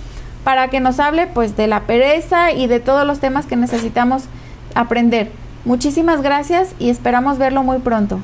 para 0.44 0.68
que 0.68 0.80
nos 0.80 1.00
hable 1.00 1.26
pues 1.26 1.56
de 1.56 1.68
la 1.68 1.86
pereza 1.86 2.52
y 2.52 2.66
de 2.66 2.80
todos 2.80 3.06
los 3.06 3.20
temas 3.20 3.46
que 3.46 3.56
necesitamos 3.56 4.24
aprender. 4.74 5.30
Muchísimas 5.64 6.22
gracias 6.22 6.74
y 6.78 6.90
esperamos 6.90 7.38
verlo 7.38 7.62
muy 7.62 7.78
pronto. 7.78 8.20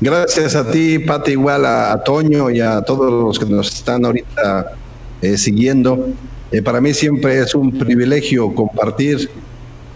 Gracias 0.00 0.54
a 0.54 0.70
ti, 0.70 0.98
Pati, 0.98 1.32
igual 1.32 1.64
a, 1.64 2.02
Toño 2.04 2.50
y 2.50 2.60
a 2.60 2.82
todos 2.82 3.10
los 3.10 3.38
que 3.38 3.46
nos 3.46 3.74
están 3.74 4.04
ahorita 4.04 4.74
eh, 5.22 5.38
siguiendo. 5.38 6.08
Eh, 6.52 6.60
para 6.60 6.80
mí 6.80 6.92
siempre 6.92 7.38
es 7.38 7.54
un 7.54 7.72
privilegio 7.72 8.54
compartir 8.54 9.30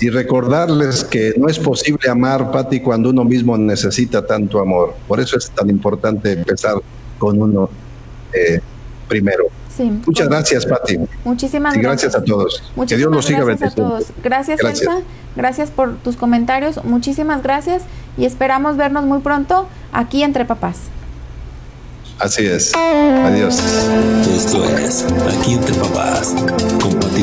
y 0.01 0.09
recordarles 0.09 1.05
que 1.05 1.35
no 1.37 1.49
es 1.49 1.59
posible 1.59 2.09
amar, 2.11 2.51
Pati, 2.51 2.81
cuando 2.81 3.11
uno 3.11 3.23
mismo 3.23 3.57
necesita 3.59 4.27
tanto 4.27 4.59
amor. 4.59 4.95
Por 5.07 5.21
eso 5.21 5.37
es 5.37 5.51
tan 5.51 5.69
importante 5.69 6.33
empezar 6.33 6.77
con 7.19 7.41
uno 7.41 7.69
eh, 8.33 8.61
primero. 9.07 9.45
Muchas 10.07 10.29
gracias, 10.29 10.67
Pati. 10.67 10.99
Muchísimas 11.25 11.75
gracias. 11.77 12.15
a 12.15 12.23
todos. 12.23 12.63
que 12.89 12.97
Dios 12.97 13.11
los 13.11 13.25
siga 13.25 13.45
bendiciendo. 13.45 13.99
Gracias, 14.23 14.59
gracias, 14.59 14.61
Elsa. 14.61 15.03
Gracias 15.37 15.71
por 15.71 15.97
tus 15.99 16.17
comentarios. 16.17 16.83
Muchísimas 16.85 17.43
gracias 17.43 17.83
y 18.17 18.25
esperamos 18.25 18.77
vernos 18.77 19.05
muy 19.05 19.21
pronto 19.21 19.69
aquí 19.93 20.23
entre 20.23 20.45
papás. 20.45 20.77
Así 22.19 22.47
es. 22.47 22.73
Adiós. 22.75 23.59
Esto 24.35 24.65
es 24.79 25.07
Aquí 25.39 25.55
entre 25.55 25.75
papás 25.75 26.35
con 26.81 26.95
Pati 26.99 27.23